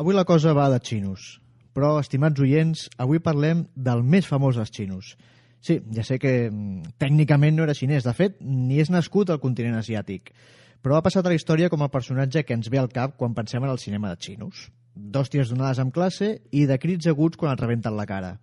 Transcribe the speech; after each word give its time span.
avui 0.00 0.16
la 0.16 0.24
cosa 0.24 0.54
va 0.56 0.70
de 0.72 0.80
xinos. 0.80 1.36
Però, 1.76 1.98
estimats 2.00 2.40
oients, 2.40 2.86
avui 2.98 3.20
parlem 3.20 3.66
del 3.76 4.00
més 4.02 4.26
famós 4.26 4.56
dels 4.56 4.72
xinos. 4.72 5.12
Sí, 5.60 5.76
ja 5.92 6.02
sé 6.06 6.16
que 6.18 6.48
mm, 6.48 6.94
tècnicament 6.98 7.58
no 7.58 7.66
era 7.66 7.76
xinès. 7.76 8.06
De 8.08 8.14
fet, 8.16 8.38
ni 8.40 8.80
és 8.80 8.90
nascut 8.90 9.30
al 9.30 9.42
continent 9.42 9.76
asiàtic. 9.76 10.32
Però 10.80 10.96
ha 10.96 11.04
passat 11.04 11.26
a 11.26 11.32
la 11.32 11.36
història 11.36 11.68
com 11.68 11.84
el 11.84 11.92
personatge 11.92 12.46
que 12.48 12.56
ens 12.56 12.70
ve 12.72 12.80
al 12.80 12.88
cap 12.88 13.18
quan 13.20 13.36
pensem 13.36 13.62
en 13.62 13.74
el 13.74 13.82
cinema 13.82 14.08
de 14.08 14.16
xinos. 14.24 14.70
D'hòsties 14.96 15.52
donades 15.52 15.82
amb 15.84 15.92
classe 15.92 16.32
i 16.50 16.64
de 16.66 16.80
crits 16.80 17.10
aguts 17.12 17.36
quan 17.36 17.52
et 17.52 17.60
rebenten 17.60 17.96
la 17.96 18.08
cara. 18.08 18.38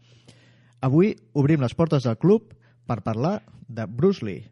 Avui 0.85 1.15
obrim 1.33 1.65
les 1.65 1.73
portes 1.73 2.05
del 2.05 2.19
club 2.21 2.53
per 2.85 3.01
parlar 3.01 3.41
de 3.67 3.89
Bruce 3.89 4.23
Lee. 4.23 4.45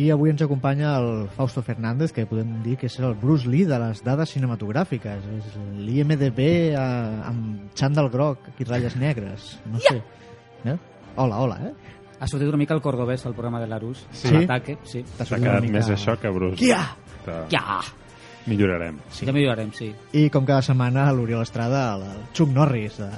I 0.00 0.06
avui 0.14 0.30
ens 0.32 0.40
acompanya 0.40 0.94
el 0.96 1.26
Fausto 1.34 1.60
Fernández, 1.66 2.12
que 2.16 2.24
podem 2.30 2.62
dir 2.64 2.76
que 2.80 2.86
és 2.88 2.94
el 3.02 3.12
Bruce 3.20 3.48
Lee 3.50 3.66
de 3.68 3.76
les 3.82 4.00
dades 4.06 4.30
cinematogràfiques. 4.32 5.26
És 5.36 5.56
l'IMDB 5.76 6.40
eh, 6.70 6.74
amb 6.78 7.74
xandall 7.76 8.08
groc 8.12 8.46
i 8.58 8.64
ratlles 8.68 8.96
negres. 8.96 9.56
No 9.68 9.82
sé. 9.82 9.98
Eh? 10.64 10.76
Hola, 11.16 11.40
hola, 11.44 11.58
eh? 11.68 11.72
Ha 12.20 12.28
sortit 12.28 12.48
una 12.48 12.58
mica 12.60 12.74
el 12.76 12.82
cordobès 12.84 13.24
al 13.26 13.34
programa 13.34 13.60
de 13.60 13.66
l'Arús. 13.68 14.06
Sí? 14.12 14.32
L'ataque, 14.32 14.78
sí. 14.84 15.02
T'ha 15.18 15.26
quedat 15.26 15.60
mica- 15.64 15.78
més 15.78 15.88
això 15.92 16.16
que 16.20 16.30
Bruce. 16.32 16.56
Kia! 16.60 16.80
Que 17.24 17.38
Ja! 17.56 17.80
Millorarem. 18.46 18.96
Sí. 19.12 19.26
Ja 19.28 19.32
millorarem, 19.36 19.70
sí. 19.76 19.90
I 20.16 20.28
com 20.32 20.46
cada 20.48 20.62
setmana 20.64 21.10
l'Oriol 21.12 21.42
Estrada, 21.44 21.96
el 21.96 22.30
Chuck 22.32 22.52
Norris. 22.56 22.96
De... 23.02 23.08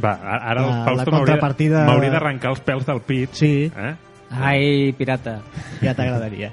Va, 0.00 0.14
a- 0.16 0.38
ara 0.52 0.62
el 0.64 0.84
Fausto 0.86 1.10
m'hauria 1.12 2.12
d'arrencar 2.14 2.54
els 2.54 2.62
pèls 2.64 2.86
del 2.88 3.02
pit. 3.04 3.34
Sí, 3.36 3.52
Eh? 3.76 3.96
Ai, 4.30 4.92
pirata. 4.98 5.40
ja 5.82 5.94
t'agradaria. 5.94 6.52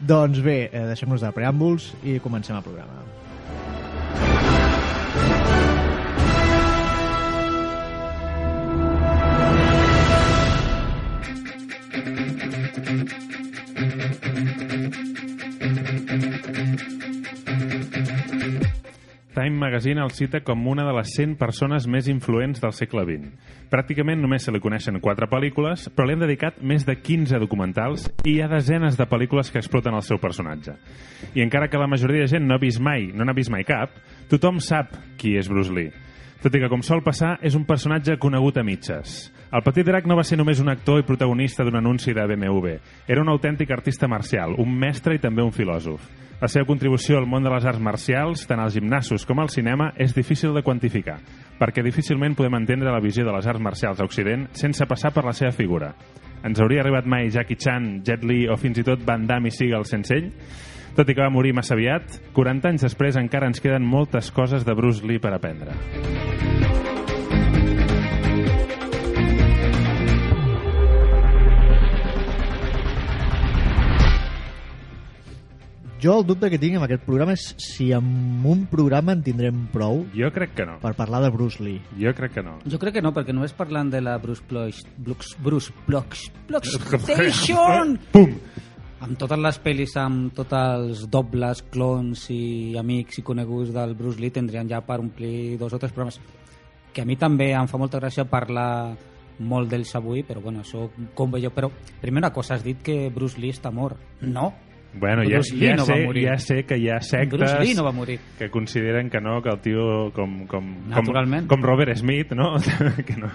doncs 0.00 0.40
bé, 0.44 0.70
eh, 0.72 0.86
deixem-nos 0.90 1.20
de 1.24 1.30
preàmbuls 1.32 1.92
i 2.04 2.18
comencem 2.20 2.56
el 2.56 2.64
programa. 2.64 3.04
Time 19.46 19.58
Magazine 19.58 20.02
el 20.02 20.10
cita 20.10 20.40
com 20.42 20.66
una 20.66 20.82
de 20.82 20.92
les 20.96 21.12
100 21.14 21.36
persones 21.38 21.84
més 21.86 22.08
influents 22.10 22.58
del 22.58 22.72
segle 22.74 23.04
XX. 23.06 23.28
Pràcticament 23.70 24.18
només 24.18 24.42
se 24.42 24.50
li 24.50 24.58
coneixen 24.58 24.98
4 24.98 25.28
pel·lícules, 25.30 25.84
però 25.94 26.08
li 26.08 26.16
han 26.16 26.24
dedicat 26.24 26.58
més 26.66 26.82
de 26.82 26.96
15 26.98 27.38
documentals 27.38 28.08
i 28.24 28.32
hi 28.32 28.40
ha 28.42 28.50
desenes 28.50 28.98
de 28.98 29.06
pel·lícules 29.06 29.52
que 29.54 29.62
exploten 29.62 29.94
el 29.94 30.02
seu 30.02 30.18
personatge. 30.18 30.74
I 31.38 31.44
encara 31.46 31.70
que 31.70 31.78
la 31.78 31.86
majoria 31.86 32.24
de 32.24 32.32
gent 32.34 32.42
no 32.48 32.56
ha 32.56 32.64
vist 32.64 32.82
mai, 32.82 33.06
no 33.14 33.22
n'ha 33.22 33.36
vist 33.38 33.54
mai 33.54 33.62
cap, 33.62 33.94
tothom 34.26 34.58
sap 34.58 34.98
qui 35.14 35.36
és 35.38 35.46
Bruce 35.46 35.70
Lee. 35.70 35.94
Tot 36.46 36.54
i 36.54 36.60
que, 36.62 36.68
com 36.70 36.82
sol 36.86 37.00
passar, 37.02 37.32
és 37.42 37.56
un 37.58 37.64
personatge 37.66 38.14
conegut 38.22 38.60
a 38.60 38.62
mitges. 38.62 39.16
El 39.50 39.64
petit 39.66 39.82
drac 39.82 40.04
no 40.06 40.14
va 40.14 40.22
ser 40.22 40.36
només 40.38 40.60
un 40.62 40.70
actor 40.70 41.00
i 41.00 41.04
protagonista 41.08 41.64
d'un 41.66 41.74
anunci 41.80 42.12
de 42.14 42.22
BMW. 42.22 42.76
Era 43.10 43.24
un 43.24 43.32
autèntic 43.32 43.72
artista 43.74 44.06
marcial, 44.06 44.54
un 44.62 44.76
mestre 44.78 45.16
i 45.16 45.18
també 45.18 45.42
un 45.42 45.50
filòsof. 45.50 46.04
La 46.38 46.46
seva 46.46 46.68
contribució 46.68 47.18
al 47.18 47.26
món 47.26 47.42
de 47.42 47.50
les 47.50 47.66
arts 47.66 47.82
marcials, 47.82 48.44
tant 48.46 48.62
als 48.62 48.76
gimnasos 48.78 49.26
com 49.26 49.42
al 49.42 49.50
cinema, 49.50 49.88
és 49.98 50.14
difícil 50.14 50.54
de 50.54 50.62
quantificar, 50.62 51.16
perquè 51.58 51.82
difícilment 51.82 52.38
podem 52.38 52.60
entendre 52.60 52.94
la 52.94 53.02
visió 53.02 53.26
de 53.26 53.34
les 53.34 53.50
arts 53.50 53.66
marcials 53.66 53.98
a 53.98 54.06
Occident 54.06 54.46
sense 54.54 54.86
passar 54.86 55.10
per 55.10 55.26
la 55.26 55.34
seva 55.34 55.50
figura. 55.50 55.96
Ens 56.46 56.62
hauria 56.62 56.86
arribat 56.86 57.10
mai 57.10 57.26
Jackie 57.34 57.58
Chan, 57.58 58.04
Jet 58.06 58.22
Li 58.22 58.44
o 58.46 58.54
fins 58.54 58.78
i 58.78 58.86
tot 58.86 59.02
Van 59.02 59.26
Damme 59.26 59.50
i 59.50 59.56
Seagal 59.58 59.90
sense 59.90 60.14
ell? 60.14 60.30
Tot 60.96 61.10
i 61.12 61.12
que 61.12 61.20
va 61.20 61.28
morir 61.28 61.50
massa 61.52 61.74
aviat, 61.76 62.14
40 62.32 62.70
anys 62.72 62.86
després 62.86 63.18
encara 63.20 63.50
ens 63.50 63.60
queden 63.60 63.84
moltes 63.84 64.30
coses 64.32 64.64
de 64.64 64.72
Bruce 64.72 65.04
Lee 65.04 65.20
per 65.20 65.34
aprendre. 65.36 65.74
Jo 76.00 76.14
el 76.20 76.26
dubte 76.28 76.48
que 76.52 76.56
tinc 76.60 76.78
amb 76.78 76.86
aquest 76.86 77.04
programa 77.04 77.34
és 77.36 77.44
si 77.60 77.90
amb 77.92 78.44
un 78.48 78.64
programa 78.70 79.12
en 79.16 79.22
tindrem 79.26 79.66
prou 79.72 80.04
Jo 80.16 80.28
crec 80.32 80.52
que 80.56 80.64
no. 80.68 80.76
per 80.80 80.94
parlar 80.96 81.22
de 81.24 81.32
Bruce 81.34 81.60
Lee. 81.60 81.82
Jo 82.00 82.12
crec 82.16 82.38
que 82.38 82.44
no. 82.46 82.56
Jo 82.64 82.80
crec 82.80 82.96
que 82.96 83.04
no, 83.04 83.12
perquè 83.16 83.36
només 83.36 83.52
parlant 83.56 83.92
de 83.92 84.00
la 84.00 84.16
Bruce 84.22 84.44
Bloch... 84.48 84.80
Bruce, 84.96 85.36
Bruce 85.44 85.76
Bloch... 85.84 86.16
Bloch 86.48 86.72
Station! 87.04 87.98
Pum! 88.16 88.32
Amb 89.06 89.14
totes 89.22 89.38
les 89.38 89.58
pel·lis, 89.62 89.92
amb 90.02 90.32
tots 90.34 90.54
els 90.58 91.04
dobles, 91.14 91.60
clones 91.70 92.24
i 92.34 92.74
amics 92.74 93.20
i 93.20 93.22
coneguts 93.22 93.70
del 93.70 93.92
Bruce 93.94 94.18
Lee 94.18 94.34
tindrien 94.34 94.66
ja 94.66 94.80
per 94.82 94.96
omplir 94.98 95.54
dos 95.60 95.76
o 95.76 95.78
tres 95.78 95.92
programes. 95.94 96.18
Que 96.90 97.04
a 97.04 97.06
mi 97.06 97.14
també 97.14 97.52
em 97.54 97.70
fa 97.70 97.78
molta 97.78 98.00
gràcia 98.00 98.24
parlar 98.26 98.96
molt 99.38 99.70
d'ells 99.70 99.94
avui, 99.94 100.24
però 100.26 100.42
bueno, 100.42 100.64
això 100.66 100.88
com 101.14 101.30
veieu. 101.30 101.52
Però 101.54 101.70
primer 102.02 102.24
una 102.24 102.32
cosa, 102.34 102.56
has 102.56 102.66
dit 102.66 102.82
que 102.82 103.12
Bruce 103.14 103.38
Lee 103.38 103.54
està 103.54 103.70
mort. 103.70 104.02
No, 104.26 104.48
Bueno, 104.98 105.22
ja, 105.28 105.40
ja, 105.42 105.76
no 105.76 105.84
sé, 105.84 105.98
ja 106.22 106.38
sé 106.38 106.62
que 106.64 106.78
hi 106.80 106.88
ha 106.90 107.00
sectes 107.00 107.38
Bruce 107.38 107.58
Lee 107.60 107.74
no 107.76 107.84
va 107.84 107.92
morir. 107.92 108.18
que 108.38 108.50
consideren 108.50 109.10
que 109.10 109.20
no, 109.20 109.42
que 109.42 109.50
el 109.50 109.60
tio 109.60 110.12
com, 110.12 110.46
com, 110.46 110.74
com, 110.92 111.46
com 111.46 111.62
Robert 111.62 111.96
Smith, 111.96 112.32
no? 112.32 112.56
que 113.06 113.16
no 113.16 113.30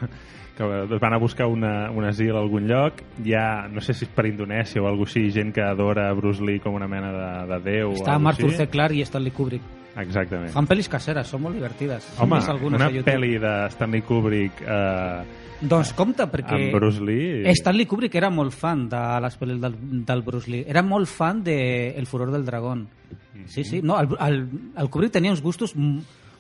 que 0.58 0.64
van 1.00 1.14
a 1.14 1.18
buscar 1.18 1.48
una, 1.48 1.90
un 1.92 2.06
asil 2.06 2.36
a 2.36 2.40
algun 2.40 2.68
lloc 2.68 3.02
hi 3.24 3.34
ha, 3.34 3.68
no 3.72 3.82
sé 3.82 3.96
si 3.96 4.06
és 4.06 4.12
per 4.14 4.28
Indonèsia 4.30 4.82
o 4.84 4.88
alguna 4.90 5.10
així, 5.10 5.30
gent 5.34 5.54
que 5.56 5.64
adora 5.64 6.12
Bruce 6.14 6.44
Lee 6.44 6.60
com 6.60 6.76
una 6.78 6.90
mena 6.92 7.12
de, 7.16 7.30
de 7.54 7.62
déu 7.66 7.96
Està 7.96 8.18
Arthur 8.18 8.52
així. 8.52 8.58
C. 8.58 8.68
Clarke 8.72 9.00
i 9.00 9.06
Stanley 9.08 9.34
Kubrick. 9.36 9.81
Exactament. 10.00 10.54
Fan 10.54 10.68
pel·lis 10.70 10.88
caseres, 10.92 11.28
són 11.28 11.44
molt 11.44 11.58
divertides. 11.58 12.08
Home, 12.24 12.40
una 12.70 12.88
pel·li 13.04 13.36
de 13.44 13.54
Stanley 13.74 14.06
Kubrick 14.08 14.62
eh, 14.64 15.24
Doncs 15.62 15.92
compte, 15.94 16.26
perquè 16.26 16.58
amb 16.58 16.74
Bruce 16.74 17.04
Lee... 17.06 17.44
Stanley 17.54 17.86
Kubrick 17.86 18.16
era 18.18 18.32
molt 18.34 18.56
fan 18.56 18.88
de 18.90 19.02
les 19.22 19.38
pel·lis 19.38 19.60
del, 19.62 19.76
del 20.08 20.24
Bruce 20.26 20.50
Lee. 20.50 20.66
Era 20.68 20.82
molt 20.82 21.10
fan 21.12 21.44
de 21.46 21.58
El 22.00 22.08
furor 22.10 22.32
del 22.34 22.46
dragón. 22.48 22.88
Sí, 23.46 23.64
sí. 23.64 23.82
No, 23.84 24.00
el, 24.00 24.10
el, 24.26 24.42
el 24.78 24.90
Kubrick 24.90 25.14
tenia 25.14 25.34
uns 25.36 25.44
gustos 25.46 25.76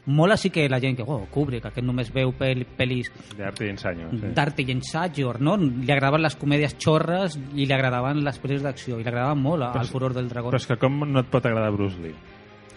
molt 0.05 0.33
així 0.33 0.49
que 0.49 0.65
la 0.69 0.79
gent 0.81 0.97
que, 0.97 1.05
oh, 1.05 1.27
Kubrick, 1.29 1.67
aquest 1.69 1.85
només 1.85 2.09
veu 2.13 2.33
pel, 2.33 2.63
pel·lis 2.77 3.11
D'arte 3.37 3.67
i 3.67 3.69
ensanyo. 3.69 4.09
Sí. 4.09 4.33
d'arte 4.33 4.65
i 4.65 4.73
ensayo, 4.73 5.35
no? 5.39 5.55
Li 5.61 5.93
agradaven 5.93 6.25
les 6.25 6.35
comèdies 6.41 6.73
xorres 6.81 7.37
i 7.53 7.67
li 7.67 7.75
agradaven 7.75 8.23
les 8.25 8.41
pel·lis 8.41 8.65
d'acció 8.65 8.97
i 8.97 9.03
li 9.03 9.11
agradaven 9.11 9.43
molt 9.45 9.69
Però 9.69 9.85
el 9.85 9.93
furor 9.93 10.17
del 10.17 10.29
dragó. 10.31 10.49
Però 10.49 10.61
és 10.61 10.69
que 10.69 10.81
com 10.81 11.03
no 11.05 11.21
et 11.21 11.29
pot 11.29 11.45
agradar 11.45 11.69
Bruce 11.77 12.01
Lee? 12.01 12.17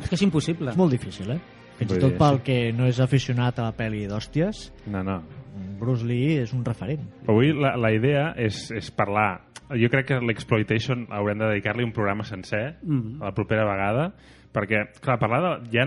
És 0.01 0.09
que 0.11 0.17
és 0.19 0.23
impossible. 0.27 0.73
És 0.75 0.79
molt 0.81 0.93
difícil, 0.95 1.31
eh? 1.35 1.41
Fins 1.79 1.91
i 1.91 1.99
tot 1.99 2.13
dir, 2.13 2.19
pel 2.19 2.37
sí. 2.39 2.45
que 2.47 2.59
no 2.77 2.87
és 2.87 3.01
aficionat 3.03 3.59
a 3.59 3.69
la 3.69 3.75
pel·li 3.75 4.05
d'hòsties, 4.11 4.69
No, 4.87 5.03
no. 5.03 5.21
Bruce 5.79 6.07
Lee 6.07 6.41
és 6.43 6.53
un 6.55 6.65
referent. 6.67 7.03
Avui 7.31 7.53
la, 7.55 7.77
la 7.79 7.93
idea 7.95 8.33
és, 8.37 8.69
és 8.75 8.91
parlar... 8.95 9.43
Jo 9.75 9.89
crec 9.89 10.11
que 10.11 10.17
l'exploitation 10.21 11.07
haurem 11.15 11.39
de 11.41 11.47
dedicar-li 11.49 11.87
un 11.87 11.93
programa 11.97 12.25
sencer 12.29 12.77
Mm. 12.83 13.23
a 13.23 13.31
la 13.31 13.35
propera 13.35 13.65
vegada, 13.65 14.11
perquè, 14.55 14.85
clar, 15.01 15.17
parlar 15.19 15.41
de... 15.41 15.81
Ha, 15.81 15.87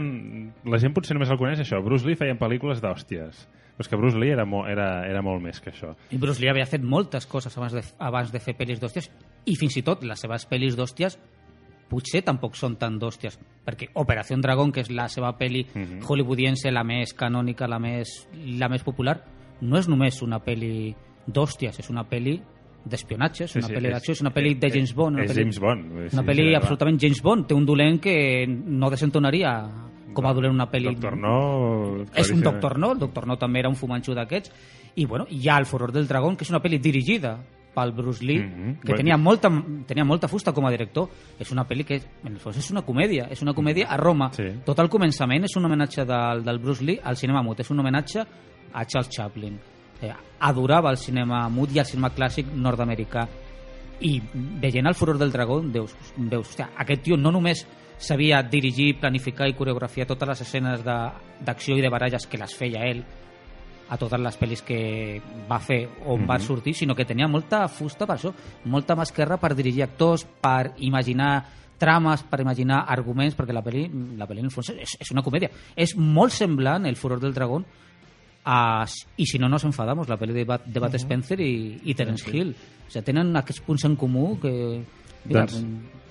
la 0.68 0.80
gent 0.82 0.96
potser 0.96 1.16
només 1.16 1.30
el 1.32 1.38
coneix 1.40 1.62
això. 1.64 1.80
Bruce 1.86 2.08
Lee 2.08 2.18
feia 2.20 2.36
pel·lícules 2.40 2.82
d'hòsties. 2.84 3.46
Però 3.78 3.86
és 3.86 3.92
que 3.92 4.00
Bruce 4.00 4.18
Lee 4.18 4.34
era, 4.34 4.44
mo, 4.50 4.64
era, 4.68 5.06
era 5.06 5.22
molt 5.22 5.44
més 5.44 5.60
que 5.62 5.70
això. 5.70 5.92
I 6.10 6.18
Bruce 6.18 6.42
Lee 6.42 6.50
havia 6.50 6.66
fet 6.66 6.82
moltes 6.82 7.28
coses 7.30 7.54
abans 7.60 7.76
de, 7.78 7.84
abans 8.02 8.32
de 8.34 8.42
fer 8.42 8.56
pel·lis 8.58 8.82
d'hòsties 8.82 9.12
i 9.46 9.56
fins 9.56 9.78
i 9.78 9.84
tot 9.86 10.02
les 10.04 10.20
seves 10.20 10.48
pel·lis 10.50 10.76
d'hòsties 10.76 11.20
potser 11.90 12.22
tampoc 12.24 12.56
són 12.56 12.76
tan 12.76 12.98
d'hòsties 13.00 13.38
perquè 13.66 13.90
Operació 13.96 14.38
Dragón, 14.38 14.72
que 14.72 14.82
és 14.82 14.90
la 14.92 15.08
seva 15.08 15.38
pel·li 15.38 15.66
Mhm. 15.74 16.02
hollywoodiense, 16.08 16.72
la 16.72 16.84
més 16.84 17.14
canònica, 17.14 17.68
la 17.68 17.80
més, 17.80 18.28
la 18.58 18.68
més 18.70 18.84
popular, 18.84 19.24
no 19.62 19.78
és 19.78 19.88
només 19.88 20.22
una 20.22 20.40
pel·li 20.40 20.94
d'hòsties, 21.26 21.80
és 21.80 21.90
una 21.90 22.04
pel·li 22.08 22.40
d'espionatge, 22.86 23.44
és 23.46 23.52
Sí, 23.52 23.60
una 23.60 23.68
sí, 23.68 23.74
pel·li 23.74 23.88
és- 23.88 23.94
d'acció, 23.94 24.12
és 24.14 24.22
una 24.22 24.32
pel·li 24.34 24.54
de 24.60 24.70
James 24.70 24.94
Bond. 24.94 25.16
Una 25.16 25.24
És 25.26 25.32
pel·li, 25.32 25.42
James 25.42 25.60
Bond. 25.60 25.84
dir, 25.84 26.10
Una 26.14 26.22
sí, 26.22 26.28
pel·li 26.28 26.48
sí, 26.50 26.56
absolutament 26.56 27.00
James 27.02 27.22
Bond. 27.22 27.48
Té 27.48 27.54
un 27.54 27.66
dolent 27.66 28.00
que 28.00 28.46
no 28.48 28.90
desentonaria 28.90 29.70
com 30.14 30.26
a 30.26 30.34
dolent 30.34 30.54
una 30.54 30.70
pel·li 30.72 30.86
Doctor 30.94 31.18
No... 31.18 32.06
és 32.16 32.32
un. 32.32 32.42
Doctor 32.42 32.78
No, 32.80 32.94
el 32.94 33.00
Doctor 33.00 33.28
No 33.28 33.38
també 33.38 33.60
era 33.60 33.70
un 33.70 33.76
fumanxo 33.76 34.14
d'aquests, 34.16 34.52
i 34.96 35.06
bueno, 35.06 35.26
hi 35.30 35.48
ha 35.50 35.58
El 35.58 35.66
furor 35.66 35.92
del 35.92 36.08
dragón, 36.08 36.38
que 36.38 36.44
és 36.44 36.50
una 36.50 36.62
pel·li 36.62 36.80
dirigida 36.80 37.40
pel 37.78 37.92
Bruce 37.94 38.26
Lee, 38.26 38.40
Mhm. 38.40 38.74
que 38.82 38.88
Bueno. 38.88 38.98
tenia 38.98 39.18
molta, 39.18 39.50
tenia 39.86 40.04
molta 40.04 40.28
fusta 40.28 40.52
com 40.52 40.66
a 40.66 40.72
director. 40.72 41.08
És 41.38 41.52
una 41.52 41.68
pel·li 41.68 41.86
que, 41.86 42.02
en 42.24 42.34
el 42.34 42.40
fons, 42.40 42.58
és 42.58 42.72
una 42.72 42.82
comèdia. 42.82 43.28
És 43.30 43.44
una 43.44 43.54
comèdia 43.54 43.86
a 43.88 43.98
Roma. 43.98 44.32
Sí. 44.34 44.48
Tot 44.66 44.80
el 44.80 44.90
començament 44.90 45.44
és 45.46 45.56
un 45.56 45.66
homenatge 45.66 46.04
del, 46.06 46.44
del 46.44 46.58
Bruce 46.58 46.84
Lee 46.84 47.00
al 47.04 47.16
cinema 47.16 47.44
mut. 47.44 47.60
És 47.60 47.70
un 47.70 47.80
homenatge 47.80 48.24
a 48.74 48.86
Charles 48.86 49.10
Chaplin. 49.10 49.60
Eh, 50.02 50.12
adorava 50.40 50.90
el 50.92 50.98
cinema 50.98 51.48
mut 51.50 51.70
i 51.76 51.80
el 51.80 51.86
cinema 51.86 52.10
clàssic 52.14 52.46
nord-americà. 52.54 53.28
I 54.02 54.22
veient 54.62 54.86
el 54.88 54.94
furor 54.96 55.18
del 55.18 55.32
dragó, 55.32 55.62
veus, 55.64 55.96
veus 56.18 56.48
hòstia, 56.50 56.70
aquest 56.78 57.02
tio 57.04 57.18
no 57.18 57.32
només 57.32 57.68
sabia 57.98 58.44
dirigir, 58.44 59.00
planificar 59.00 59.48
i 59.50 59.54
coreografiar 59.58 60.06
totes 60.06 60.28
les 60.30 60.42
escenes 60.42 60.84
de- 60.86 61.12
d'acció 61.44 61.76
i 61.76 61.82
de 61.82 61.90
baralles 61.90 62.28
que 62.28 62.38
les 62.38 62.54
feia 62.56 62.86
ell 62.86 63.04
a 63.90 63.98
totes 63.98 64.20
les 64.20 64.38
pel·lis 64.40 64.64
que 64.68 64.80
va 65.48 65.60
fer 65.64 65.84
on 66.12 66.26
va 66.28 66.40
sortir, 66.44 66.74
sinó 66.76 66.96
que 66.96 67.06
tenia 67.08 67.30
molta 67.32 67.66
fusta 67.72 68.08
per 68.08 68.18
això, 68.18 68.34
molta 68.66 68.96
mà 68.96 69.06
esquerra 69.08 69.40
per 69.40 69.54
dirigir 69.56 69.86
actors, 69.86 70.26
per 70.42 70.74
imaginar 70.84 71.46
trames, 71.78 72.24
per 72.28 72.42
imaginar 72.42 72.84
arguments, 72.90 73.36
perquè 73.38 73.54
la 73.56 73.64
pel·li, 73.64 73.86
la 74.18 74.28
pel·li 74.28 74.42
en 74.42 74.50
el 74.50 74.54
fons 74.54 74.74
és, 74.74 74.98
és 75.00 75.12
una 75.14 75.24
comèdia. 75.24 75.52
És 75.76 75.96
molt 75.96 76.34
semblant, 76.34 76.86
El 76.86 76.98
furor 76.98 77.22
del 77.22 77.34
dragón, 77.34 77.66
a, 78.48 78.86
i 79.18 79.26
si 79.28 79.40
no 79.40 79.50
nos 79.50 79.66
enfadamos, 79.68 80.10
la 80.10 80.18
pel·li 80.18 80.34
de, 80.34 80.46
Bat, 80.48 80.66
de 80.66 80.80
Bat 80.80 80.96
Spencer 81.00 81.40
i, 81.44 81.82
i 81.86 81.94
Terence 81.94 82.30
Hill. 82.32 82.54
O 82.56 82.92
sigui, 82.92 83.06
tenen 83.06 83.36
aquests 83.36 83.64
punts 83.66 83.86
en 83.88 84.00
comú 84.00 84.38
que... 84.42 84.54
Mira, 85.28 85.42
Doncs, 85.42 85.58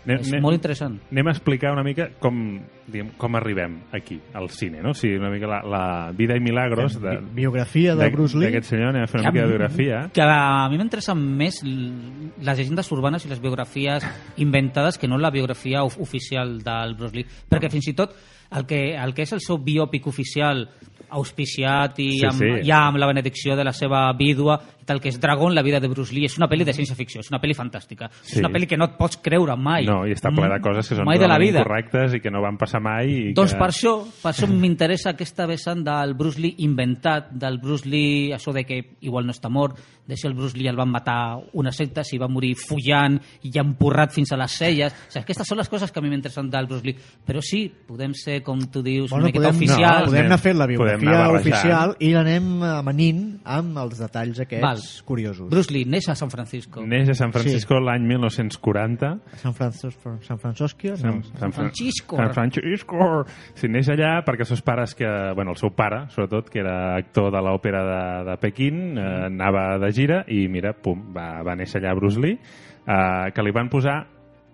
és 0.07 0.29
anem- 0.31 0.43
molt 0.45 0.55
interessant. 0.55 1.01
Anem 1.11 1.27
a 1.27 1.33
explicar 1.33 1.73
una 1.73 1.83
mica 1.83 2.11
com, 2.21 2.61
diguem, 2.87 3.09
com 3.19 3.35
arribem 3.35 3.81
aquí, 3.93 4.21
al 4.35 4.51
cine, 4.51 4.79
no? 4.81 4.91
O 4.91 4.95
sigui, 4.95 5.17
una 5.19 5.31
mica 5.33 5.49
la, 5.51 5.59
la 5.67 6.13
vida 6.15 6.37
i 6.37 6.41
milagros 6.41 7.01
de, 7.03 7.17
Bi- 7.17 7.35
biografia 7.41 7.97
de 7.97 8.09
Bruce 8.11 8.39
Lee. 8.39 8.47
d'aquest 8.47 8.71
senyor, 8.71 8.91
anem 8.93 9.03
a 9.03 9.09
fer 9.11 9.19
una 9.21 9.31
Que 9.31 9.35
mica 9.35 9.47
de 9.47 9.51
biografia. 9.57 10.11
Que 10.15 10.23
a 10.23 10.69
mi 10.71 10.79
m'interessen 10.79 11.19
més 11.19 11.59
les 11.65 12.57
llegendes 12.59 12.93
urbanes 12.93 13.27
i 13.27 13.29
les 13.29 13.41
biografies 13.43 14.07
inventades 14.37 14.97
que 14.97 15.09
no 15.09 15.19
la 15.19 15.31
biografia 15.33 15.83
of 15.83 15.99
oficial 15.99 16.61
del 16.63 16.95
Bruce 16.95 17.17
Lee. 17.17 17.27
Perquè 17.51 17.69
fins 17.69 17.89
i 17.89 17.95
tot 17.95 18.15
el 18.53 18.65
que, 18.65 18.95
el 18.95 19.13
que 19.13 19.23
és 19.27 19.33
el 19.33 19.41
seu 19.41 19.59
biòpic 19.59 20.07
oficial 20.07 20.69
auspiciat 21.11 21.99
i, 22.03 22.11
Sí, 22.21 22.27
amb, 22.27 22.39
sí. 22.39 22.49
ja 22.67 22.85
amb 22.89 22.99
la 22.99 23.07
benedicció 23.07 23.57
de 23.57 23.65
la 23.65 23.73
seva 23.73 24.13
vídua 24.19 24.61
tal, 24.87 25.01
que 25.03 25.11
és 25.11 25.19
Dragon, 25.21 25.53
la 25.55 25.63
vida 25.67 25.81
de 25.83 25.89
Bruce 25.91 26.15
Lee, 26.15 26.25
és 26.31 26.37
una 26.39 26.49
pel·li 26.49 26.65
de 26.65 26.73
ciència-ficció, 26.77 27.21
és 27.21 27.31
una 27.33 27.41
pel·li 27.43 27.55
fantàstica. 27.59 28.09
Sí. 28.23 28.37
És 28.37 28.41
una 28.41 28.51
pel·li 28.55 28.69
que 28.71 28.79
no 28.79 28.87
et 28.89 28.97
pots 28.97 29.19
creure 29.23 29.57
mai. 29.59 29.85
No, 29.89 30.05
i 30.07 30.15
està 30.15 30.31
ple 30.35 30.49
de 30.49 30.61
coses 30.65 30.89
que 30.89 30.97
són 31.01 31.05
mai 31.09 31.19
de 31.19 31.27
la 31.27 31.35
totalment 31.35 31.49
vida. 31.51 31.65
incorrectes 31.65 32.15
i 32.17 32.21
que 32.25 32.31
no 32.33 32.41
van 32.45 32.57
passar 32.57 32.81
mai. 32.81 33.11
I 33.31 33.35
Doncs 33.37 33.53
que... 33.53 33.59
per 33.61 33.69
això, 33.73 33.97
per 34.23 34.33
això 34.33 34.49
m'interessa 34.49 35.11
aquesta 35.13 35.47
vessant 35.51 35.83
del 35.85 36.15
Bruce 36.15 36.41
Lee 36.41 36.55
inventat, 36.65 37.31
del 37.33 37.59
Bruce 37.59 37.89
Lee, 37.89 38.33
això 38.37 38.53
de 38.55 38.65
que 38.65 38.81
igual 39.03 39.27
no 39.27 39.35
està 39.35 39.51
mort, 39.51 39.77
de 40.07 40.15
si 40.17 40.29
el 40.29 40.35
Bruce 40.39 40.57
Lee 40.57 40.69
el 40.71 40.77
van 40.79 40.89
matar 40.89 41.41
una 41.59 41.73
secta, 41.75 42.05
si 42.07 42.17
va 42.17 42.29
morir 42.31 42.53
follant 42.55 43.17
i 43.43 43.51
ja 43.51 43.65
empurrat 43.67 44.13
fins 44.15 44.31
a 44.31 44.37
les 44.39 44.53
celles. 44.55 44.93
O 44.93 45.11
sigui, 45.11 45.25
aquestes 45.25 45.49
són 45.51 45.59
les 45.59 45.69
coses 45.69 45.91
que 45.91 45.99
a 45.99 46.03
mi 46.05 46.13
m'interessen 46.13 46.49
del 46.49 46.69
Bruce 46.71 46.87
Lee. 46.87 46.95
Però 47.27 47.43
sí, 47.43 47.65
podem 47.89 48.15
ser, 48.15 48.41
com 48.47 48.61
tu 48.71 48.85
dius, 48.87 49.11
Bueno, 49.11 49.25
una 49.25 49.33
miqueta 49.33 49.49
podem, 49.51 49.57
oficials. 49.57 50.05
no, 50.07 50.13
podem 50.13 50.27
anar 50.31 50.39
fent 50.39 50.59
la 50.61 50.67
biografia 50.71 51.29
oficial 51.35 51.97
i 51.99 52.13
l'anem 52.15 52.63
amanint 52.63 53.25
amb 53.45 53.79
els 53.83 53.99
detalls 53.99 54.39
aquests 54.47 54.63
Val. 54.63 54.76
Curiosos. 55.05 55.49
Bruce 55.51 55.73
Lee 55.75 55.87
neix 55.89 56.09
a 56.09 56.17
San 56.19 56.31
Francisco. 56.33 56.85
Neix 56.87 57.11
a 57.13 57.17
San 57.19 57.33
Francisco 57.35 57.79
l'any 57.83 58.07
1940. 58.09 59.11
San 59.43 59.55
Francisco, 59.55 60.17
San 60.27 60.41
Francisco, 60.43 60.89
no. 60.89 60.97
San, 60.97 61.23
San 61.39 61.53
Francisco. 61.53 62.17
San 62.17 62.35
Francisco. 62.35 63.11
Sí, 63.55 63.71
neix 63.73 63.91
allà 63.93 64.17
perquè 64.27 64.47
els 64.47 64.53
seus 64.55 64.65
pares, 64.67 64.97
que, 64.99 65.09
bueno, 65.37 65.55
el 65.55 65.61
seu 65.61 65.73
pare, 65.77 66.05
sobretot, 66.15 66.51
que 66.53 66.63
era 66.65 66.97
actor 66.97 67.31
de 67.35 67.45
l'òpera 67.45 67.85
de, 67.87 68.03
de 68.31 68.37
Pequín, 68.43 68.83
eh, 68.99 69.07
anava 69.31 69.69
de 69.83 69.93
gira 69.97 70.23
i, 70.29 70.47
mira, 70.53 70.75
pum, 70.75 71.09
va, 71.17 71.43
va 71.47 71.57
néixer 71.59 71.83
allà 71.83 71.95
Bruce 71.99 72.21
Lee, 72.23 72.39
eh, 72.87 73.33
que 73.35 73.47
li 73.47 73.55
van 73.55 73.73
posar 73.73 74.03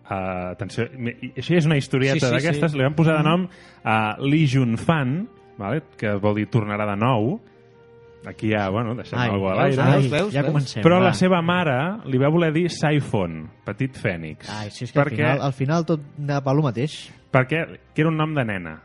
Uh, 0.03 0.51
atenció, 0.51 0.85
això 1.39 1.55
és 1.57 1.67
una 1.69 1.77
historieta 1.79 2.19
Sí, 2.19 2.27
sí, 2.27 2.33
d'aquestes, 2.35 2.73
sí. 2.73 2.77
li 2.77 2.85
van 2.85 2.97
posar 2.99 3.15
de 3.21 3.23
nom 3.25 3.45
a 3.87 3.95
uh, 4.19 4.25
Lee 4.27 4.49
Jun 4.51 4.75
Fan, 4.77 5.13
vale? 5.57 5.85
que 5.97 6.11
vol 6.21 6.35
dir 6.41 6.49
tornarà 6.53 6.89
de 6.91 6.97
nou. 7.01 7.37
Aquí 8.27 8.53
ja, 8.53 8.69
bueno, 8.71 8.95
deixem 8.95 9.19
Ai, 9.19 9.31
alguna 9.31 9.55
a 9.55 9.65
veus, 9.65 9.77
l'aire. 9.77 9.83
Ai, 9.83 10.03
veus, 10.03 10.13
veus, 10.13 10.35
ja 10.35 10.43
veus? 10.43 10.53
comencem. 10.53 10.85
Però 10.85 11.01
va. 11.01 11.09
la 11.09 11.17
seva 11.19 11.41
mare 11.43 11.77
li 12.07 12.21
va 12.23 12.31
voler 12.31 12.53
dir 12.55 12.69
Siphon, 12.71 13.43
petit 13.67 13.99
fènix. 13.99 14.47
Ai, 14.53 14.71
si 14.71 14.87
és 14.87 14.95
que 14.95 15.01
perquè, 15.01 15.25
al, 15.27 15.35
final, 15.35 15.45
al 15.49 15.57
final 15.59 15.89
tot 15.89 16.07
anava 16.21 16.45
pel 16.47 16.63
mateix. 16.69 16.97
perquè 17.33 17.65
que 17.95 18.05
era 18.05 18.13
un 18.13 18.17
nom 18.21 18.35
de 18.37 18.47
nena. 18.47 18.79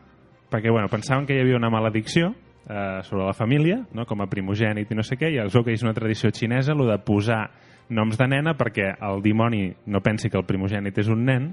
Perquè, 0.50 0.72
bueno, 0.72 0.88
pensaven 0.89 1.28
que 1.28 1.36
hi 1.36 1.42
havia 1.44 1.57
una 1.60 1.69
maledicció 1.69 2.31
eh, 2.69 3.04
sobre 3.04 3.25
la 3.25 3.34
família, 3.34 3.81
no? 3.94 4.06
com 4.06 4.22
a 4.24 4.30
primogènit 4.31 4.92
i 4.92 4.95
no 4.95 5.04
sé 5.04 5.18
què, 5.19 5.31
i 5.34 5.42
es 5.44 5.54
veu 5.54 5.66
que 5.66 5.75
és 5.75 5.83
una 5.83 5.94
tradició 5.94 6.31
xinesa, 6.31 6.74
el 6.74 6.86
de 6.88 6.98
posar 7.04 7.44
noms 7.90 8.18
de 8.19 8.28
nena 8.28 8.54
perquè 8.60 8.94
el 9.07 9.22
dimoni 9.24 9.69
no 9.88 10.01
pensi 10.04 10.31
que 10.31 10.40
el 10.40 10.48
primogènit 10.48 10.98
és 11.00 11.07
un 11.12 11.24
nen 11.28 11.51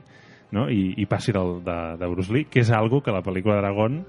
no? 0.55 0.69
I, 0.71 0.95
i 1.03 1.07
passi 1.11 1.35
del, 1.35 1.61
de, 1.67 1.77
de 1.99 2.09
Bruce 2.11 2.33
Lee, 2.33 2.49
que 2.51 2.63
és 2.63 2.71
algo 2.75 3.03
que 3.03 3.13
a 3.13 3.17
la 3.17 3.23
pel·lícula 3.27 3.59
Dragon 3.61 4.03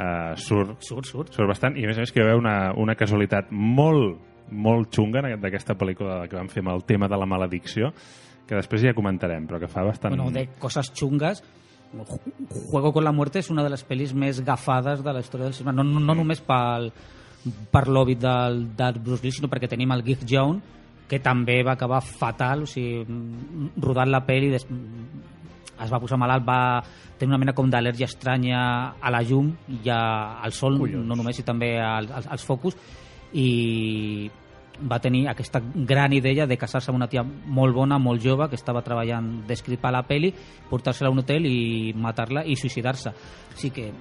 eh, 0.00 0.32
surt, 0.40 0.80
Surt, 0.82 1.06
surt. 1.10 1.32
surt 1.36 1.48
bastant, 1.52 1.76
i 1.76 1.84
a 1.84 1.90
més 1.92 2.00
a 2.00 2.04
més 2.06 2.12
que 2.12 2.20
hi 2.20 2.24
va 2.24 2.30
haver 2.32 2.40
una, 2.40 2.56
una 2.80 2.96
casualitat 2.96 3.52
molt, 3.52 4.18
molt 4.50 4.90
xunga 4.96 5.22
d'aquesta 5.36 5.76
pel·lícula 5.78 6.24
que 6.28 6.38
vam 6.40 6.48
fer 6.50 6.64
amb 6.64 6.72
el 6.74 6.84
tema 6.88 7.06
de 7.08 7.18
la 7.20 7.28
maledicció, 7.28 7.92
que 8.48 8.56
després 8.58 8.82
ja 8.82 8.94
comentarem, 8.96 9.44
però 9.46 9.60
que 9.62 9.68
fa 9.70 9.84
bastant... 9.86 10.16
Bueno, 10.16 10.30
de 10.34 10.48
cosas 10.58 10.88
chungas. 10.92 11.44
Ju- 11.94 12.20
Juego 12.70 12.92
con 12.92 13.04
la 13.04 13.12
muerte 13.12 13.38
és 13.42 13.48
una 13.50 13.62
de 13.66 13.70
les 13.70 13.82
pel·lis 13.86 14.12
més 14.14 14.40
gafades 14.46 15.04
de 15.04 15.12
la 15.12 15.20
història 15.22 15.46
del 15.48 15.54
cinema. 15.54 15.72
No, 15.74 15.84
no, 15.86 16.00
no 16.02 16.14
només 16.18 16.40
pel, 16.42 16.90
per 17.70 17.84
l'òbit 17.90 18.18
del, 18.22 18.60
del 18.78 18.98
Bruce 19.02 19.22
Lee, 19.24 19.34
sinó 19.34 19.48
perquè 19.50 19.68
tenim 19.70 19.90
el 19.94 20.02
Gig 20.06 20.22
Jones, 20.26 20.62
que 21.10 21.18
també 21.18 21.60
va 21.66 21.72
acabar 21.74 21.98
fatal, 22.06 22.62
o 22.62 22.68
sigui, 22.70 23.02
rodant 23.82 24.10
la 24.14 24.20
pel·li, 24.26 24.50
des, 24.52 24.66
es 25.84 25.92
va 25.92 26.00
posar 26.02 26.18
malalt, 26.20 26.46
va 26.46 26.82
tenir 27.18 27.32
una 27.34 27.40
mena 27.42 27.54
com 27.56 27.70
d'al·lèrgia 27.70 28.08
estranya 28.08 28.60
a 29.00 29.12
la 29.12 29.22
llum 29.22 29.52
i 29.80 29.88
a, 29.90 30.42
al 30.42 30.52
sol, 30.56 30.78
Collons. 30.80 31.06
no 31.06 31.18
només, 31.18 31.38
i 31.40 31.46
també 31.46 31.74
als, 31.80 32.10
als, 32.10 32.30
als 32.36 32.46
focus, 32.46 32.76
i 33.32 34.30
va 34.80 34.98
tenir 34.98 35.26
aquesta 35.28 35.60
gran 35.60 36.12
idea 36.12 36.46
de 36.46 36.56
casar-se 36.56 36.90
amb 36.90 36.96
una 36.96 37.08
tia 37.08 37.22
molt 37.22 37.74
bona, 37.74 37.98
molt 37.98 38.22
jove, 38.24 38.48
que 38.48 38.56
estava 38.56 38.82
treballant 38.82 39.42
a 39.44 39.90
la 39.90 40.02
peli, 40.02 40.32
portar-se-la 40.70 41.08
a 41.08 41.12
un 41.12 41.18
hotel 41.18 41.46
i 41.46 41.92
matar-la 41.94 42.44
i 42.46 42.56
suïcidar-se. 42.56 43.12
Així 43.52 43.70
que, 43.70 43.92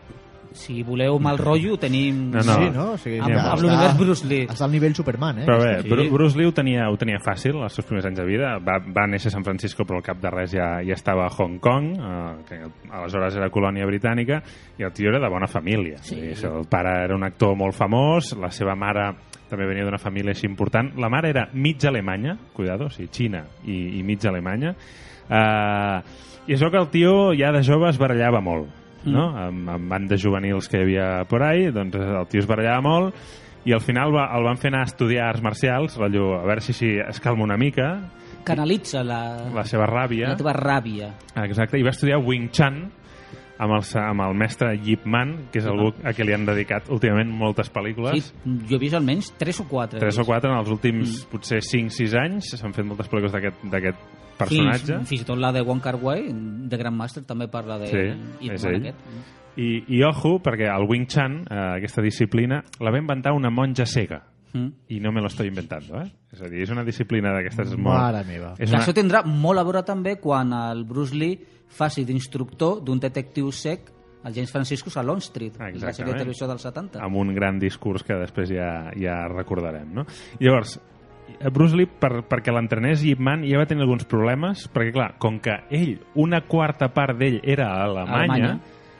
si 0.51 0.81
voleu 0.83 1.19
mal 1.19 1.37
rotllo, 1.37 1.77
tenim... 1.77 2.31
No, 2.31 2.41
no. 2.41 2.53
Sí, 2.57 2.69
no? 2.73 2.85
O 2.93 2.97
sigui, 2.97 3.19
Amb- 3.21 3.37
amb 3.37 3.61
l'univers 3.61 3.97
Bruce 3.99 4.25
Lee. 4.27 4.47
Està 4.49 4.65
al 4.65 4.71
nivell 4.73 4.95
Superman, 4.97 5.39
eh? 5.43 5.45
Però 5.45 5.59
bé, 5.61 5.75
Sí. 5.83 5.89
Bru- 5.89 6.09
Bruce 6.11 6.37
Lee 6.37 6.47
ho 6.49 6.53
tenia, 6.53 6.89
ho 6.89 6.97
tenia 6.97 7.19
fàcil 7.23 7.59
els 7.61 7.73
seus 7.77 7.85
primers 7.87 8.05
anys 8.09 8.17
de 8.19 8.25
vida. 8.25 8.55
Va, 8.59 8.79
va 8.81 9.05
néixer 9.07 9.29
a 9.29 9.35
San 9.37 9.43
Francisco, 9.45 9.85
però 9.85 9.97
al 10.01 10.03
cap 10.05 10.19
de 10.19 10.31
res 10.33 10.51
ja, 10.57 10.81
ja 10.85 10.93
estava 10.97 11.27
a 11.27 11.31
Hong 11.37 11.59
Kong, 11.59 11.91
eh, 11.95 12.35
que 12.49 12.59
aleshores 12.89 13.35
era 13.37 13.49
colònia 13.53 13.85
britànica, 13.85 14.41
i 14.79 14.83
el 14.83 14.91
tio 14.93 15.09
era 15.13 15.19
de 15.19 15.29
bona 15.29 15.47
família. 15.47 15.97
Sí. 16.01 16.15
Dir, 16.19 16.33
el 16.49 16.65
pare 16.69 17.03
era 17.05 17.15
un 17.15 17.23
actor 17.23 17.55
molt 17.55 17.75
famós, 17.77 18.33
la 18.39 18.49
seva 18.51 18.75
mare 18.75 19.11
també 19.49 19.65
venia 19.65 19.85
d'una 19.85 19.97
família 19.97 20.31
així 20.35 20.45
important. 20.45 20.91
La 21.01 21.09
mare 21.09 21.29
era 21.29 21.47
mig 21.53 21.83
alemanya, 21.85 22.35
cuidado, 22.53 22.85
o 22.85 22.89
sigui, 22.93 23.09
Xina 23.11 23.45
i, 23.65 23.99
i 23.99 24.03
mig 24.03 24.25
alemanya. 24.29 24.75
Uh, 25.29 26.01
I 26.49 26.53
és 26.55 26.61
veu 26.63 26.71
que 26.73 26.79
el 26.81 26.87
tio 26.89 27.11
ja 27.37 27.51
de 27.53 27.61
jove 27.65 27.89
es 27.91 27.97
barallava 28.01 28.39
molt, 28.41 28.69
no? 29.05 29.29
Amb, 29.47 29.69
amb 29.75 29.91
bandes 29.91 30.21
juvenils 30.21 30.67
que 30.69 30.79
hi 30.79 30.87
havia 30.87 31.09
por 31.29 31.43
ahí, 31.45 31.69
doncs 31.75 31.95
el 31.99 32.27
tio 32.31 32.43
es 32.43 32.49
barallava 32.49 32.81
molt 32.83 33.37
i 33.67 33.73
al 33.75 33.81
final 33.83 34.13
va, 34.15 34.29
el 34.37 34.45
van 34.47 34.57
fer 34.57 34.71
anar 34.71 34.85
a 34.85 34.89
estudiar 34.89 35.27
arts 35.29 35.43
marcials, 35.43 35.97
rotllo, 35.99 36.31
a 36.39 36.45
veure 36.47 36.63
si, 36.63 36.73
si 36.73 36.95
es 37.03 37.19
calma 37.19 37.43
una 37.43 37.57
mica, 37.59 37.91
Canalitza 38.49 39.03
la, 39.03 39.51
la 39.53 39.65
seva 39.67 39.85
ràbia. 39.89 40.29
la 40.31 40.37
teva 40.39 40.53
ràbia. 40.55 41.11
Exacte, 41.43 41.77
i 41.77 41.83
va 41.85 41.91
estudiar 41.91 42.21
Wing 42.23 42.47
Chun 42.55 42.79
amb 43.59 43.75
el, 43.75 43.83
amb 43.99 44.23
el 44.23 44.37
mestre 44.39 44.71
Yip 44.79 45.03
Man, 45.05 45.35
que 45.51 45.59
és 45.59 45.67
algú 45.67 45.91
a 46.07 46.13
qui 46.15 46.25
li 46.25 46.33
han 46.33 46.47
dedicat 46.47 46.87
últimament 46.93 47.31
moltes 47.41 47.69
pel·lícules. 47.75 48.29
Sí, 48.31 48.53
jo 48.69 48.77
he 48.77 48.81
vist 48.81 48.95
almenys 48.97 49.33
3 49.41 49.59
o 49.65 49.67
4. 49.69 49.99
Tres 49.99 50.21
o 50.21 50.25
quatre 50.27 50.51
en 50.51 50.61
els 50.61 50.71
últims, 50.71 51.19
potser 51.29 51.59
5-6 51.65 52.15
anys, 52.23 52.53
s'han 52.55 52.75
fet 52.75 52.87
moltes 52.87 53.11
pel·lícules 53.11 53.35
d'aquest 53.35 54.15
personatge. 54.39 54.95
Fins, 54.95 55.09
fins 55.11 55.21
i 55.21 55.27
tot 55.27 55.37
la 55.41 55.51
de 55.55 55.61
Wong 55.67 55.81
Kar 55.83 55.97
Wai, 56.01 56.25
de 56.31 56.79
Grandmaster, 56.81 57.23
també 57.27 57.47
parla 57.51 57.77
de 57.81 57.91
Sí, 57.91 58.05
Ip 58.47 58.55
és 58.55 58.65
Man 58.65 58.73
ell. 58.79 58.87
aquest. 58.89 59.37
I, 59.59 59.69
I 59.97 60.01
ojo, 60.07 60.37
perquè 60.39 60.69
el 60.71 60.85
Wing 60.87 61.07
Chun, 61.11 61.41
eh, 61.43 61.61
aquesta 61.77 62.01
disciplina, 62.05 62.61
la 62.79 62.91
va 62.95 62.99
inventar 63.01 63.33
una 63.35 63.49
monja 63.51 63.85
cega. 63.85 64.21
Mm. 64.53 64.69
I 64.95 64.99
no 64.99 65.11
me 65.11 65.21
lo 65.21 65.27
estoy 65.27 65.47
inventando, 65.51 65.99
eh? 66.01 66.07
És 66.33 66.41
a 66.41 66.47
dir, 66.49 66.63
és 66.63 66.71
una 66.73 66.83
disciplina 66.83 67.33
d'aquestes 67.35 67.75
molt... 67.77 67.99
Mare 67.99 68.23
meva. 68.25 68.53
És 68.57 68.69
Que 68.69 68.75
una... 68.75 68.79
això 68.81 68.95
tindrà 68.97 69.21
molt 69.27 69.59
a 69.61 69.63
veure 69.67 69.83
també 69.85 70.15
quan 70.17 70.53
el 70.57 70.85
BruceLee 70.89 71.37
faci 71.69 72.01
d'instructor 72.07 72.79
d'un 72.81 72.97
detectiu 72.99 73.51
sec 73.53 73.91
el 74.25 74.33
James 74.33 74.51
Franciscus 74.51 74.97
a 74.97 75.03
Long 75.03 75.21
Street, 75.23 75.53
la 75.59 75.67
sèrie 75.69 75.77
Exactament. 75.77 76.09
de 76.15 76.23
televisió 76.23 76.47
dels 76.49 76.61
70. 76.65 76.99
amb 77.05 77.15
un 77.21 77.29
gran 77.35 77.59
discurs 77.61 78.03
que 78.03 78.17
després 78.19 78.49
ja, 78.51 78.89
ja 78.99 79.19
recordarem, 79.31 79.93
no? 79.93 80.03
Llavors, 80.41 80.79
Bruce 81.53 81.75
Lee, 81.77 81.87
per, 81.87 82.23
perquè 82.27 82.51
l'entrenés 82.51 83.03
Yip 83.07 83.19
Man, 83.23 83.45
ja 83.47 83.59
va 83.61 83.67
tenir 83.69 83.85
alguns 83.85 84.03
problemes, 84.09 84.65
perquè, 84.73 84.91
clar, 84.95 85.13
com 85.21 85.39
que 85.39 85.55
ell, 85.71 85.95
una 86.19 86.41
quarta 86.47 86.89
part 86.93 87.15
d'ell 87.19 87.39
era 87.43 87.69
a 87.71 87.85
Alemanya, 87.85 88.19
Alemanya. 88.19 88.51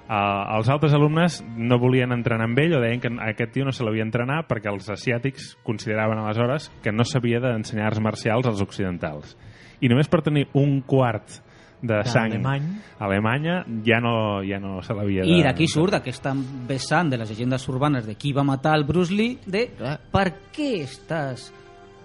eh, 0.08 0.56
els 0.58 0.70
altres 0.72 0.96
alumnes 0.96 1.42
no 1.58 1.80
volien 1.82 2.16
entrenar 2.16 2.48
amb 2.48 2.62
ell 2.64 2.78
o 2.78 2.82
deien 2.82 3.04
que 3.04 3.12
aquest 3.28 3.52
tio 3.58 3.68
no 3.68 3.74
se 3.76 3.84
l'havia 3.84 4.06
entrenar 4.08 4.46
perquè 4.48 4.72
els 4.72 4.88
asiàtics 4.90 5.58
consideraven 5.68 6.22
aleshores 6.24 6.72
que 6.82 6.96
no 6.96 7.04
s'havia 7.04 7.42
d'ensenyar 7.44 7.92
arts 7.92 8.00
marcials 8.02 8.48
als 8.48 8.64
occidentals. 8.64 9.36
I 9.82 9.92
només 9.92 10.08
per 10.12 10.24
tenir 10.24 10.48
un 10.60 10.82
quart 10.88 11.42
de 11.82 12.02
sang 12.04 12.34
Alemany. 12.34 12.66
alemanya 13.00 13.62
ja 13.86 14.02
no, 14.04 14.42
ja 14.44 14.58
no 14.60 14.82
se 14.84 14.94
l'havia 14.94 15.24
de... 15.24 15.32
I 15.32 15.44
d'aquí 15.46 15.68
surt 15.72 15.96
aquesta 15.96 16.34
vessant 16.68 17.08
de 17.12 17.20
les 17.22 17.30
llegendes 17.32 17.64
urbanes 17.72 18.04
de 18.08 18.16
qui 18.20 18.34
va 18.36 18.44
matar 18.44 18.74
el 18.76 18.84
Bruce 18.84 19.14
Lee, 19.16 19.38
de 19.46 19.70
Clar. 19.78 19.94
per 20.12 20.26
què 20.52 20.82
estàs 20.84 21.54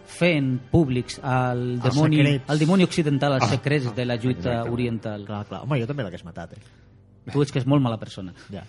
fent 0.07 0.61
públics 0.71 1.17
dimoni, 1.21 2.19
secrets. 2.23 2.51
el 2.51 2.59
dimoni 2.59 2.85
occidental, 2.85 3.35
els 3.39 3.45
Ah, 3.45 3.49
secrets 3.57 3.95
de 3.97 4.05
la 4.05 4.17
lluita 4.17 4.39
Exactament. 4.51 4.73
oriental. 4.73 5.25
Clar, 5.27 5.45
clar. 5.47 5.63
Home, 5.65 5.81
jo 5.81 5.87
també 5.87 6.03
l'hagués 6.05 6.25
matat, 6.25 6.53
eh? 6.55 7.31
tu 7.33 7.41
ets 7.43 7.53
que 7.53 7.59
és 7.59 7.67
molt 7.67 7.83
mala 7.83 7.97
persona. 7.99 8.33
Ja. 8.53 8.63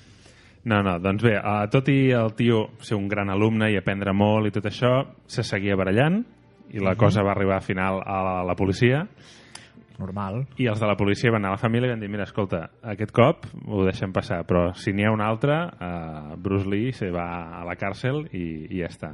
No, 0.66 0.82
no, 0.82 0.98
doncs 1.00 1.22
bé, 1.22 1.36
uh, 1.38 1.68
tot 1.70 1.88
i 1.90 2.10
el 2.12 2.34
tio 2.34 2.72
ser 2.82 2.96
un 2.98 3.08
gran 3.08 3.30
alumne 3.30 3.68
i 3.72 3.78
aprendre 3.78 4.14
molt 4.14 4.48
i 4.48 4.52
tot 4.52 4.66
això, 4.66 5.06
se 5.28 5.44
seguia 5.44 5.76
barallant 5.76 6.24
i 6.74 6.80
la 6.80 6.96
cosa 6.96 7.22
va 7.22 7.32
arribar 7.36 7.56
al 7.60 7.62
final 7.62 8.00
a 8.02 8.24
la, 8.24 8.40
a 8.42 8.44
la 8.44 8.56
policia 8.56 9.04
Normal. 10.00 10.48
i 10.58 10.66
els 10.68 10.80
de 10.82 10.88
la 10.90 10.96
policia 10.98 11.30
van 11.32 11.44
anar 11.44 11.54
a 11.54 11.56
la 11.56 11.62
família 11.62 11.88
i 11.88 11.92
van 11.94 12.02
dir 12.02 12.10
mira, 12.10 12.24
escolta, 12.24 12.64
aquest 12.84 13.12
cop 13.16 13.46
ho 13.68 13.84
deixem 13.86 14.12
passar, 14.12 14.42
però 14.44 14.74
si 14.76 14.92
n'hi 14.92 15.06
ha 15.06 15.12
un 15.14 15.22
altre, 15.22 15.54
uh, 15.80 16.36
Bruce 16.36 16.68
Lee 16.68 16.92
se 16.92 17.12
va 17.12 17.62
a 17.62 17.64
la 17.64 17.76
càrcel 17.80 18.26
i, 18.34 18.66
i 18.76 18.82
ja 18.82 18.90
està. 18.90 19.14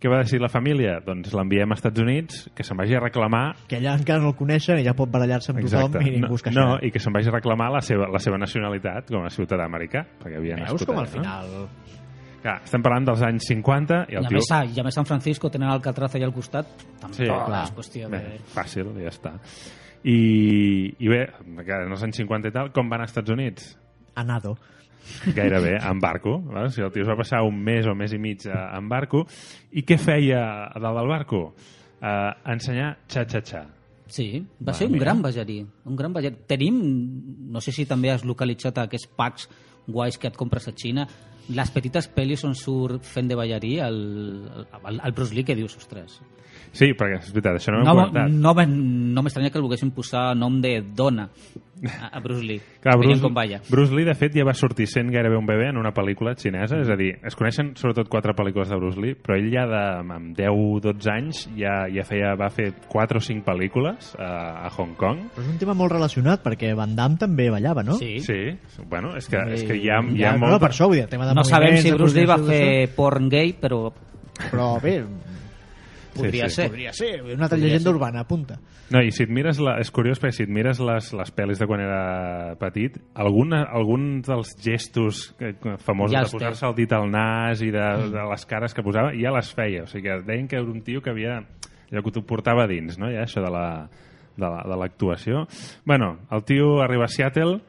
Què 0.00 0.10
va 0.10 0.18
decidir 0.22 0.40
la 0.42 0.48
família? 0.50 0.96
Doncs 1.04 1.32
l'enviem 1.36 1.70
als 1.74 1.80
Estats 1.82 2.00
Units, 2.02 2.38
que 2.56 2.64
se'n 2.66 2.78
vagi 2.80 2.96
a 2.96 3.00
reclamar 3.02 3.42
Que 3.68 3.76
allà 3.78 3.92
encara 3.98 4.22
no 4.22 4.32
el 4.32 4.36
coneixen 4.38 4.80
i 4.80 4.84
ja 4.86 4.94
pot 4.98 5.10
barallar-se 5.12 5.52
amb 5.52 5.62
tothom 5.66 6.00
i 6.02 6.14
ningú 6.16 6.32
no, 6.32 6.34
es 6.34 6.44
no, 6.44 6.50
queixarà. 6.50 6.78
i 6.86 6.90
que 6.94 7.02
se'n 7.02 7.12
vagi 7.14 7.28
a 7.30 7.34
reclamar 7.36 7.68
la 7.74 7.80
seva, 7.84 8.08
la 8.10 8.18
seva 8.22 8.38
nacionalitat 8.40 9.10
com 9.12 9.26
a 9.26 9.30
ciutadà 9.30 9.66
americà, 9.68 10.04
perquè 10.22 10.38
havia 10.40 10.56
Veus 10.58 10.70
nascut 10.72 10.88
com 10.92 10.98
al 11.02 11.06
allà, 11.06 11.12
final... 11.18 11.52
No? 11.58 12.00
Clar, 12.42 12.56
estem 12.66 12.82
parlant 12.82 13.04
dels 13.06 13.20
anys 13.22 13.44
50 13.52 13.98
i 14.10 14.16
I 14.16 14.18
el 14.18 14.24
a, 14.24 14.28
tio... 14.32 14.40
més, 14.40 14.48
a, 14.50 14.64
I 14.66 14.80
a 14.80 14.82
més 14.82 14.96
San 14.98 15.06
Francisco 15.06 15.46
tenen 15.54 15.68
Alcatraz 15.70 16.16
allà 16.18 16.26
al 16.26 16.32
costat, 16.34 16.72
tampoc 16.98 17.20
Sí, 17.20 17.28
clar. 17.28 17.60
és 17.68 17.74
qüestió 17.76 18.08
Bé, 18.10 18.18
de... 18.32 18.40
fàcil, 18.50 18.90
ja 18.98 19.12
està. 19.12 19.36
I, 20.02 20.16
I 20.98 21.08
bé, 21.12 21.20
en 21.46 21.92
els 21.94 22.02
anys 22.02 22.18
50 22.18 22.50
i 22.50 22.54
tal, 22.56 22.72
com 22.74 22.90
van 22.90 23.04
als 23.04 23.12
Estats 23.14 23.30
Units? 23.30 23.68
A 24.18 24.24
nado. 24.26 24.56
Gairebé, 25.34 25.76
en 25.78 26.00
barco. 26.00 26.38
Va? 26.44 26.68
Si 26.70 26.80
el 26.80 26.90
tio 26.92 27.02
es 27.02 27.08
va 27.08 27.16
passar 27.16 27.42
un 27.42 27.58
mes 27.62 27.86
o 27.86 27.94
mes 27.94 28.12
i 28.12 28.18
mig 28.18 28.46
a- 28.46 28.76
en 28.78 28.88
barco. 28.88 29.26
I 29.72 29.84
què 29.84 29.98
feia 29.98 30.42
a 30.70 30.78
dalt 30.80 30.98
del 30.98 31.08
barco? 31.08 31.42
Uh, 32.02 32.32
ensenyar 32.50 32.96
xa-xa-xa. 33.08 33.64
Sí, 34.12 34.40
va 34.60 34.72
Va, 34.72 34.74
ser 34.74 34.86
un 34.88 34.92
mira. 34.92 35.04
gran 35.06 35.22
ballarí. 35.22 35.60
Un 35.86 35.96
gran 35.96 36.12
ballarí. 36.12 36.36
Tenim, 36.46 36.80
no 37.50 37.60
sé 37.60 37.72
si 37.72 37.86
també 37.86 38.10
has 38.10 38.24
localitzat 38.28 38.78
aquests 38.82 39.08
packs 39.16 39.48
guais 39.86 40.18
que 40.18 40.28
et 40.28 40.36
compres 40.36 40.66
a 40.68 40.72
Xina, 40.76 41.06
les 41.48 41.70
petites 41.74 42.06
pel·lis 42.14 42.44
on 42.44 42.54
surt 42.54 43.02
fent 43.08 43.26
de 43.30 43.34
ballarí 43.34 43.78
el, 43.82 43.96
el, 44.84 45.00
el 45.02 45.12
Bruce 45.12 45.34
Lee 45.34 45.42
que 45.44 45.56
dius, 45.56 45.76
ostres, 45.76 46.20
Sí, 46.72 46.94
perquè 46.96 47.18
és 47.20 47.32
veritat, 47.34 47.58
això 47.60 47.74
no 47.74 47.82
ho 47.82 47.84
no, 47.84 47.90
hem 47.92 47.98
no, 47.98 48.06
comentat. 48.08 48.32
no, 48.32 49.12
no 49.12 49.22
m'estranya 49.26 49.50
que 49.52 49.60
el 49.60 49.66
volguessin 49.66 49.90
posar 49.92 50.30
nom 50.38 50.54
de 50.62 50.78
dona 50.96 51.26
a, 51.84 52.08
a 52.16 52.20
Bruce 52.24 52.44
Lee. 52.46 52.62
Clar, 52.82 52.94
Bruce, 52.96 53.20
com 53.20 53.34
balla. 53.34 53.58
Bruce 53.68 53.92
Lee, 53.92 54.06
de 54.08 54.14
fet, 54.16 54.32
ja 54.38 54.46
va 54.48 54.54
sortir 54.56 54.86
sent 54.88 55.10
gairebé 55.12 55.36
un 55.36 55.44
bebè 55.46 55.68
en 55.68 55.80
una 55.80 55.92
pel·lícula 55.92 56.32
xinesa, 56.38 56.78
és 56.80 56.88
a 56.88 56.96
dir, 56.96 57.10
es 57.28 57.36
coneixen 57.36 57.74
sobretot 57.76 58.08
quatre 58.08 58.32
pel·lícules 58.38 58.72
de 58.72 58.78
Bruce 58.80 59.00
Lee, 59.02 59.18
però 59.20 59.36
ell 59.36 59.50
ja 59.52 59.66
de, 59.68 59.82
amb 60.16 60.32
10-12 60.38 61.12
anys 61.12 61.42
ja, 61.60 61.74
ja 61.92 62.06
feia, 62.08 62.32
va 62.40 62.48
fer 62.54 62.70
4 62.88 63.20
o 63.20 63.26
5 63.28 63.44
pel·lícules 63.50 64.14
a, 64.16 64.30
a 64.64 64.72
Hong 64.78 64.94
Kong. 64.96 65.26
Però 65.36 65.44
és 65.44 65.50
un 65.52 65.60
tema 65.60 65.76
molt 65.76 65.92
relacionat 65.92 66.40
perquè 66.46 66.72
Van 66.78 66.96
Damme 66.96 67.20
també 67.20 67.50
ballava, 67.52 67.84
no? 67.84 67.98
Sí. 68.00 68.14
Sí, 68.24 68.40
bueno, 68.88 69.12
és 69.20 69.28
que, 69.28 69.42
és 69.58 69.66
que 69.68 69.76
hi 69.76 69.90
ha, 69.92 70.00
hi 70.08 70.22
Ja, 70.22 70.32
ha 70.32 70.38
no, 70.38 70.46
molt... 70.46 70.56
no, 70.56 70.62
per 70.62 70.72
això 70.72 70.88
vull 70.88 70.96
dir, 71.02 71.04
el 71.04 71.12
tema 71.12 71.28
de 71.28 71.36
No 71.36 71.44
sabem 71.44 71.76
si 71.82 71.92
Bruce 71.92 72.16
Lee 72.16 72.30
va 72.32 72.40
fer 72.40 72.88
porn 72.96 73.28
gay, 73.32 73.52
però 73.60 73.90
Però 74.42 74.80
bé, 74.80 74.96
podria 76.14 76.48
sí. 76.48 76.54
ser. 76.56 76.68
podria 76.70 76.92
ser. 76.92 77.22
Una 77.22 77.32
altra 77.32 77.48
Podria 77.56 77.64
llegenda 77.66 77.90
ser. 77.90 77.94
urbana, 77.94 78.20
apunta. 78.20 78.58
No, 78.90 79.00
i 79.02 79.10
si 79.12 79.22
et 79.24 79.30
mires, 79.32 79.58
la, 79.58 79.78
és 79.80 79.90
curiós 79.90 80.20
perquè 80.20 80.36
si 80.36 80.42
et 80.44 80.50
mires 80.52 80.80
les, 80.80 81.12
les 81.16 81.32
pel·lis 81.34 81.58
de 81.58 81.66
quan 81.66 81.80
era 81.80 82.54
petit, 82.60 82.98
alguna, 83.14 83.62
algun 83.72 84.20
dels 84.22 84.54
gestos 84.60 85.34
que- 85.38 85.54
famosos 85.80 86.12
Ja 86.16 86.24
de 86.26 86.30
posar-se 86.32 86.66
el 86.68 86.74
dit 86.76 86.92
al 86.92 87.08
nas 87.10 87.62
i 87.64 87.70
de, 87.72 87.86
de 88.12 88.24
les 88.30 88.46
cares 88.46 88.74
que 88.74 88.82
posava, 88.84 89.12
ja 89.16 89.32
les 89.32 89.52
feia. 89.54 89.84
O 89.84 89.86
sigui 89.90 90.08
que 90.10 90.20
deien 90.28 90.46
que 90.48 90.56
era 90.60 90.64
un 90.68 90.82
tio 90.82 91.00
que 91.02 91.10
havia... 91.10 91.40
allò 91.92 92.02
que 92.04 92.10
t'ho 92.12 92.22
portava 92.24 92.66
dins, 92.66 92.96
no? 92.98 93.10
Ja, 93.12 93.24
això 93.26 93.42
de 93.44 93.50
la 93.52 93.88
de 94.36 94.48
la- 94.48 94.62
de 94.64 94.76
l'actuació. 94.80 95.46
bueno, 95.84 96.18
el 96.30 96.42
tio 96.44 96.80
arriba 96.80 97.04
a 97.04 97.08
Seattle, 97.08 97.60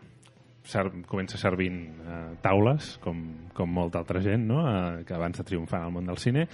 ser, 0.63 0.85
comença 1.09 1.39
servint 1.39 1.79
eh, 2.03 2.21
taules, 2.43 2.97
com, 3.03 3.19
com 3.55 3.67
molta 3.69 3.99
altra 4.01 4.21
gent, 4.23 4.45
no? 4.47 4.63
eh, 4.67 5.03
que 5.07 5.15
abans 5.15 5.39
de 5.39 5.45
triomfar 5.47 5.81
en 5.81 5.89
el 5.89 5.95
món 5.97 6.07
del 6.09 6.19
cine, 6.21 6.47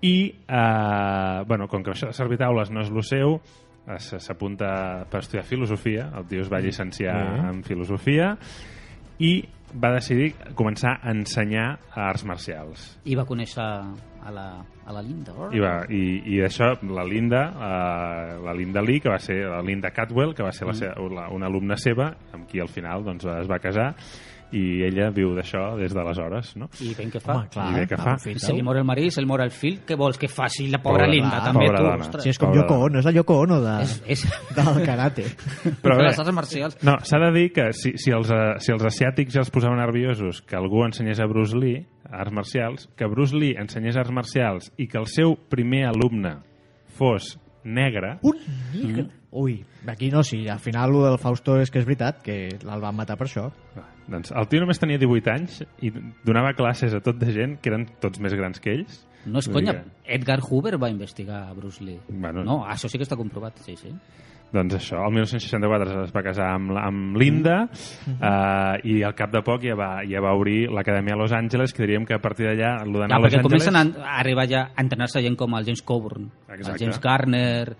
i, 0.00 0.16
eh, 0.48 1.44
bueno, 1.48 1.68
com 1.68 1.84
que 1.84 1.94
això 1.94 2.10
de 2.10 2.16
servir 2.16 2.40
taules 2.40 2.72
no 2.72 2.84
és 2.84 2.92
el 2.92 3.04
seu, 3.06 3.38
eh, 3.86 3.98
s'apunta 4.00 4.70
per 5.10 5.24
estudiar 5.24 5.44
filosofia, 5.48 6.10
el 6.16 6.28
tio 6.30 6.44
es 6.44 6.52
va 6.52 6.62
llicenciar 6.64 7.18
Bé. 7.20 7.50
en 7.50 7.62
filosofia, 7.66 8.34
i 9.18 9.34
va 9.74 9.90
decidir 9.96 10.32
començar 10.54 10.98
a 11.02 11.12
ensenyar 11.12 11.66
arts 11.98 12.24
marcials. 12.26 12.84
I 13.10 13.16
va 13.18 13.24
conèixer 13.26 13.62
a 13.64 14.32
la, 14.32 14.46
a 14.86 14.94
la 14.94 15.02
Linda. 15.02 15.34
I, 15.50 15.62
va, 15.62 15.72
i, 15.90 16.02
i 16.30 16.38
d'això 16.42 16.70
la 16.94 17.04
Linda 17.06 17.42
eh, 17.50 18.36
la 18.44 18.54
Linda 18.56 18.82
Lee, 18.84 19.02
que 19.02 19.10
va 19.12 19.18
ser 19.22 19.40
la 19.50 19.62
Linda 19.66 19.90
Catwell 19.94 20.34
que 20.36 20.46
va 20.46 20.52
ser 20.54 20.68
la 20.70 20.76
seva, 20.78 21.08
la, 21.12 21.26
una 21.34 21.50
alumna 21.50 21.76
seva 21.80 22.12
amb 22.32 22.46
qui 22.50 22.62
al 22.62 22.70
final 22.70 23.04
doncs, 23.06 23.26
es 23.40 23.50
va 23.50 23.60
casar 23.62 23.90
i 24.54 24.82
ella 24.86 25.08
viu 25.10 25.32
d'això 25.34 25.74
des 25.76 25.92
d'aleshores 25.96 26.52
no? 26.60 26.68
I 26.80 26.92
ben 26.94 27.10
què 27.10 27.18
fa? 27.20 27.34
Home, 27.40 27.48
clar, 27.50 27.66
I 27.72 27.74
bé 27.80 27.86
que 27.90 27.96
fa. 27.98 28.12
aprofita-ho. 28.14 28.44
Se 28.46 28.52
li 28.54 28.62
mor 28.62 28.78
el 28.78 28.84
marit, 28.86 29.10
se 29.12 29.20
li 29.24 29.26
mor 29.26 29.42
el 29.42 29.50
fill, 29.50 29.80
què 29.86 29.96
vols 29.98 30.18
que 30.20 30.28
faci 30.30 30.68
la 30.70 30.78
pobra 30.82 31.04
Pobra- 31.04 31.10
Linda? 31.12 31.30
clar, 31.40 31.44
també 31.48 31.66
pobra 31.66 31.78
tu, 31.80 31.84
dona. 31.88 32.04
ostres. 32.06 32.22
Si 32.22 32.30
és 32.30 32.38
com 32.38 32.48
Pobra 32.52 32.62
Yoko. 32.62 32.78
Ono, 32.86 32.98
és 33.00 33.04
la 33.08 33.12
Yoko 33.16 33.38
Ono 33.44 33.60
de, 33.64 33.74
És, 33.82 33.96
és, 34.06 34.24
del 34.54 34.84
karate. 34.86 35.24
Però 35.82 35.96
bé, 35.98 36.04
les 36.08 36.18
arts 36.22 36.32
marcials. 36.32 36.78
no, 36.84 36.96
s'ha 37.02 37.18
de 37.26 37.32
dir 37.38 37.52
que 37.52 37.72
si, 37.72 37.92
si, 37.98 38.10
els, 38.14 38.30
eh, 38.30 38.54
si 38.60 38.72
els 38.72 38.84
asiàtics 38.84 39.34
ja 39.34 39.40
els 39.42 39.50
posaven 39.50 39.78
nerviosos 39.82 40.40
que 40.42 40.56
algú 40.56 40.84
ensenyés 40.86 41.18
a 41.20 41.26
Bruce 41.26 41.56
Lee 41.58 41.84
arts 42.14 42.32
marcials, 42.32 42.88
que 42.96 43.06
Bruce 43.10 43.34
Lee 43.34 43.56
ensenyés 43.58 43.96
arts 43.96 44.12
marcials 44.14 44.70
i 44.78 44.86
que 44.86 44.98
el 44.98 45.06
seu 45.10 45.34
primer 45.50 45.86
alumne 45.88 46.36
fos 46.94 47.38
negre, 47.64 48.18
Un 48.22 48.36
negre. 48.74 49.06
Ui, 49.36 49.64
aquí 49.88 50.10
no, 50.12 50.22
sí, 50.22 50.46
al 50.46 50.60
final 50.60 50.92
el 50.94 51.02
del 51.08 51.18
Fausto 51.18 51.56
és 51.58 51.70
que 51.72 51.80
és 51.80 51.86
veritat, 51.88 52.20
que 52.22 52.48
el 52.54 52.80
van 52.80 52.94
matar 52.94 53.16
per 53.18 53.26
això. 53.26 53.48
Va, 53.74 53.82
doncs 54.10 54.34
el 54.36 54.48
tio 54.50 54.60
només 54.62 54.80
tenia 54.80 55.00
18 55.00 55.32
anys 55.32 55.62
i 55.84 55.90
donava 56.26 56.52
classes 56.58 56.94
a 56.96 57.00
tot 57.04 57.18
de 57.20 57.32
gent 57.32 57.58
que 57.62 57.72
eren 57.72 57.86
tots 58.02 58.20
més 58.20 58.36
grans 58.36 58.60
que 58.60 58.74
ells. 58.74 59.02
No 59.24 59.40
és 59.40 59.48
conya, 59.48 59.78
Edgar 60.04 60.42
Hoover 60.44 60.76
va 60.80 60.90
investigar 60.92 61.46
a 61.48 61.54
Bruce 61.56 61.80
Lee. 61.84 62.00
Bueno. 62.10 62.44
No, 62.44 62.60
això 62.68 62.90
sí 62.92 63.00
que 63.00 63.06
està 63.06 63.16
comprovat, 63.16 63.56
sí, 63.64 63.76
sí. 63.80 63.94
Doncs 64.54 64.76
això, 64.76 65.00
el 65.02 65.14
1964 65.16 66.02
es 66.04 66.12
va 66.14 66.22
casar 66.22 66.52
amb, 66.54 66.76
amb 66.78 67.16
Linda 67.18 67.56
eh, 67.64 68.74
i 68.86 69.00
al 69.02 69.16
cap 69.18 69.32
de 69.32 69.40
poc 69.42 69.64
ja 69.64 69.74
va, 69.78 69.88
ja 70.06 70.22
va 70.22 70.34
obrir 70.38 70.68
l'Acadèmia 70.70 71.16
a 71.16 71.18
Los 71.18 71.34
Angeles, 71.34 71.74
que 71.74 71.82
diríem 71.82 72.04
que 72.06 72.14
a 72.14 72.20
partir 72.22 72.46
d'allà, 72.46 72.76
el 72.84 72.92
d'anar 72.94 73.08
Clar, 73.08 73.18
a 73.18 73.24
Los 73.24 73.32
perquè 73.32 73.40
Angeles... 73.40 73.66
comencen 73.66 73.80
a, 73.80 74.04
a 74.04 74.20
arribar 74.20 74.46
ja 74.50 74.68
a 74.68 74.84
entrenar-se 74.84 75.24
gent 75.24 75.40
com 75.40 75.58
el 75.58 75.66
James 75.66 75.82
Coburn, 75.82 76.30
el 76.46 76.60
Exacte. 76.60 76.84
James 76.84 77.00
Garner, 77.02 77.74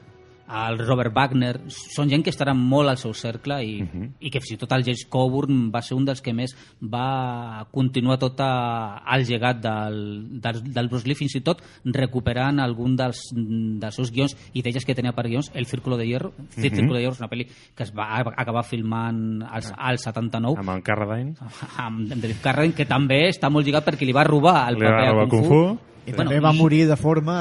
el 0.55 0.79
Robert 0.79 1.13
Wagner, 1.15 1.61
són 1.69 2.09
gent 2.09 2.23
que 2.23 2.31
estaran 2.31 2.59
molt 2.59 2.89
al 2.89 2.97
seu 3.01 3.13
cercle 3.15 3.57
i, 3.65 3.83
Mhm. 3.83 4.15
i 4.21 4.31
que 4.31 4.41
fins 4.41 4.53
i 4.53 4.57
tot 4.61 4.73
el 4.73 4.85
James 4.85 5.05
Coburn 5.11 5.71
va 5.75 5.83
ser 5.83 5.97
un 5.97 6.05
dels 6.05 6.21
que 6.23 6.33
més 6.33 6.55
va 6.81 7.67
continuar 7.73 8.19
tot 8.19 8.39
a, 8.41 9.03
el 9.15 9.25
llegat 9.27 9.61
del, 9.61 10.41
del, 10.41 10.63
del 10.73 10.89
Bruce 10.89 11.07
Lee, 11.09 11.15
fins 11.19 11.35
i 11.37 11.41
tot 11.41 11.63
recuperant 11.85 12.61
algun 12.61 12.97
dels, 12.97 13.21
dels 13.35 13.95
seus 13.95 14.11
guions 14.13 14.37
i 14.55 14.63
d'elles 14.63 14.85
que 14.85 14.95
tenia 14.95 15.13
per 15.13 15.27
guions, 15.29 15.51
El 15.55 15.67
Círculo 15.67 15.97
de 15.97 16.07
Hierro, 16.07 16.33
El 16.57 16.65
Mhm. 16.71 16.77
Círculo 16.77 16.95
de 16.95 17.01
Hierro 17.01 17.15
és 17.15 17.21
una 17.21 17.31
pel·li 17.31 17.47
que 17.75 17.83
es 17.83 17.93
va 17.95 18.23
acabar 18.37 18.65
filmant 18.65 19.43
als, 19.51 19.73
al 19.77 19.99
79 19.99 20.59
Amb 20.61 20.71
el 20.71 20.83
Carradine. 20.83 21.35
amb 21.79 22.09
David 22.09 22.37
Carradine, 22.43 22.75
que 22.75 22.87
també 22.87 23.29
està 23.29 23.51
molt 23.51 23.67
lligat 23.67 23.85
perquè 23.87 24.05
li 24.07 24.13
va 24.13 24.25
robar 24.25 24.69
el 24.69 24.75
Li 24.79 24.85
va 24.85 24.91
paper 24.91 25.11
robar 25.11 25.25
a 25.25 25.29
Kung 25.29 25.41
Kung 25.43 25.49
Fu. 25.49 25.77
Fu. 25.77 25.94
I 26.07 26.13
Bueno, 26.13 26.31
també 26.31 26.41
va 26.41 26.53
morir 26.53 26.87
de 26.87 26.97
forma 26.97 27.35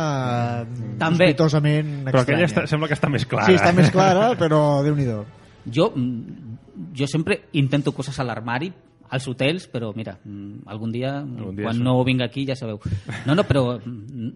eh, 0.63 0.65
També. 0.98 1.25
sospitosament 1.34 2.05
Però 2.05 2.22
aquella 2.22 2.46
estranya. 2.46 2.65
està, 2.65 2.67
sembla 2.72 2.88
que 2.88 2.93
està 2.96 3.10
més 3.12 3.25
clara. 3.25 3.46
Sí, 3.48 3.53
està 3.60 3.74
més 3.75 3.91
clara, 3.91 4.29
però 4.39 4.82
déu-n'hi-do. 4.86 5.25
Jo, 5.65 5.91
mm, 5.96 6.58
jo 6.96 7.08
sempre 7.08 7.41
intento 7.53 7.91
coses 7.91 8.17
a 8.20 8.24
l'armari, 8.24 8.72
als 9.10 9.27
hotels, 9.27 9.67
però 9.72 9.91
mira, 9.96 10.17
mm, 10.24 10.63
algun 10.65 10.91
dia, 10.91 11.17
Algun 11.20 11.55
dia 11.55 11.65
quan 11.67 11.75
això. 11.75 11.84
no 11.84 12.03
vinc 12.03 12.22
aquí 12.22 12.46
ja 12.48 12.55
sabeu. 12.55 12.79
No, 13.27 13.36
no, 13.36 13.43
però 13.43 13.79
mm, 13.84 14.29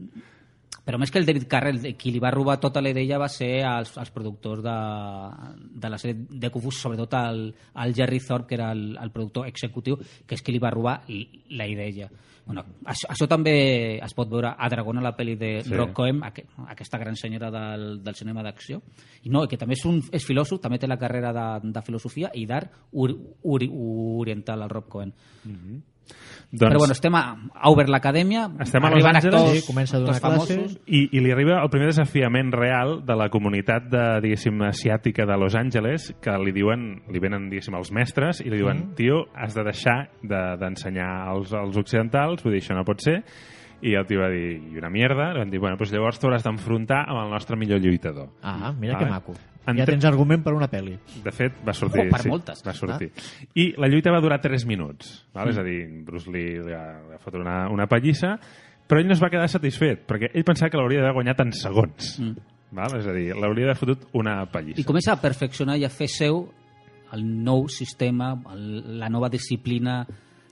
però 0.88 0.96
més 1.02 1.12
que 1.12 1.20
el 1.20 1.26
David 1.28 1.50
Carrell, 1.52 1.82
qui 2.00 2.14
li 2.16 2.22
va 2.24 2.32
robar 2.32 2.62
tota 2.64 2.80
la 2.80 2.94
idea 2.94 3.20
va 3.20 3.28
ser 3.28 3.50
els, 3.68 3.92
els 4.00 4.14
productors 4.16 4.62
de, 4.64 4.76
de 5.84 5.90
la 5.92 6.00
sèrie 6.00 6.16
de 6.32 6.52
Kung 6.54 6.64
Fu, 6.64 6.72
sobretot 6.72 7.18
el, 7.20 7.42
el 7.84 7.96
Jerry 7.98 8.22
Thorpe, 8.24 8.48
que 8.48 8.56
era 8.56 8.72
el, 8.72 8.94
el 8.96 9.12
productor 9.12 9.50
executiu, 9.52 10.00
que 10.00 10.38
és 10.40 10.46
qui 10.46 10.56
li 10.56 10.64
va 10.64 10.72
robar 10.72 11.02
la 11.60 11.68
idea. 11.68 12.08
Bueno, 12.48 12.64
això, 12.88 13.10
això 13.12 13.28
també 13.28 13.54
es 14.00 14.16
pot 14.16 14.32
veure 14.32 14.54
a 14.56 14.70
Dragon, 14.72 15.02
a 15.02 15.04
la 15.04 15.12
pel·li 15.18 15.36
de 15.36 15.52
Sí. 15.66 15.76
Rock 15.76 15.92
Cohen, 15.98 16.24
aqu 16.24 16.46
aquesta 16.72 17.02
gran 17.02 17.20
senyora 17.20 17.52
del, 17.52 18.02
del 18.04 18.16
cinema 18.16 18.46
d'acció. 18.46 18.80
I 19.28 19.34
no, 19.34 19.44
que 19.52 19.60
també 19.60 19.76
és, 19.76 19.84
un, 19.90 20.00
és 20.16 20.24
filòsof, 20.24 20.64
també 20.64 20.80
té 20.80 20.88
la 20.88 21.00
carrera 21.02 21.36
de, 21.36 21.74
de 21.76 21.84
filosofia 21.84 22.32
i 22.34 22.48
d'art 22.48 22.72
ori, 22.94 23.20
ori, 23.44 23.68
oriental, 24.24 24.64
el 24.64 24.72
Rob 24.72 24.88
Cohen. 24.88 25.12
Doncs, 26.50 26.72
Però 26.72 26.80
bueno, 26.80 26.94
estem 26.96 27.16
a, 27.20 27.22
a 27.54 27.70
Obert 27.70 27.90
l'Acadèmia, 27.92 28.46
Estem 28.64 28.86
a 28.86 28.90
Los 28.94 29.04
Angeles. 29.04 29.26
actors, 29.36 29.52
Sí, 29.60 29.66
comença 29.68 29.98
a 29.98 30.00
donar 30.00 30.16
actors 30.16 30.34
classes. 30.48 30.56
famosos. 30.58 30.80
i, 30.88 31.02
I 31.12 31.20
li 31.20 31.32
arriba 31.34 31.58
el 31.62 31.70
primer 31.70 31.90
desafiament 31.90 32.54
real 32.56 33.02
de 33.06 33.16
la 33.20 33.28
comunitat 33.30 33.90
de, 33.92 34.06
diguéssim, 34.24 34.62
asiàtica 34.64 35.26
de 35.28 35.38
Los 35.38 35.56
Angeles, 35.60 36.14
que 36.24 36.38
li 36.40 36.54
diuen, 36.56 37.02
li 37.12 37.20
venen, 37.20 37.50
diguéssim, 37.52 37.76
els 37.76 37.92
mestres, 37.92 38.40
i 38.40 38.50
li 38.50 38.62
diuen, 38.62 38.94
tio, 38.96 39.26
has 39.36 39.54
de 39.60 39.64
deixar 39.68 40.10
de- 40.24 40.56
d'ensenyar 40.62 41.12
de, 41.26 41.30
als, 41.36 41.54
als 41.54 41.76
occidentals, 41.78 42.44
vull 42.44 42.54
dir, 42.56 42.62
això 42.64 42.76
no 42.80 42.86
pot 42.88 43.04
ser, 43.04 43.24
I 43.82 43.94
el 43.94 44.08
tio 44.10 44.24
va 44.24 44.30
dir, 44.34 44.56
i 44.72 44.80
una 44.80 44.90
mierda, 44.90 45.30
i 45.36 45.38
van 45.38 45.52
dir, 45.54 45.60
bueno, 45.62 45.78
doncs 45.78 45.94
llavors 45.94 46.18
t'hauràs 46.22 46.46
d'enfrontar 46.48 47.04
amb 47.06 47.22
el 47.26 47.30
nostre 47.36 47.58
millor 47.60 47.82
lluitador. 47.84 48.32
Ah, 48.42 48.74
mira 48.74 48.96
Vale. 48.96 49.06
que 49.06 49.12
maco. 49.12 49.38
En 49.68 49.76
Ja 49.76 49.86
tens 49.86 50.06
argument 50.08 50.46
per 50.46 50.54
una 50.56 50.70
pel·li. 50.72 50.94
De 51.26 51.32
fet, 51.36 51.58
va 51.68 51.74
sortir... 51.76 52.06
Oh, 52.06 52.12
per 52.14 52.22
sí, 52.24 52.30
moltes. 52.32 52.62
Va 52.64 52.74
sortir. 52.74 53.10
I 53.60 53.74
la 53.78 53.90
lluita 53.92 54.14
va 54.16 54.22
durar 54.24 54.40
3 54.42 54.64
minuts. 54.66 55.10
Val? 55.36 55.50
Mm. 55.50 55.52
És 55.52 55.60
a 55.60 55.66
dir, 55.66 55.80
Bruce 56.08 56.32
Lee 56.32 56.62
li 56.64 56.72
va, 56.72 56.84
li 57.04 57.18
va 57.18 57.20
fotre 57.20 57.42
una, 57.44 57.58
una 57.74 57.88
pallissa, 57.92 58.38
però 58.88 59.02
ell 59.02 59.10
no 59.10 59.18
es 59.18 59.24
va 59.24 59.30
quedar 59.34 59.50
satisfet, 59.52 60.06
perquè 60.08 60.32
ell 60.32 60.46
pensava 60.48 60.72
que 60.72 60.80
l'hauria 60.80 61.04
d'haver 61.04 61.18
guanyat 61.20 61.44
en 61.44 61.52
segons. 61.52 62.14
Mm. 62.24 62.48
Val? 62.80 62.96
És 63.02 63.12
a 63.12 63.16
dir, 63.16 63.28
l'hauria 63.36 63.68
d'haver 63.68 63.82
fotut 63.82 64.08
una 64.16 64.40
pallissa. 64.52 64.80
I 64.80 64.88
comença 64.88 65.12
a 65.14 65.20
perfeccionar 65.20 65.76
i 65.82 65.84
a 65.84 65.92
fer 65.92 66.08
seu 66.16 66.46
el 67.16 67.28
nou 67.44 67.68
sistema, 67.72 68.34
el, 68.54 68.98
la 69.00 69.12
nova 69.12 69.30
disciplina 69.32 70.02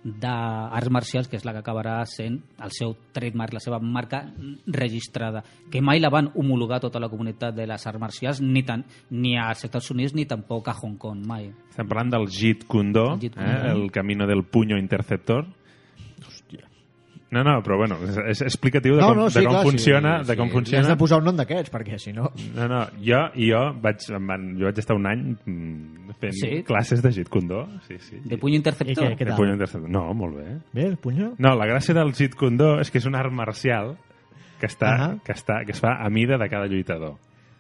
d'arts 0.05 0.91
marcials, 0.93 1.27
que 1.27 1.39
és 1.39 1.45
la 1.47 1.51
que 1.55 1.63
acabarà 1.63 1.97
sent 2.05 2.37
el 2.61 2.73
seu 2.75 2.93
trademark, 3.15 3.55
la 3.57 3.63
seva 3.63 3.79
marca 3.81 4.21
registrada, 4.69 5.41
que 5.71 5.81
mai 5.81 5.99
la 5.99 6.11
van 6.13 6.29
homologar 6.35 6.79
tota 6.83 7.01
la 7.01 7.09
comunitat 7.09 7.55
de 7.57 7.65
les 7.65 7.87
arts 7.89 8.01
marcials, 8.01 8.41
ni, 8.41 8.61
tant, 8.63 8.85
ni 9.09 9.33
als 9.41 9.65
Estats 9.65 9.89
Units 9.91 10.13
ni 10.13 10.27
tampoc 10.29 10.69
a 10.69 10.77
Hong 10.77 10.99
Kong, 11.01 11.25
mai. 11.25 11.49
Estem 11.71 11.89
parlant 11.89 12.13
del 12.13 12.29
Jeet 12.29 12.67
Kune 12.69 12.93
Do, 12.93 13.07
El 13.15 13.25
Jeet 13.25 13.35
Kune 13.35 13.49
eh? 13.49 13.61
Do. 13.63 13.73
el 13.73 13.91
camino 13.91 14.27
del 14.29 14.45
puño 14.45 14.77
interceptor. 14.77 15.47
No, 17.31 17.41
no, 17.43 17.55
però 17.65 17.75
bueno, 17.79 17.95
és, 18.05 18.15
és 18.31 18.41
explicatiu 18.45 18.95
de 18.95 19.01
No, 19.01 19.07
com, 19.09 19.17
no, 19.17 19.29
sí, 19.33 19.39
de 19.39 19.45
com 19.47 19.55
clar, 19.55 19.63
funciona, 19.65 20.11
sí, 20.21 20.27
de 20.27 20.33
sí. 20.33 20.37
com 20.37 20.47
Li 20.47 20.53
funciona. 20.53 20.81
has 20.83 20.87
de 20.91 20.95
posar 20.95 21.17
un 21.19 21.25
nom 21.25 21.35
d'aquests, 21.39 21.71
perquè 21.73 21.97
si 21.99 22.13
no... 22.13 22.29
No, 22.55 22.67
no, 22.69 22.81
jo, 23.01 23.21
i 23.41 23.47
jo 23.49 23.61
vaig, 23.81 24.05
van, 24.29 24.45
jo 24.59 24.67
vaig 24.69 24.77
estar 24.83 24.95
un 24.95 25.07
any 25.09 25.23
mm, 25.33 26.13
fent 26.21 26.37
Sí? 26.37 26.51
classes 26.63 27.01
de 27.01 27.11
Jeet 27.11 27.27
Kune 27.33 27.47
Do. 27.49 27.63
Sí, 27.87 27.97
sí. 27.99 28.19
De 28.23 28.37
puny 28.37 28.55
interceptor? 28.59 29.09
I 29.09 29.15
què, 29.15 29.17
què 29.23 29.27
De 29.31 29.35
puño 29.35 29.53
interceptor. 29.57 29.89
No, 29.89 30.05
molt 30.13 30.37
bé. 30.37 30.47
Bé, 30.71 30.85
el 30.85 30.97
punyó? 31.01 31.33
No, 31.41 31.55
la 31.57 31.65
gràcia 31.65 31.97
del 31.97 32.13
Jeet 32.13 32.35
Kune 32.39 32.57
Do 32.61 32.69
és 32.79 32.91
que 32.93 33.01
és 33.01 33.09
un 33.09 33.17
art 33.17 33.33
marcial 33.33 33.95
que, 34.61 34.69
està, 34.69 34.93
Ahà. 34.93 35.09
que, 35.25 35.33
està, 35.33 35.63
que 35.65 35.73
es 35.73 35.81
fa 35.81 35.97
a 36.05 36.09
mida 36.13 36.37
de 36.37 36.47
cada 36.47 36.69
lluitador. 36.71 37.17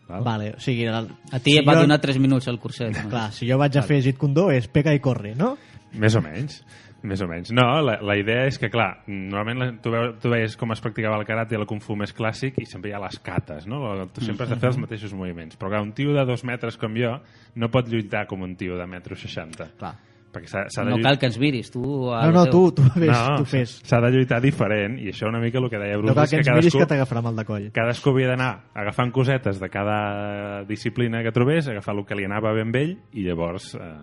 Val? 0.07 0.21
Vale, 0.23 0.51
o 0.55 0.59
sigui... 0.61 0.85
El, 0.85 1.09
A 1.33 1.39
ti 1.41 1.57
si 1.57 1.59
et 1.59 1.65
va 1.67 1.73
jo- 1.73 1.81
donar 1.87 1.97
3 1.99 2.19
minuts 2.21 2.47
el 2.47 2.59
curset. 2.61 2.93
no? 3.03 3.09
Clar, 3.09 3.31
si 3.33 3.49
jo 3.49 3.57
vaig 3.57 3.75
a 3.75 3.81
fer 3.81 4.03
Jeet 4.05 4.21
Kune 4.21 4.37
Do 4.37 4.51
és 4.53 4.69
pega 4.69 4.93
i 4.93 5.01
corre, 5.01 5.33
no? 5.35 5.55
Més 5.97 6.13
o 6.15 6.21
menys. 6.21 6.61
Més 7.05 7.21
o 7.21 7.27
menys. 7.29 7.51
No, 7.53 7.65
la, 7.85 7.99
la 8.01 8.15
idea 8.17 8.47
és 8.49 8.57
que, 8.57 8.69
clar, 8.73 9.03
normalment 9.05 9.59
la, 9.61 9.67
tu, 9.83 9.91
veu, 9.93 10.07
tu 10.21 10.31
veies 10.31 10.55
com 10.57 10.73
es 10.73 10.81
practicava 10.81 11.19
el 11.21 11.25
karate 11.27 11.53
i 11.55 11.59
el 11.59 11.67
kung 11.69 11.83
fu 11.83 11.93
més 11.99 12.15
clàssic 12.17 12.57
i 12.61 12.65
sempre 12.65 12.89
hi 12.89 12.95
ha 12.97 13.03
les 13.03 13.19
cates, 13.21 13.67
no? 13.69 13.83
Tu 14.15 14.25
sempre 14.25 14.47
has 14.47 14.55
de 14.55 14.57
fer 14.61 14.71
els 14.73 14.79
mateixos 14.81 15.13
moviments. 15.13 15.59
Però, 15.59 15.69
clar, 15.69 15.83
un 15.85 15.93
tio 15.93 16.15
de 16.17 16.25
dos 16.25 16.43
metres 16.47 16.79
com 16.81 16.97
jo 16.97 17.13
no 17.61 17.69
pot 17.71 17.87
lluitar 17.91 18.25
com 18.27 18.41
un 18.43 18.57
tio 18.57 18.79
de 18.79 18.87
metro 18.89 19.15
seixanta. 19.15 19.69
Clar. 19.77 19.93
Perquè 20.35 20.49
s'ha 20.51 20.61
s'ha 20.67 20.83
de 20.83 20.89
No 20.89 20.97
lluitar... 20.97 21.11
cal 21.13 21.19
que 21.21 21.27
ens 21.29 21.37
viris, 21.39 21.69
tu... 21.71 21.81
No, 22.11 22.31
no, 22.35 22.41
teu. 22.49 22.51
tu, 22.73 22.81
tu 22.81 22.89
fes, 22.97 23.07
no, 23.07 23.37
tu 23.39 23.45
fes. 23.47 23.77
s'ha 23.87 24.01
de 24.03 24.09
lluitar 24.11 24.41
diferent 24.43 24.97
i 24.99 25.07
això 25.13 25.29
una 25.29 25.39
mica 25.39 25.61
el 25.61 25.69
que 25.71 25.79
deia 25.79 25.95
Bruce 25.95 26.11
No 26.11 26.15
cal 26.17 26.27
que 26.27 26.41
que 26.41 26.49
ens 26.51 26.57
miris 26.59 26.75
que 26.75 26.87
t'agafarà 26.89 27.21
mal 27.23 27.37
de 27.39 27.45
coll. 27.47 27.69
cadascú 27.71 28.11
havia 28.11 28.33
d'anar 28.33 28.49
agafant 28.73 29.13
cosetes 29.15 29.61
de 29.63 29.69
cada 29.71 30.65
disciplina 30.67 31.21
que 31.23 31.31
trobés, 31.31 31.69
agafar 31.71 31.95
el 31.95 32.03
que 32.09 32.17
li 32.19 32.27
anava 32.27 32.51
ben 32.57 32.67
amb 32.67 32.75
ell 32.81 32.97
i 33.13 33.23
llavors 33.29 33.75
eh, 33.79 33.93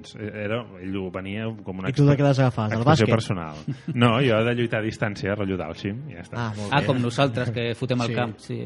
doncs, 0.00 0.16
era, 0.16 0.58
ell 0.80 0.96
ho 0.96 1.10
venia 1.12 1.44
com 1.62 1.78
una 1.78 1.90
I 1.90 1.92
tu 1.92 2.06
de 2.08 2.16
què? 2.16 2.24
Del 2.72 2.82
bàsquet? 2.84 3.10
personal. 3.12 3.54
No, 3.94 4.16
jo 4.24 4.40
de 4.44 4.54
lluitar 4.56 4.80
a 4.80 4.82
distància, 4.82 5.34
rotllo 5.36 5.56
d'Alxim, 5.60 6.02
i 6.10 6.16
ja 6.16 6.24
està. 6.24 6.36
Ah, 6.36 6.52
molt 6.56 6.72
Ah, 6.72 6.82
com 6.86 6.98
nosaltres, 7.00 7.50
que 7.52 7.74
fotem 7.74 8.00
al 8.00 8.08
Sí. 8.08 8.14
camp. 8.14 8.34
Sí, 8.38 8.58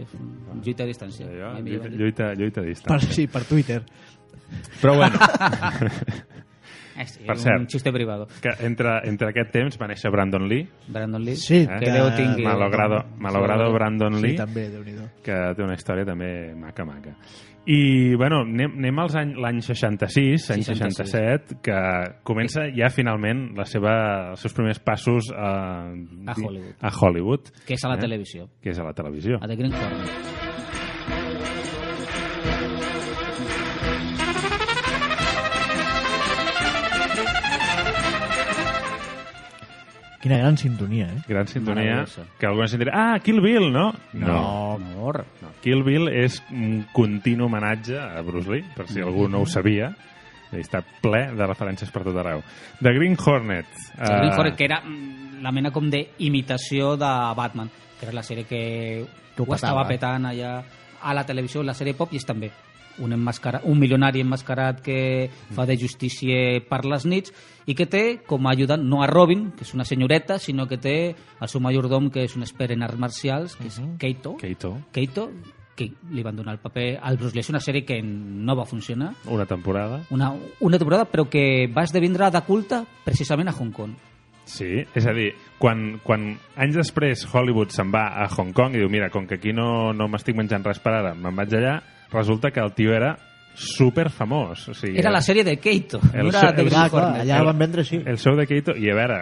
lluita 0.64 0.84
a 0.84 0.86
distància. 0.86 1.26
Jo, 1.26 1.52
lluita, 1.60 1.88
lluita, 1.88 2.32
lluita 2.34 2.60
a 2.60 2.64
Per, 2.64 2.70
distància. 2.72 3.12
sí, 3.12 3.26
per 3.26 3.44
Twitter. 3.44 3.82
Però 4.80 4.94
bueno, 4.96 5.18
Eh, 6.96 7.06
sí, 7.08 7.24
Per 7.26 7.34
un 7.34 7.42
cert. 7.42 7.68
xiste 7.72 7.90
privado. 7.92 8.28
que 8.40 8.50
entre, 8.64 9.00
entre 9.08 9.28
aquest 9.30 9.50
temps 9.50 9.76
va 9.80 9.88
néixer 9.88 10.12
Brandon 10.12 10.46
Lee, 10.46 10.68
Brandon 10.86 11.24
Lee. 11.24 11.34
Sí, 11.34 11.56
Eh? 11.66 11.78
Que 11.80 11.90
Déu 11.90 12.10
tingui... 12.14 12.44
malogrado, 12.44 13.00
malogrado 13.18 13.72
Brandon 13.72 14.14
Sí, 14.20 14.22
Lee, 14.28 14.36
també, 14.36 14.68
déu 14.70 14.84
nhi 14.84 14.94
que 15.20 15.34
té 15.56 15.62
una 15.64 15.74
història 15.74 16.04
també 16.06 16.54
maca, 16.54 16.84
maca. 16.84 17.16
I, 17.66 18.14
bueno, 18.20 18.42
anem, 18.44 18.74
anem 18.76 18.98
als 19.00 19.14
any, 19.16 19.30
l'any 19.40 19.62
66, 19.64 20.50
any 20.52 20.62
66. 20.66 20.98
67, 20.98 21.56
que 21.64 21.78
comença 22.28 22.66
ja 22.76 22.90
finalment 22.92 23.54
la 23.56 23.64
seva, 23.64 23.94
els 24.34 24.44
seus 24.44 24.52
primers 24.52 24.82
passos 24.84 25.30
a, 25.32 25.88
A 25.88 26.34
Hollywood. 26.36 26.74
A 26.84 26.92
Hollywood 27.00 27.48
Que 27.64 27.78
és 27.78 27.84
a 27.84 27.88
la 27.88 27.96
Eh? 27.96 28.04
televisió. 28.04 28.48
que 28.60 28.70
és 28.70 28.78
a 28.78 28.84
la 28.84 28.92
televisió. 28.92 29.38
A 29.40 29.48
The 29.48 29.56
Green 29.56 29.72
Hornet. 29.72 31.24
Quina 40.22 40.38
gran 40.38 40.56
sintonia, 40.56 41.04
eh? 41.12 41.18
Gran 41.28 41.46
sintonia, 41.46 42.06
que 42.40 42.46
alguns 42.48 42.70
sentirà, 42.72 42.92
ah, 42.96 43.18
Kill 43.20 43.42
Bill, 43.44 43.66
no? 43.72 43.90
No, 44.14 44.38
amor. 44.78 45.26
Kill 45.64 45.80
Bill 45.86 46.10
és 46.12 46.42
un 46.52 46.82
continu 46.92 47.46
homenatge 47.48 47.96
a 47.96 48.20
Bruce 48.22 48.50
Lee, 48.52 48.66
per 48.76 48.84
si 48.90 49.00
algú 49.00 49.30
no 49.32 49.40
ho 49.40 49.48
sabia. 49.48 49.88
I 50.52 50.60
Està 50.60 50.82
ple 51.02 51.24
de 51.34 51.46
referències 51.48 51.90
per 51.90 52.04
tot 52.04 52.18
arreu. 52.20 52.44
The 52.84 52.92
Green 52.94 53.16
Hornet. 53.16 53.70
The 53.96 54.10
Green 54.12 54.28
eh, 54.28 54.36
Hornet, 54.36 54.58
que 54.60 54.68
era 54.68 54.82
mm, 54.84 55.40
la 55.42 55.54
mena 55.56 55.72
com 55.74 55.88
d'imitació 55.90 56.94
de 57.00 57.10
Batman, 57.34 57.72
que 57.98 58.06
era 58.06 58.14
la 58.14 58.22
sèrie 58.22 58.44
que, 58.46 58.62
ho 59.02 59.42
ho 59.42 59.56
estava 59.56 59.82
petava. 59.82 59.88
petant 59.88 60.28
allà 60.30 60.52
a 61.04 61.16
la 61.16 61.24
televisió, 61.26 61.64
la 61.64 61.74
sèrie 61.74 61.96
pop, 61.96 62.12
i 62.12 62.20
és 62.20 62.28
també 62.28 62.52
un, 62.98 63.12
enmascara, 63.16 63.62
un 63.64 63.78
milionari 63.80 64.22
enmascarat 64.24 64.80
que 64.84 65.30
fa 65.54 65.66
de 65.66 65.76
justícia 65.80 66.60
per 66.68 66.84
les 66.84 67.06
nits 67.08 67.34
i 67.66 67.74
que 67.74 67.88
té 67.90 68.04
com 68.26 68.46
a 68.46 68.52
ajudant 68.54 68.84
no 68.84 69.02
a 69.02 69.08
Robin, 69.10 69.50
que 69.56 69.64
és 69.64 69.74
una 69.74 69.86
senyoreta, 69.88 70.38
sinó 70.38 70.68
que 70.68 70.78
té 70.78 70.96
el 71.14 71.48
seu 71.48 71.62
majordom, 71.64 72.10
que 72.12 72.24
és 72.28 72.36
un 72.36 72.44
expert 72.44 72.74
en 72.74 72.84
arts 72.84 73.00
marcials, 73.00 73.58
que 73.58 73.68
és 73.70 73.80
Keito. 73.98 74.36
Keito, 74.40 74.76
Keito, 74.92 75.28
que 75.74 75.90
li 76.12 76.22
van 76.22 76.36
donar 76.36 76.54
el 76.54 76.62
paper 76.62 76.98
al 77.02 77.16
Bruce 77.18 77.34
Lee. 77.34 77.42
És 77.42 77.50
una 77.50 77.62
sèrie 77.62 77.84
que 77.86 78.00
no 78.02 78.56
va 78.56 78.66
funcionar, 78.68 79.14
una 79.26 79.46
temporada. 79.46 80.02
una, 80.10 80.32
una 80.60 80.78
temporada, 80.78 81.04
però 81.10 81.28
que 81.28 81.66
va 81.66 81.84
esdevindre 81.84 82.30
de 82.30 82.42
culte 82.46 82.84
precisament 83.04 83.48
a 83.48 83.56
Hong 83.56 83.72
Kong. 83.72 83.94
Sí, 84.44 84.84
és 84.94 85.06
a 85.08 85.14
dir, 85.16 85.30
quan, 85.58 85.98
quan 86.04 86.34
anys 86.60 86.76
després 86.76 87.24
Hollywood 87.24 87.72
se'n 87.72 87.90
va 87.92 88.10
a 88.20 88.28
Hong 88.28 88.52
Kong 88.52 88.76
i 88.76 88.82
diu, 88.82 88.90
mira, 88.92 89.08
com 89.10 89.26
que 89.26 89.38
aquí 89.40 89.54
no, 89.56 89.94
no 89.96 90.08
m'estic 90.12 90.36
menjant 90.36 90.66
res 90.66 90.82
per 90.84 90.92
ara, 90.98 91.14
me'n 91.16 91.36
vaig 91.36 91.54
allà, 91.56 91.78
resulta 92.14 92.50
que 92.50 92.60
el 92.60 92.72
tio 92.72 92.94
era 92.94 93.16
super 93.54 94.08
famós. 94.10 94.68
O 94.68 94.74
sigui, 94.74 94.98
Era 94.98 95.12
la 95.14 95.20
sèrie 95.22 95.44
de 95.46 95.58
Keito, 95.62 96.00
El 96.12 96.24
no 96.26 96.28
era 96.30 96.50
de 96.52 96.62
el- 96.62 96.68
clar, 96.70 96.88
Hornet. 96.92 97.20
allà 97.22 97.42
van 97.44 97.58
vendre, 97.58 97.84
sí. 97.84 98.00
El 98.04 98.18
show 98.18 98.34
de 98.34 98.48
Keito, 98.48 98.74
i 98.74 98.88
a 98.90 98.94
veure, 98.96 99.18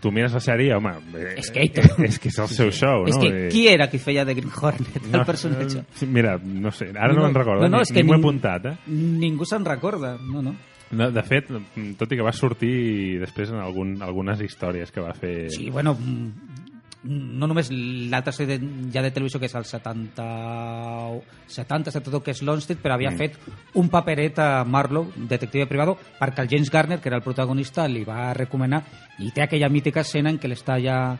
tu 0.00 0.12
mires 0.12 0.32
la 0.32 0.38
sèrie, 0.38 0.70
home... 0.76 0.92
eh, 1.18 1.34
És 1.38 1.50
Keito. 1.50 1.80
És 2.04 2.20
que 2.22 2.28
és 2.30 2.38
el 2.38 2.46
seu 2.48 2.70
show, 2.70 3.06
És 3.08 3.16
no? 3.16 3.22
que 3.24 3.48
I- 3.48 3.50
qui 3.50 3.66
era 3.68 3.88
qui 3.90 3.98
feia 3.98 4.24
de 4.24 4.34
Green 4.38 4.52
Hornet, 4.54 5.00
el 5.12 5.24
personatge? 5.26 5.80
eh, 6.00 6.06
Mira, 6.06 6.36
no 6.38 6.70
sé, 6.70 6.92
ara 6.94 7.08
no, 7.12 7.22
No, 7.22 7.26
me'n 7.26 7.34
recordo, 7.34 7.62
no, 7.62 7.68
no, 7.70 7.76
ni, 7.78 7.82
és 7.82 7.90
que 7.90 8.02
ni 8.04 8.08
m'ho 8.08 8.14
he 8.14 8.18
apuntat, 8.22 8.66
eh? 8.70 8.76
Ningú 8.86 9.44
se'n 9.44 9.64
recorda, 9.66 10.14
no, 10.20 10.42
no. 10.42 10.54
No, 10.92 11.10
de 11.10 11.22
fet, 11.24 11.48
tot 11.98 12.10
i 12.12 12.16
que 12.18 12.22
va 12.22 12.32
sortir 12.36 13.18
després 13.18 13.48
en 13.50 13.56
algun, 13.64 13.96
algunes 14.04 14.38
històries 14.44 14.92
que 14.92 15.00
va 15.00 15.14
fer... 15.16 15.48
Sí, 15.50 15.70
bueno, 15.70 15.96
no 17.04 17.46
només 17.48 17.68
l'altra 17.72 18.32
sèrie 18.32 18.58
de- 18.58 18.90
ja 18.92 19.02
de 19.02 19.10
televisió 19.10 19.40
que 19.40 19.46
és 19.46 19.54
el 19.54 19.64
70 19.64 20.22
70, 21.48 21.90
72 21.90 22.22
que 22.22 22.30
és 22.30 22.42
Lonsted 22.42 22.78
però 22.82 22.94
havia 22.94 23.10
Mm. 23.10 23.16
fet 23.18 23.38
un 23.74 23.88
paperet 23.88 24.38
a 24.38 24.64
Marlowe 24.64 25.10
detective 25.16 25.66
privado 25.66 25.96
perquè 26.20 26.40
el 26.42 26.48
James 26.48 26.70
Garner 26.70 27.00
que 27.00 27.08
era 27.08 27.16
el 27.16 27.22
protagonista 27.22 27.88
li 27.88 28.04
va 28.04 28.32
recomanar 28.34 28.84
i 29.18 29.30
té 29.32 29.42
aquella 29.42 29.68
mítica 29.68 30.00
escena 30.00 30.30
en 30.30 30.38
què 30.38 30.48
l'està 30.48 30.78
ja 30.82 31.18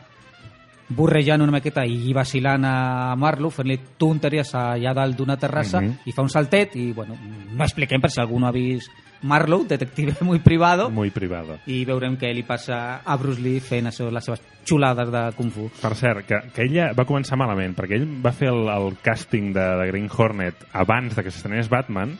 borrejant 0.95 1.41
una 1.41 1.51
miqueta 1.51 1.83
i 1.85 2.13
vacilant 2.13 2.65
a 2.65 3.15
Marlowe 3.19 3.51
fent-li 3.53 3.79
tonteries 3.97 4.53
allà 4.55 4.93
dalt 4.93 5.17
d'una 5.17 5.37
terrassa 5.37 5.81
Mhm. 5.81 5.99
i 6.05 6.11
fa 6.11 6.21
un 6.21 6.29
saltet 6.29 6.75
i 6.75 6.91
bueno, 6.93 7.15
no 7.53 7.63
expliquem 7.63 8.01
per 8.01 8.11
si 8.11 8.19
algú 8.21 8.39
no 8.39 8.47
ha 8.47 8.51
vist 8.51 8.89
Marlowe, 9.23 9.65
detective 9.67 10.15
muy 10.21 10.39
privado 10.39 10.89
Muy 10.89 11.09
privado. 11.09 11.57
i 11.67 11.85
veurem 11.85 12.17
què 12.19 12.33
li 12.33 12.43
passa 12.43 13.01
a 13.05 13.15
Bruce 13.17 13.39
Lee 13.41 13.61
fent 13.61 13.87
això, 13.87 14.09
les 14.11 14.25
seves 14.25 14.41
xulades 14.65 15.09
de 15.11 15.31
Kung 15.37 15.49
Fu. 15.51 15.69
Per 15.81 15.93
cert, 15.95 16.25
que, 16.27 16.41
que 16.53 16.63
ella 16.63 16.91
va 16.93 17.05
començar 17.05 17.37
malament, 17.37 17.73
perquè 17.75 17.95
ell 18.01 18.07
va 18.23 18.31
fer 18.35 18.49
el, 18.51 18.67
el 18.67 18.97
càsting 19.03 19.53
de, 19.53 19.63
de 19.79 19.87
Green 19.91 20.09
Hornet 20.11 20.65
abans 20.73 21.15
de 21.15 21.23
que 21.23 21.31
s'estrenés 21.31 21.69
Batman, 21.69 22.17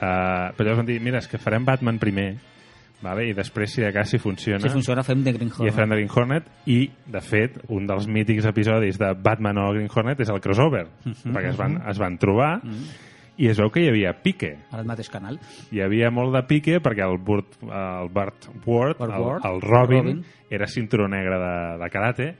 eh, 0.00 0.50
però 0.56 0.64
llavors 0.66 0.82
van 0.82 0.86
dir, 0.86 1.00
mira, 1.00 1.18
és 1.22 1.28
que 1.28 1.38
farem 1.38 1.64
Batman 1.64 1.98
primer, 2.02 2.36
vale? 3.02 3.26
i 3.28 3.32
després, 3.36 3.72
si 3.72 3.82
de 3.82 3.92
cas, 3.92 4.08
si 4.10 4.18
funciona, 4.18 4.60
Si 4.62 4.68
funciona, 4.72 5.02
fem 5.02 5.22
de 5.24 5.32
Green 5.32 5.48
i 5.50 5.52
Hornet. 5.58 5.74
farem 5.74 5.90
de 5.90 5.96
Green 5.96 6.10
Hornet, 6.14 6.44
i, 6.66 6.90
de 7.06 7.20
fet, 7.20 7.58
un 7.68 7.86
dels 7.86 8.06
mítics 8.08 8.44
episodis 8.48 8.98
de 8.98 9.12
Batman 9.14 9.58
o 9.58 9.72
Green 9.72 9.88
Hornet 9.94 10.20
és 10.20 10.30
el 10.30 10.40
crossover, 10.40 10.86
perquè 11.04 11.50
es 11.50 11.56
van, 11.58 11.80
es 11.90 11.98
van 11.98 12.16
trobar, 12.18 12.60
i 13.36 13.48
es 13.48 13.58
veu 13.58 13.70
que 13.72 13.80
hi 13.80 13.88
havia 13.88 14.12
pique, 14.22 14.52
Al 14.72 14.84
mateix 14.84 15.08
canal. 15.10 15.38
hi 15.72 15.80
havia 15.80 16.10
molt 16.12 16.34
de 16.36 16.42
pique 16.46 16.80
perquè 16.84 17.02
el 17.08 17.18
Burt, 17.18 17.58
el 17.62 18.08
Bart 18.12 18.48
Ward, 18.66 18.98
Burt 18.98 19.00
el, 19.02 19.22
Ward, 19.22 19.46
el 19.46 19.60
Robin, 19.62 20.02
Robin. 20.04 20.24
era 20.50 20.66
cinturó 20.68 21.08
negre 21.08 21.38
de, 21.40 21.54
de 21.82 21.90
karate 21.90 22.34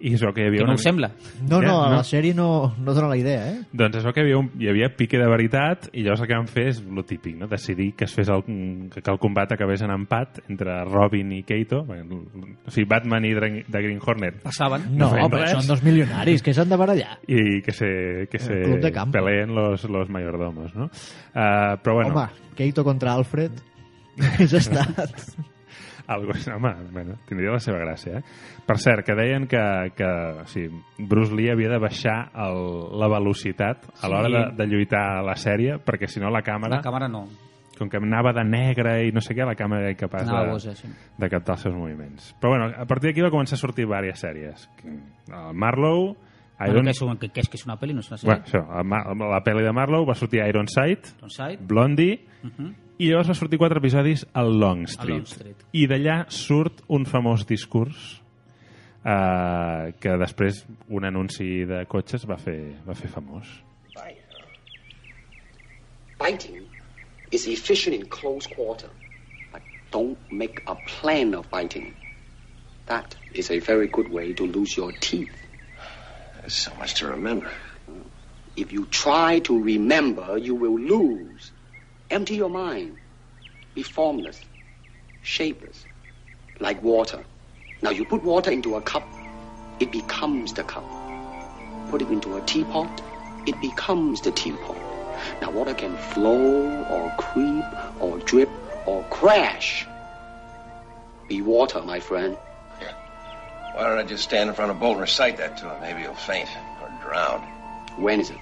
i 0.00 0.12
es 0.14 0.22
veu 0.22 0.32
que 0.34 0.44
hi 0.44 0.48
havia 0.50 0.62
Que 0.62 0.68
no 0.68 0.76
una... 0.76 0.82
sembla? 0.82 1.10
No, 1.42 1.60
no, 1.62 1.74
a 1.82 1.88
no. 1.90 1.96
la 1.96 2.04
sèrie 2.06 2.34
no, 2.36 2.74
no 2.78 2.94
dona 2.94 3.08
la 3.10 3.16
idea, 3.18 3.48
eh? 3.50 3.56
Doncs 3.72 3.98
es 3.98 4.06
veu 4.06 4.14
que 4.14 4.22
hi 4.22 4.28
havia, 4.28 4.38
un, 4.38 4.50
hi 4.60 4.70
havia 4.70 4.90
pique 4.94 5.18
de 5.18 5.26
veritat 5.30 5.88
i 5.92 6.04
llavors 6.04 6.22
el 6.22 6.30
que 6.30 6.38
van 6.38 6.50
fer 6.50 6.66
és 6.72 6.80
el 6.82 7.04
típic, 7.08 7.36
no? 7.40 7.48
decidir 7.50 7.90
que 7.98 8.06
es 8.06 8.14
fes 8.14 8.30
el, 8.32 8.44
que 8.94 9.02
el 9.02 9.20
combat 9.22 9.52
acabés 9.56 9.82
en 9.82 9.94
empat 9.94 10.42
entre 10.46 10.78
Robin 10.88 11.32
i 11.34 11.42
Keito. 11.48 11.82
O 11.88 12.70
sigui, 12.70 12.86
Batman 12.88 13.26
i 13.26 13.34
de 13.34 13.82
Green 13.82 14.00
Hornet 14.04 14.42
Passaven. 14.44 14.88
No, 14.94 15.10
feien 15.14 15.32
però 15.32 15.42
res. 15.44 15.56
són 15.56 15.68
dos 15.70 15.84
milionaris, 15.86 16.44
que 16.44 16.54
s'han 16.54 16.70
de 16.70 16.78
barallar. 16.80 17.18
i 17.26 17.60
que 17.64 17.74
se, 17.74 17.90
que 18.30 18.38
se 18.38 18.62
peleen 19.12 19.54
los, 19.54 19.84
los 19.90 20.10
mayordomos, 20.10 20.74
no? 20.74 20.90
Uh, 21.34 21.76
però 21.82 21.98
bueno, 21.98 22.14
Home, 22.14 22.54
Keito 22.56 22.84
contra 22.84 23.14
Alfred 23.14 23.52
hagués 24.34 24.52
estat... 24.62 25.14
algo, 26.08 26.32
home, 26.56 26.72
bueno, 26.90 27.14
tindria 27.28 27.52
la 27.52 27.60
seva 27.60 27.78
gràcia, 27.78 28.18
eh? 28.18 28.22
Per 28.66 28.76
cert, 28.80 29.04
que 29.06 29.14
deien 29.14 29.46
que, 29.46 29.60
que 29.96 30.04
o 30.42 30.46
sigui, 30.48 30.70
Bruce 30.98 31.34
Lee 31.36 31.50
havia 31.52 31.68
de 31.70 31.78
baixar 31.78 32.30
el, 32.34 32.62
la 32.98 33.08
velocitat 33.08 33.84
a 33.84 34.06
Sí. 34.06 34.08
l'hora 34.10 34.28
de, 34.28 34.56
de 34.56 34.66
lluitar 34.66 35.18
a 35.18 35.22
la 35.22 35.36
sèrie, 35.36 35.78
perquè 35.84 36.08
si 36.08 36.20
no 36.20 36.30
la 36.30 36.42
càmera, 36.42 36.76
La 36.80 36.82
càmera 36.82 37.08
no. 37.08 37.26
com 37.78 37.88
que 37.88 37.96
anava 38.00 38.32
de 38.34 38.42
negre 38.44 39.06
i 39.06 39.12
no 39.12 39.20
sé 39.20 39.34
què, 39.36 39.44
la 39.46 39.54
càmera 39.54 39.82
era 39.84 39.90
incapaç 39.92 40.22
Anava 40.26 40.46
de, 40.46 40.50
boja, 40.56 40.74
sí. 40.74 40.88
de 41.16 41.28
captar 41.30 41.54
els 41.54 41.60
seus 41.62 41.74
moviments. 41.76 42.32
Però 42.40 42.50
bueno, 42.56 42.72
a 42.76 42.86
partir 42.86 43.10
d'aquí 43.12 43.22
va 43.22 43.30
començar 43.30 43.54
a 43.54 43.62
sortir 43.62 43.84
diverses 43.86 44.18
sèries. 44.24 44.68
El 44.84 45.54
Marlowe, 45.54 46.16
Bueno, 46.58 46.72
Iron... 46.72 46.84
que, 46.86 46.90
és, 46.90 47.02
un- 47.02 47.18
que, 47.18 47.28
que 47.30 47.40
és 47.40 47.48
que 47.48 47.54
és 47.54 47.64
una 47.68 47.76
pel·li, 47.78 47.94
no 47.94 48.00
és 48.00 48.08
una 48.10 48.16
sèrie. 48.18 48.32
Bueno, 48.34 48.44
això, 48.48 48.80
el 48.80 48.84
Ma- 48.90 49.30
la 49.30 49.38
pel·li 49.46 49.62
de 49.62 49.70
Marlowe 49.72 50.08
va 50.08 50.14
sortir 50.18 50.40
Ironside, 50.42 51.12
Ironside. 51.20 51.58
Blondie, 51.62 52.24
Uh 52.42 52.50
-huh. 52.50 52.72
I 52.98 53.08
llavors 53.08 53.28
va 53.30 53.36
sortir 53.38 53.58
quatre 53.60 53.78
episodis 53.78 54.24
al 54.34 54.56
Long 54.58 54.86
Street. 54.90 55.14
Long 55.14 55.26
Street. 55.30 55.66
I 55.72 55.86
d'allà 55.90 56.24
surt 56.34 56.82
un 56.94 57.06
famós 57.06 57.44
discurs 57.46 58.18
eh, 59.04 59.94
que 60.02 60.16
després 60.18 60.64
un 60.90 61.06
anunci 61.06 61.64
de 61.68 61.84
cotxes 61.90 62.26
va 62.26 62.38
fer, 62.42 62.58
va 62.86 62.98
fer 62.98 63.10
famós. 63.12 63.46
Fighting 66.18 66.66
is 67.30 67.46
efficient 67.46 67.94
in 67.94 68.08
close 68.08 68.48
quarter, 68.48 68.90
but 69.52 69.62
don't 69.92 70.18
make 70.32 70.62
a 70.66 70.74
plan 70.74 71.34
of 71.34 71.46
fighting. 71.46 71.94
That 72.86 73.14
is 73.32 73.52
a 73.52 73.60
very 73.60 73.86
good 73.86 74.10
way 74.10 74.32
to 74.32 74.44
lose 74.44 74.76
your 74.76 74.90
teeth. 74.92 75.30
There's 76.40 76.54
so 76.54 76.72
much 76.78 76.94
to 76.94 77.06
remember. 77.06 77.50
If 78.56 78.72
you 78.72 78.86
try 78.86 79.38
to 79.40 79.62
remember, 79.62 80.36
you 80.36 80.56
will 80.56 80.78
lose. 80.78 81.52
Empty 82.10 82.36
your 82.36 82.48
mind. 82.48 82.96
Be 83.74 83.82
formless, 83.82 84.42
shapeless, 85.22 85.84
like 86.58 86.82
water. 86.82 87.22
Now 87.82 87.90
you 87.90 88.04
put 88.06 88.24
water 88.24 88.50
into 88.50 88.76
a 88.76 88.80
cup, 88.80 89.06
it 89.78 89.92
becomes 89.92 90.54
the 90.54 90.64
cup. 90.64 90.84
Put 91.90 92.00
it 92.00 92.08
into 92.08 92.36
a 92.36 92.40
teapot, 92.42 93.02
it 93.46 93.60
becomes 93.60 94.22
the 94.22 94.30
teapot. 94.30 94.76
Now 95.42 95.50
water 95.50 95.74
can 95.74 95.96
flow 95.96 96.82
or 96.84 97.12
creep 97.18 97.64
or 98.00 98.18
drip 98.20 98.48
or 98.86 99.04
crash. 99.10 99.86
Be 101.28 101.42
water, 101.42 101.82
my 101.82 102.00
friend. 102.00 102.38
Yeah. 102.80 102.94
Why 103.74 103.82
don't 103.82 103.98
I 103.98 104.02
just 104.02 104.24
stand 104.24 104.48
in 104.48 104.54
front 104.54 104.70
of 104.70 104.80
Bolt 104.80 104.92
and 104.92 105.02
recite 105.02 105.36
that 105.36 105.58
to 105.58 105.68
him? 105.68 105.80
Maybe 105.82 106.00
he'll 106.00 106.14
faint 106.14 106.48
or 106.80 106.90
drown 107.02 107.42
When 107.98 108.18
is 108.18 108.30
it? 108.30 108.38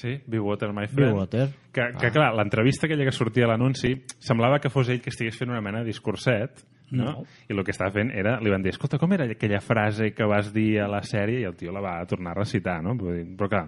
Sí, 0.00 0.14
Water, 0.32 0.70
my 0.72 0.86
friend. 0.88 1.18
Water. 1.18 1.48
Que, 1.72 1.90
que 2.00 2.10
clar, 2.14 2.30
l'entrevista 2.38 2.86
aquella 2.86 3.04
que 3.04 3.12
sortia 3.12 3.44
a 3.44 3.50
l'anunci 3.50 3.92
semblava 4.16 4.60
que 4.62 4.70
fos 4.72 4.88
ell 4.88 5.02
que 5.04 5.12
estigués 5.12 5.36
fent 5.36 5.52
una 5.52 5.60
mena 5.60 5.82
de 5.82 5.90
discurset 5.90 6.62
no? 6.90 7.04
No. 7.04 7.12
i 7.48 7.54
el 7.54 7.60
que 7.66 7.74
estava 7.74 7.92
fent 7.94 8.10
era, 8.16 8.38
li 8.40 8.50
van 8.50 8.64
dir, 8.64 8.72
escolta, 8.72 8.98
com 8.98 9.12
era 9.12 9.28
aquella 9.30 9.60
frase 9.60 10.10
que 10.16 10.26
vas 10.26 10.50
dir 10.54 10.80
a 10.80 10.88
la 10.90 11.02
sèrie? 11.06 11.42
I 11.42 11.48
el 11.50 11.58
tio 11.60 11.74
la 11.76 11.84
va 11.84 11.98
tornar 12.08 12.32
a 12.32 12.40
recitar, 12.40 12.80
no? 12.82 12.96
Però 12.98 13.50
clar, 13.50 13.66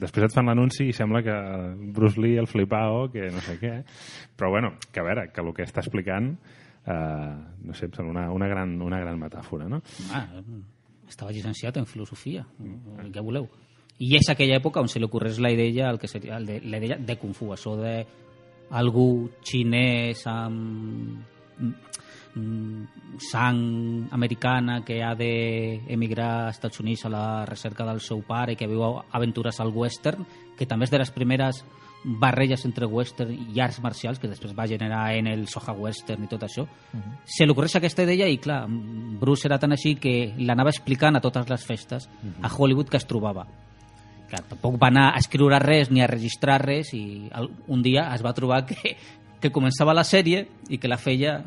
després 0.00 0.28
et 0.28 0.34
fan 0.34 0.48
l'anunci 0.48 0.88
i 0.88 0.96
sembla 0.96 1.22
que 1.26 1.36
Bruce 1.94 2.20
Lee, 2.20 2.40
el 2.40 2.48
flipao, 2.50 3.06
que 3.12 3.28
no 3.34 3.44
sé 3.44 3.58
què. 3.60 3.76
Però 4.38 4.50
bueno, 4.54 4.72
que 4.90 5.04
a 5.04 5.06
veure, 5.06 5.28
que 5.34 5.44
el 5.44 5.52
que 5.54 5.68
està 5.68 5.84
explicant 5.84 6.32
eh, 6.88 7.36
no 7.68 7.76
sé, 7.76 7.86
em 7.86 7.94
sembla 7.94 8.10
una, 8.14 8.26
una, 8.32 8.48
gran, 8.48 8.74
una 8.82 9.00
gran 9.04 9.20
metàfora, 9.20 9.68
no? 9.68 9.82
Ah, 10.16 10.26
estava 11.08 11.32
llicenciat 11.32 11.76
en 11.80 11.86
filosofia. 11.88 12.46
Què 13.12 13.24
voleu? 13.24 13.48
I 13.98 14.14
és 14.14 14.28
aquella 14.30 14.58
època 14.60 14.80
on 14.80 14.88
se 14.90 15.00
li 15.00 15.08
ocorrés 15.08 15.40
la 15.42 15.50
idea, 15.50 15.90
el 15.90 15.98
que 15.98 16.08
seria 16.08 16.36
el 16.38 16.46
de, 16.46 16.60
la 16.62 16.78
idea 16.78 16.98
de 16.98 17.16
Kung 17.18 17.34
Fu, 17.34 17.50
això 17.52 17.74
de 17.78 17.94
algú 18.78 19.28
xinès 19.42 20.22
amb 20.28 21.18
mm, 21.58 23.18
sang 23.18 24.08
americana 24.14 24.82
que 24.86 25.00
ha 25.02 25.14
d'emigrar 25.18 26.46
als 26.46 26.58
Estats 26.58 26.78
Units 26.80 27.04
a 27.06 27.10
la 27.10 27.26
recerca 27.48 27.86
del 27.88 28.00
seu 28.04 28.22
pare 28.22 28.54
i 28.54 28.60
que 28.60 28.70
viu 28.70 28.84
aventures 28.84 29.58
al 29.60 29.74
western, 29.74 30.26
que 30.56 30.66
també 30.66 30.86
és 30.86 30.94
de 30.94 31.02
les 31.02 31.10
primeres 31.10 31.64
barrelles 32.04 32.62
entre 32.64 32.86
western 32.86 33.34
i 33.34 33.60
arts 33.60 33.80
marcials 33.82 34.20
que 34.22 34.30
després 34.30 34.54
va 34.54 34.68
generar 34.70 35.16
en 35.18 35.26
el 35.26 35.48
Soha 35.50 35.74
Western 35.74 36.22
i 36.22 36.30
tot 36.30 36.44
això. 36.46 36.68
Se 37.26 37.44
li 37.44 37.50
ocorreix 37.50 37.74
aquesta 37.76 38.06
idea 38.06 38.28
i 38.30 38.38
clar, 38.38 38.66
Bruce 39.18 39.48
era 39.50 39.58
tan 39.58 39.74
així 39.74 39.96
que 39.98 40.36
l'anava 40.38 40.70
explicant 40.70 41.18
a 41.18 41.24
totes 41.24 41.50
les 41.50 41.66
festes 41.66 42.06
a 42.40 42.52
Hollywood 42.54 42.92
que 42.92 43.02
es 43.02 43.08
trobava 43.08 43.48
clar, 44.30 44.42
tampoc 44.48 44.76
va 44.80 44.90
anar 44.92 45.08
a 45.12 45.22
escriure 45.22 45.58
res 45.62 45.90
ni 45.90 46.02
a 46.04 46.08
registrar 46.10 46.60
res 46.64 46.92
i 46.96 47.28
un 47.68 47.82
dia 47.82 48.08
es 48.14 48.24
va 48.24 48.34
trobar 48.36 48.64
que, 48.68 48.96
que 49.40 49.50
començava 49.54 49.96
la 49.96 50.04
sèrie 50.06 50.46
i 50.68 50.78
que 50.78 50.90
la 50.90 51.00
feia 51.00 51.38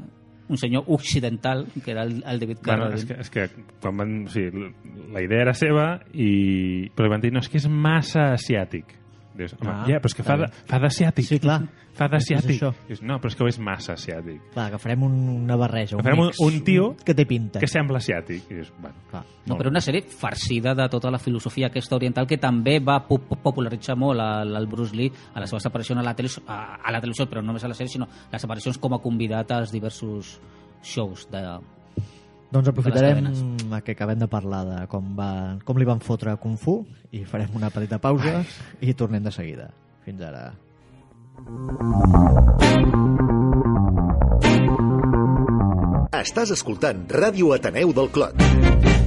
un 0.52 0.58
senyor 0.60 0.84
occidental 0.92 1.66
que 1.84 1.92
era 1.94 2.04
el, 2.04 2.24
el 2.28 2.40
David 2.42 2.58
Bueno, 2.66 2.90
Carradine. 2.90 3.00
és, 3.00 3.30
que, 3.32 3.46
és 3.46 3.54
que 3.56 3.76
quan 3.80 3.98
van, 4.02 4.16
o 4.28 4.32
sigui, 4.34 4.72
la 5.14 5.22
idea 5.24 5.46
era 5.46 5.54
seva 5.56 5.86
i 6.12 6.90
però 6.96 7.10
van 7.14 7.24
dir, 7.24 7.32
no, 7.32 7.40
és 7.40 7.48
que 7.50 7.62
és 7.62 7.70
massa 7.72 8.34
asiàtic 8.36 8.98
Dius, 9.34 9.54
home, 9.62 9.70
Ah, 9.72 9.86
ja, 9.88 10.00
però 10.02 10.08
és 10.10 10.14
que 10.16 10.24
fa 10.24 10.36
de- 10.38 10.48
fa 10.68 10.78
d'asiàtic 10.78 11.24
Sí, 11.26 11.40
clar. 11.40 11.62
fa 11.94 12.10
d'asiàtic. 12.10 12.60
Dius, 12.88 13.02
no, 13.02 13.16
però 13.20 13.28
és 13.28 13.36
que 13.36 13.44
ho 13.44 13.48
és 13.48 13.60
massa 13.60 13.94
asiàtic 13.94 14.42
Clar, 14.54 14.70
que 14.72 14.78
farem 14.78 15.04
un, 15.04 15.14
una 15.44 15.56
barreja, 15.56 15.96
un 15.96 16.04
farem 16.04 16.20
un- 16.20 16.26
mix. 16.28 16.40
un 16.40 16.64
tio 16.66 16.96
Que 17.06 17.14
té 17.16 17.26
pinta. 17.26 17.60
que 17.60 17.68
sembla 17.68 17.98
asiàtic 18.00 18.44
i 18.52 18.56
dius, 18.56 18.74
bueno, 18.80 18.96
Clar. 19.10 19.24
No, 19.46 19.58
però 19.58 19.70
una 19.70 19.80
sèrie 19.80 20.02
farcida 20.04 20.76
de 20.76 20.90
tota 20.90 21.10
la 21.10 21.18
filosofia 21.18 21.68
aquesta 21.68 21.96
oriental 21.96 22.28
que 22.28 22.38
també 22.38 22.80
va 22.80 23.08
po- 23.08 23.20
po- 23.20 23.38
popularitzar 23.38 23.96
molt 23.98 24.20
el, 24.20 24.56
el 24.56 24.68
Bruce 24.68 24.96
Lee 24.96 25.12
a 25.34 25.40
les 25.40 25.50
seves 25.50 25.66
aparicions 25.66 26.00
a 26.00 26.04
la, 26.04 26.14
tele, 26.14 26.30
a, 26.48 26.76
a 26.84 26.92
la 26.92 27.00
televisió, 27.00 27.26
però 27.30 27.42
no 27.42 27.48
només 27.48 27.64
a 27.64 27.68
la 27.70 27.74
sèrie, 27.74 27.88
sinó 27.90 28.08
les 28.32 28.44
aparicions 28.44 28.78
com 28.78 28.94
a 28.94 29.00
convidat 29.00 29.50
als 29.52 29.72
diversos 29.72 30.40
shows 30.84 31.28
de... 31.32 31.42
Doncs 32.52 32.68
aprofitarem 32.68 33.32
que 33.86 33.94
acabem 33.96 34.20
de 34.20 34.28
parlar 34.28 34.66
de 34.68 34.80
com, 34.92 35.14
va, 35.16 35.58
com 35.64 35.78
li 35.80 35.88
van 35.88 36.04
fotre 36.04 36.34
a 36.34 36.40
Kung 36.40 36.60
Fu 36.60 36.82
i 37.16 37.24
farem 37.24 37.56
una 37.56 37.72
petita 37.72 38.00
pausa 38.04 38.42
i 38.84 38.94
tornem 38.94 39.24
de 39.24 39.32
seguida. 39.32 39.70
Fins 40.04 40.22
ara. 40.28 40.52
Estàs 46.22 46.52
escoltant 46.54 47.08
Ràdio 47.10 47.56
Ateneu 47.56 47.96
del 47.96 48.12
Clot. 48.12 49.01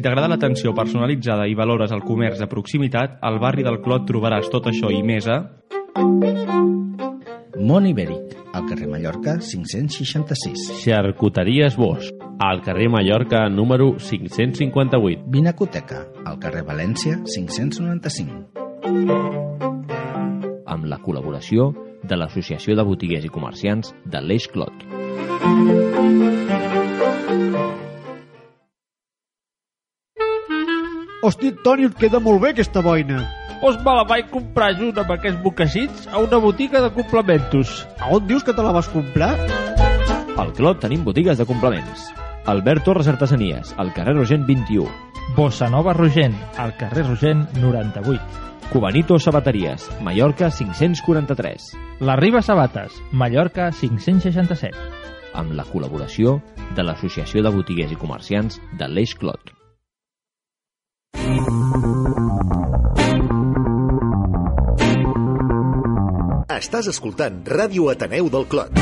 Si 0.00 0.02
t'agrada 0.06 0.30
l'atenció 0.32 0.70
personalitzada 0.72 1.44
i 1.44 1.52
valores 1.52 1.90
el 1.92 2.00
comerç 2.00 2.38
de 2.40 2.46
proximitat, 2.48 3.18
al 3.20 3.36
barri 3.36 3.60
del 3.66 3.82
Clot 3.84 4.06
trobaràs 4.08 4.46
tot 4.48 4.64
això 4.70 4.88
i 4.88 5.02
més 5.04 5.26
a... 5.28 5.44
Món 7.60 7.84
Ibèric, 7.84 8.32
al 8.56 8.64
carrer 8.70 8.88
Mallorca 8.88 9.36
566. 9.44 10.80
Xarcuteries 10.86 11.76
Bosch, 11.76 12.16
al 12.40 12.64
carrer 12.64 12.88
Mallorca 12.88 13.44
número 13.52 13.92
558. 14.00 15.28
Vinacoteca, 15.28 16.08
al 16.24 16.40
carrer 16.40 16.64
València 16.64 17.20
595. 17.28 18.48
amb 20.70 20.88
la 20.88 20.96
col·laboració 21.04 21.76
de 22.08 22.16
l'Associació 22.16 22.72
de 22.78 22.88
Botiguers 22.88 23.28
i 23.28 23.34
Comerciants 23.36 23.92
de 24.08 24.24
l'Eix 24.24 24.48
Clot. 24.48 24.72
Hosti, 31.30 31.52
Toni, 31.62 31.84
et 31.86 31.94
queda 31.94 32.18
molt 32.18 32.40
bé 32.42 32.48
aquesta 32.50 32.80
boina. 32.82 33.20
Doncs 33.60 33.76
me 33.86 33.92
la 33.94 34.02
vaig 34.08 34.32
comprar 34.32 34.72
junt 34.74 34.96
amb 34.98 35.12
aquests 35.14 35.38
mocassins 35.44 36.08
a 36.10 36.18
una 36.18 36.40
botiga 36.42 36.80
de 36.82 36.88
complementos. 36.96 37.84
A 38.02 38.08
on 38.16 38.24
dius 38.26 38.42
que 38.42 38.54
te 38.56 38.64
la 38.66 38.72
vas 38.74 38.88
comprar? 38.90 39.28
Al 40.42 40.50
Clot 40.56 40.80
tenim 40.82 41.04
botigues 41.06 41.38
de 41.38 41.46
complements. 41.46 42.08
Albert 42.50 42.82
Torres 42.88 43.10
Artesanies, 43.12 43.70
al 43.78 43.92
carrer 43.94 44.16
Rogent 44.16 44.42
21. 44.48 44.88
Bossa 45.36 45.70
Nova 45.70 45.94
Rogent, 45.94 46.34
al 46.58 46.74
carrer 46.80 47.06
Rogent 47.06 47.46
98. 47.60 48.66
Cubanito 48.72 49.20
Sabateries, 49.22 49.86
Mallorca 50.02 50.50
543. 50.50 51.70
La 52.00 52.18
Riba 52.18 52.42
Sabates, 52.42 52.98
Mallorca 53.12 53.70
567. 53.70 54.74
Amb 55.38 55.54
la 55.54 55.68
col·laboració 55.70 56.40
de 56.74 56.90
l'Associació 56.90 57.46
de 57.46 57.54
Botiguers 57.54 57.94
i 57.94 58.02
Comerciants 58.02 58.58
de 58.82 58.90
l'Eix 58.90 59.14
Clot. 59.14 59.59
Estàs 66.60 66.90
escoltant 66.90 67.38
Ràdio 67.48 67.86
Ateneu 67.88 68.26
del 68.28 68.42
Clot. 68.50 68.74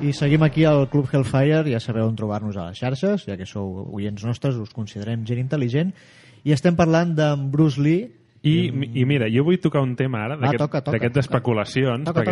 I 0.00 0.14
seguim 0.16 0.46
aquí 0.46 0.64
al 0.64 0.86
Club 0.88 1.10
Hellfire, 1.12 1.66
ja 1.68 1.82
sabeu 1.82 2.06
on 2.08 2.16
trobar-nos 2.16 2.56
a 2.56 2.70
les 2.70 2.80
xarxes, 2.80 3.26
ja 3.28 3.36
que 3.36 3.44
sou 3.44 3.84
oients 3.92 4.24
nostres, 4.24 4.56
us 4.56 4.72
considerem 4.72 5.26
gent 5.28 5.42
intel·ligent, 5.44 5.92
i 6.46 6.56
estem 6.56 6.78
parlant 6.78 7.12
d'en 7.18 7.50
Bruce 7.52 7.82
Lee, 7.82 8.08
i, 8.42 8.70
I 9.00 9.04
mira, 9.04 9.26
jo 9.28 9.42
vull 9.44 9.58
tocar 9.60 9.82
un 9.84 9.94
tema 9.96 10.22
ara 10.24 10.36
Va, 10.36 10.46
d'aquest- 10.46 10.62
toca, 10.62 10.80
toca, 10.80 10.96
perquè 10.96 11.10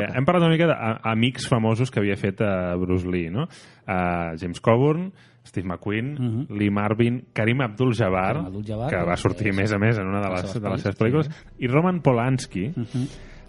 toca. 0.06 0.16
hem 0.16 0.24
parlat 0.24 0.46
una 0.46 0.54
mica 0.54 0.66
d'amics 1.04 1.48
famosos 1.48 1.90
que 1.90 2.00
havia 2.00 2.16
fet 2.16 2.40
a 2.40 2.74
Bruce 2.80 3.06
Lee, 3.06 3.28
no? 3.30 3.42
Uh, 3.86 4.36
James 4.40 4.60
Coburn, 4.60 5.10
Steve 5.44 5.66
McQueen, 5.68 6.46
Lee 6.50 6.70
Marvin, 6.70 7.22
Karim 7.32 7.60
Abdul-Jabbar, 7.60 8.36
Abdul-Jabbar, 8.46 8.88
que 8.90 9.02
va 9.04 9.16
sortir 9.16 9.48
és- 9.48 9.56
més 9.56 9.72
a 9.72 9.78
més 9.78 9.98
en 9.98 10.06
una 10.08 10.20
de 10.20 10.28
les 10.30 10.54
de 10.54 10.70
les 10.70 10.82
seves 10.82 10.96
pel·lícules, 10.98 11.28
pel·lícules, 11.28 11.56
i 11.58 11.66
Roman 11.68 12.00
Polanski. 12.00 12.66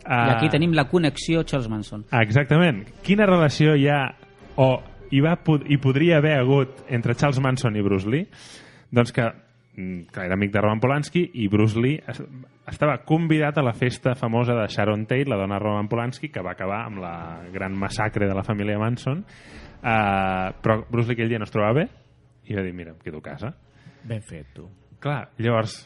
I 0.09 0.31
aquí 0.35 0.49
tenim 0.49 0.71
la 0.73 0.87
connexió 0.89 1.43
Charles 1.43 1.67
Manson. 1.69 2.05
Ah, 2.11 2.21
Exactament. 2.23 2.85
Quina 3.03 3.25
relació 3.25 3.75
hi 3.75 3.87
ha 3.87 4.15
o 4.57 4.81
hi, 5.11 5.19
va, 5.21 5.37
hi 5.67 5.77
podria 5.77 6.17
haver 6.17 6.37
hagut 6.39 6.83
entre 6.89 7.15
Charles 7.15 7.39
Manson 7.39 7.75
i 7.75 7.81
Bruce 7.81 8.07
Lee? 8.09 8.27
Doncs 8.91 9.11
que, 9.13 9.27
que 10.11 10.19
era 10.25 10.33
amic 10.35 10.51
de 10.53 10.61
Roman 10.61 10.79
Polanski 10.79 11.23
i 11.33 11.47
Bruce 11.47 11.79
Lee 11.79 12.01
es- 12.07 12.21
estava 12.67 12.97
convidat 13.05 13.57
a 13.57 13.63
la 13.63 13.73
festa 13.73 14.15
famosa 14.15 14.53
de 14.55 14.67
Sharon 14.67 15.05
Tate, 15.05 15.25
la 15.29 15.37
dona 15.37 15.57
Roman 15.59 15.87
Polanski, 15.87 16.29
que 16.29 16.41
va 16.45 16.51
acabar 16.51 16.83
amb 16.85 16.99
la 17.01 17.13
gran 17.53 17.73
massacre 17.77 18.27
de 18.27 18.35
la 18.35 18.43
família 18.43 18.77
Manson. 18.77 19.23
Uh, 19.79 20.51
però 20.61 20.83
Bruce 20.89 21.07
Lee 21.07 21.15
aquell 21.15 21.29
dia 21.31 21.39
no 21.39 21.45
es 21.47 21.51
trobava 21.53 21.73
bé 21.79 21.85
i 22.49 22.55
va 22.57 22.61
dir, 22.65 22.73
mira, 22.73 22.91
em 22.91 22.97
quedo 22.99 23.19
a 23.19 23.21
casa. 23.21 23.53
ben 24.03 24.21
fet, 24.21 24.47
tu. 24.53 24.67
Clar, 24.99 25.29
llavors, 25.37 25.77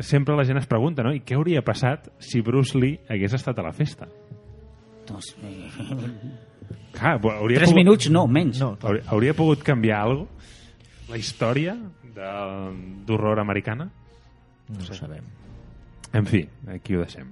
sempre 0.00 0.34
la 0.36 0.44
gent 0.44 0.58
es 0.58 0.66
pregunta, 0.66 1.02
no? 1.02 1.12
I 1.12 1.20
què 1.20 1.36
hauria 1.36 1.60
passat 1.62 2.08
si 2.18 2.40
Bruce 2.40 2.78
Lee 2.78 3.00
hagués 3.10 3.34
estat 3.36 3.58
a 3.58 3.62
la 3.66 3.72
festa? 3.76 4.08
Doncs, 5.06 5.36
eh, 5.42 5.68
Clar, 6.92 7.18
hauria 7.24 7.58
tres 7.58 7.70
pogut- 7.70 7.76
minuts, 7.80 8.10
no, 8.10 8.26
menys. 8.28 8.60
No, 8.60 8.76
Hauria, 8.82 9.02
hauria 9.08 9.34
pogut 9.34 9.62
canviar 9.64 10.02
alguna 10.02 10.28
La 11.12 11.18
història 11.20 11.76
de- 12.02 13.04
d'horror 13.06 13.40
americana? 13.42 13.90
no 14.72 14.78
ho 14.80 14.94
sabem. 14.96 15.24
En 16.12 16.24
fi, 16.26 16.42
aquí 16.72 16.94
ho 16.96 17.02
deixem. 17.02 17.28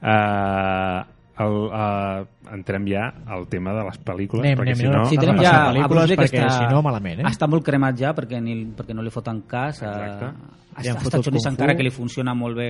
Uh, 0.00 1.02
el, 1.38 1.56
uh, 1.68 2.52
entrem 2.54 2.86
ja 2.88 3.06
al 3.26 3.46
tema 3.48 3.72
de 3.76 3.84
les 3.86 3.98
pel·lícules, 4.04 4.42
Anem, 4.44 4.58
perquè 4.58 4.74
anem, 4.74 4.80
si 4.80 4.88
no... 4.92 5.04
Si 5.10 5.18
tenim 5.20 5.36
de 5.38 5.44
ja 5.46 5.52
a 5.58 5.68
pel·lícules 5.70 6.14
perquè 6.16 6.40
està, 6.42 6.48
si 6.56 6.72
no, 6.72 6.80
malament, 6.82 7.20
eh? 7.22 7.28
està 7.30 7.48
molt 7.50 7.64
cremat 7.66 7.98
ja 8.00 8.14
perquè, 8.16 8.40
ni, 8.42 8.56
perquè 8.76 8.96
no 8.96 9.04
li 9.04 9.12
foten 9.14 9.42
cas. 9.50 9.82
A, 9.82 9.92
Exacte. 9.92 10.24
a, 10.24 10.56
han 10.78 10.82
als 10.82 10.90
fotut 11.04 11.12
Estats 11.12 11.30
Units 11.32 11.48
encara 11.52 11.76
que 11.78 11.86
li 11.86 11.92
funciona 11.94 12.34
molt 12.34 12.58
bé 12.58 12.68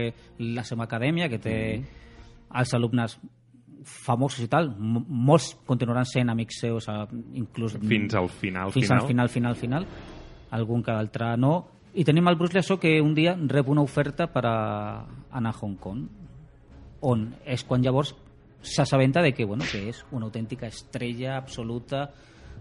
la 0.58 0.64
seva 0.68 0.84
acadèmia, 0.88 1.30
que 1.32 1.40
té 1.42 1.56
els 2.58 2.74
alumnes 2.76 3.18
famosos 3.88 4.42
i 4.44 4.48
tal, 4.52 4.72
molts 4.78 5.52
continuaran 5.66 6.04
sent 6.08 6.28
amics 6.32 6.60
seus, 6.60 6.88
a, 6.92 7.06
inclús 7.38 7.78
Fins 7.80 8.14
al 8.18 8.28
final, 8.28 8.72
fins 8.74 8.86
final. 8.90 9.02
al 9.02 9.08
final, 9.08 9.28
final, 9.28 9.56
final. 9.56 9.86
Algun 10.50 10.82
que 10.82 10.92
d'altre 10.92 11.37
no. 11.37 11.66
I 11.94 12.04
tenim 12.04 12.28
el 12.28 12.37
Bruce 12.37 12.58
això 12.61 12.78
que 12.78 13.00
un 13.02 13.14
dia 13.14 13.34
rep 13.48 13.68
una 13.68 13.82
oferta 13.82 14.26
per 14.32 14.44
a 14.46 15.04
anar 15.32 15.50
a 15.54 15.58
Hong 15.61 15.76
Kong, 15.80 16.06
on 17.00 17.28
és 17.46 17.64
quan 17.64 17.82
llavors 17.82 18.14
s'assabenta 18.62 19.22
de 19.22 19.32
que, 19.32 19.44
bueno, 19.44 19.64
que 19.70 19.88
és 19.88 20.04
una 20.11 20.26
autèntica 20.26 20.66
estrella 20.66 21.37
absoluta 21.37 22.08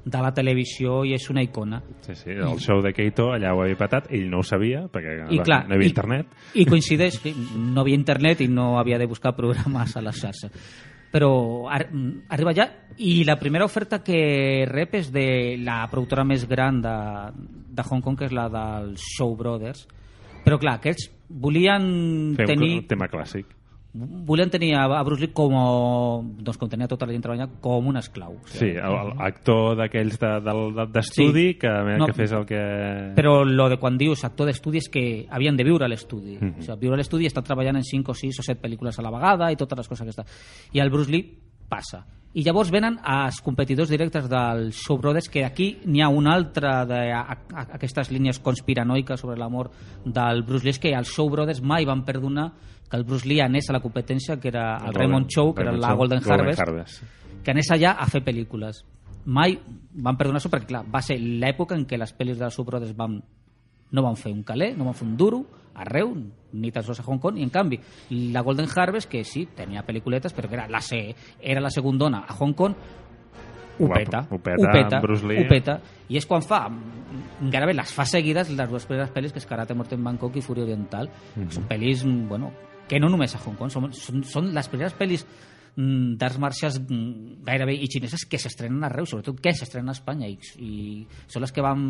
de 0.07 0.19
la 0.23 0.31
televisió 0.31 1.01
i 1.03 1.13
és 1.17 1.29
una 1.29 1.41
icona. 1.43 1.81
Sí, 2.05 2.13
sí, 2.15 2.29
el 2.31 2.59
show 2.63 2.79
de 2.81 2.93
Keito 2.93 3.31
allà 3.33 3.51
ho 3.53 3.61
havia 3.63 3.75
patat, 3.75 4.05
ell 4.13 4.29
no 4.29 4.39
ho 4.39 4.43
sabia, 4.45 4.85
perquè 4.87 5.25
I 5.33 5.39
clar, 5.43 5.65
no 5.67 5.73
hi 5.73 5.77
havia 5.79 5.87
i- 5.87 5.91
internet. 5.91 6.27
I 6.53 6.65
coincideix, 6.69 7.17
sí, 7.19 7.33
no 7.57 7.81
havia 7.81 7.95
internet 7.97 8.41
i 8.41 8.47
no 8.47 8.77
havia 8.79 8.97
de 9.01 9.05
buscar 9.09 9.35
programes 9.35 9.97
a 9.97 10.01
les 10.05 10.21
xarxes. 10.21 10.51
Però 11.11 11.31
ar 11.71 11.85
arriba 12.35 12.51
allà 12.51 12.67
i 12.97 13.23
la 13.27 13.37
primera 13.39 13.65
oferta 13.65 14.01
que 14.03 14.65
rep 14.67 14.97
és 14.99 15.11
de 15.13 15.57
la 15.63 15.83
productora 15.91 16.25
més 16.27 16.47
gran 16.49 16.81
de, 16.83 16.95
de 17.77 17.85
Hong 17.85 18.03
Kong, 18.03 18.17
que 18.19 18.27
és 18.27 18.35
la 18.35 18.47
dels 18.51 19.05
Show 19.15 19.35
Brothers. 19.39 19.85
Però 20.43 20.59
clar, 20.59 20.77
aquests 20.79 21.09
volien 21.27 22.35
Fer 22.37 22.49
tenir 22.53 22.73
un 22.81 22.89
tema 22.89 23.09
clàssic. 23.11 23.56
Volien 24.25 24.49
tenir 24.49 24.75
a 24.75 24.85
a 24.85 25.03
Bruce 25.03 25.21
Lee 25.21 25.33
com, 25.33 25.51
doncs, 26.43 26.57
com 26.57 26.69
tenia 26.69 26.87
tota 26.87 27.05
la 27.05 27.11
gent 27.13 27.23
treballant, 27.23 27.55
com 27.61 27.87
un 27.87 27.97
esclau. 27.97 28.35
Sí, 28.45 28.69
el, 28.69 28.77
el 29.01 29.11
actor 29.19 29.75
d'aquells 29.77 30.19
de- 30.19 30.39
del- 30.41 30.73
de- 30.75 30.87
d'estudi 30.93 31.47
Sí. 31.53 31.53
que, 31.59 31.69
No. 31.97 32.05
que 32.07 32.13
fes 32.13 32.31
el 32.31 32.45
que... 32.45 33.13
Però 33.15 33.43
lo 33.45 33.69
de 33.69 33.77
quan 33.77 33.97
dius 33.97 34.23
actor 34.23 34.47
d'estudi 34.47 34.77
és 34.77 34.89
que 34.89 35.25
havien 35.29 35.55
de 35.57 35.63
viure 35.63 35.85
a 35.85 35.87
l'estudi. 35.87 36.37
Mhm. 36.39 36.59
o 36.59 36.61
sigui, 36.61 36.79
viure 36.79 36.95
a 36.95 36.97
l'estudi 36.97 37.23
i 37.23 37.27
estar 37.27 37.43
treballant 37.43 37.77
en 37.77 37.83
5 37.83 38.11
o 38.11 38.15
6 38.15 38.39
o 38.39 38.43
7 38.43 38.61
pel·lícules 38.61 38.97
a 38.99 39.01
la 39.01 39.11
vegada 39.11 39.51
i 39.51 39.55
totes 39.55 39.77
les 39.77 39.87
coses 39.87 40.03
que 40.05 40.11
està. 40.21 40.25
I 40.73 40.79
el 40.79 40.89
Bruce 40.89 41.11
Lee 41.11 41.37
passa. 41.67 42.05
I 42.33 42.43
llavors 42.43 42.69
venen 42.69 42.99
els 43.03 43.41
competidors 43.41 43.89
directes 43.89 44.27
del 44.29 44.71
Show 44.71 44.97
Brothers, 44.99 45.27
que 45.29 45.43
aquí 45.43 45.79
n'hi 45.85 46.01
ha 46.01 46.09
una 46.09 46.35
altra 46.35 46.85
d'aquestes 46.85 48.11
línies 48.11 48.39
conspiranoiques 48.39 49.19
sobre 49.19 49.37
l'amor 49.39 49.71
del 50.05 50.43
Bruce 50.43 50.63
Lee, 50.65 50.71
és 50.75 50.79
que 50.79 50.93
els 50.93 51.09
Show 51.09 51.29
Brothers 51.29 51.61
mai 51.61 51.85
van 51.85 52.03
perdonar 52.05 52.51
que 52.89 52.97
el 52.97 53.03
Bruce 53.03 53.27
Lee 53.27 53.41
anés 53.41 53.69
a 53.69 53.73
la 53.73 53.81
competència, 53.81 54.39
que 54.39 54.47
era 54.49 54.77
el, 54.85 54.93
Raymond 54.93 55.27
Chow, 55.27 55.53
que 55.53 55.61
era 55.61 55.71
Raymond 55.71 55.81
la 55.81 55.89
Chow, 55.89 55.97
Golden, 55.97 56.21
Harvest, 56.31 56.59
Harvest. 56.59 57.03
que 57.43 57.51
anés 57.51 57.69
allà 57.71 57.91
a 57.99 58.05
fer 58.07 58.23
pel·lícules. 58.23 58.83
Mai 59.25 59.57
van 59.93 60.15
perdonar 60.15 60.39
això 60.39 60.49
perquè, 60.49 60.67
clar, 60.67 60.85
va 60.87 61.01
ser 61.01 61.17
l'època 61.19 61.75
en 61.75 61.85
què 61.85 61.97
les 61.99 62.13
pel·lis 62.15 62.37
dels 62.39 62.53
Show 62.55 62.63
Brothers 62.65 62.95
van, 62.95 63.17
no 63.91 64.03
van 64.03 64.15
fer 64.15 64.31
un 64.31 64.43
calé, 64.43 64.73
no 64.75 64.85
van 64.85 64.93
fer 64.95 65.07
un 65.07 65.17
duro, 65.17 65.41
arreu, 65.75 66.13
ni 66.53 66.71
tan 66.71 66.81
sols 66.83 67.01
a 67.01 67.03
Hong 67.05 67.19
Kong, 67.19 67.37
i 67.37 67.43
en 67.43 67.49
canvi, 67.51 67.77
la 68.33 68.41
Golden 68.41 68.67
Harvest, 68.73 69.09
que 69.11 69.23
sí, 69.23 69.45
tenia 69.53 69.83
pel·lículetes, 69.85 70.33
però 70.33 70.47
que 70.49 70.55
era 70.55 70.67
la, 70.67 70.79
se, 70.81 71.13
era 71.41 71.59
la 71.61 71.69
segundona 71.69 72.23
a 72.27 72.33
Hong 72.39 72.53
Kong, 72.55 72.73
ho 73.79 73.87
peta, 73.93 74.23
ho 74.31 74.39
peta 74.39 74.63
ho 74.67 74.71
peta, 74.73 74.99
Bruce 75.01 75.27
Lee. 75.27 75.43
ho 75.43 75.47
peta, 75.47 75.75
i 76.09 76.17
és 76.17 76.25
quan 76.25 76.41
fa, 76.41 76.63
gairebé 77.41 77.75
les 77.77 77.91
fa 77.93 78.05
seguides 78.09 78.49
les 78.49 78.69
dues 78.71 78.87
primeres 78.89 79.11
pel·lis, 79.13 79.31
que 79.35 79.37
és 79.37 79.45
Karate 79.45 79.75
Mort 79.77 79.93
en 79.93 80.03
Bangkok 80.03 80.37
i 80.37 80.41
Furia 80.41 80.63
Oriental, 80.63 81.11
Mhm. 81.35 81.51
són 81.51 81.67
pel·lis, 81.69 82.01
bueno, 82.27 82.49
que 82.87 82.99
no 82.99 83.09
només 83.09 83.35
a 83.35 83.39
Hong 83.43 83.57
Kong, 83.59 83.71
són, 83.73 83.91
són, 83.93 84.23
són 84.23 84.53
les 84.55 84.67
primeres 84.71 84.95
pel·lis 84.97 85.25
mm, 85.75 86.15
d'arts 86.17 86.39
marcials 86.39 86.79
mm, 86.79 87.43
gairebé 87.45 87.75
i 87.75 87.87
xineses 87.91 88.25
que 88.25 88.39
s'estrenen 88.39 88.83
arreu, 88.87 89.05
sobretot 89.05 89.39
que 89.43 89.53
s'estrenen 89.53 89.89
a 89.89 89.97
Espanya 89.97 90.27
i, 90.31 90.37
i 90.63 90.73
són 91.27 91.43
les 91.43 91.51
que 91.53 91.61
van 91.61 91.83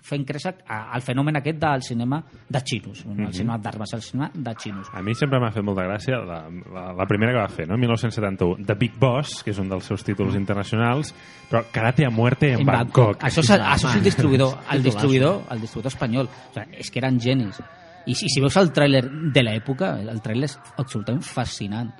fent 0.00 0.22
créixer 0.24 0.54
el 0.96 1.02
fenomen 1.04 1.36
aquest 1.36 1.58
del 1.60 1.82
cinema 1.84 2.22
de 2.48 2.60
xinos, 2.64 3.02
no 3.04 3.12
el 3.12 3.18
Mhm. 3.26 3.32
cinema 3.36 3.58
d'arts 3.58 3.78
marcials, 3.82 4.04
el 4.06 4.10
cinema 4.10 4.30
de 4.34 4.54
xinos. 4.56 4.88
A 4.96 5.02
mi 5.04 5.14
sempre 5.14 5.38
m'ha 5.38 5.50
fet 5.52 5.62
molta 5.62 5.84
gràcia 5.84 6.22
la, 6.24 6.38
la, 6.48 6.84
la 6.96 7.06
primera 7.06 7.34
que 7.34 7.38
va 7.42 7.48
fer, 7.52 7.68
no? 7.68 7.76
1971. 7.76 8.64
The 8.64 8.74
Big 8.80 8.96
Boss, 8.98 9.42
que 9.44 9.50
és 9.52 9.58
un 9.60 9.68
dels 9.68 9.84
seus 9.84 10.02
títols 10.02 10.34
internacionals, 10.40 11.12
però 11.50 11.66
Karate 11.70 12.06
a 12.06 12.10
muerte 12.10 12.54
en, 12.54 12.60
En 12.60 12.66
Bangkok. 12.66 13.20
Això, 13.28 13.44
és, 13.44 13.50
això 13.50 13.90
és 13.90 13.96
el 14.00 14.02
distribuïdor, 14.08 14.56
el 14.72 14.82
distribuïdor, 14.82 15.42
el 15.52 15.60
distribuïdor 15.60 15.92
espanyol. 15.92 16.26
O 16.32 16.54
sigui, 16.56 16.80
és 16.80 16.90
que 16.90 16.98
eren 17.04 17.20
genis. 17.20 17.60
I 18.06 18.14
si, 18.16 18.28
si 18.32 18.40
veus 18.40 18.56
el 18.56 18.70
tràiler 18.72 19.02
de 19.32 19.42
l'època, 19.44 19.94
el 20.00 20.20
tràiler 20.24 20.48
és 20.48 20.56
absolutament 20.80 21.22
fascinant. 21.26 21.90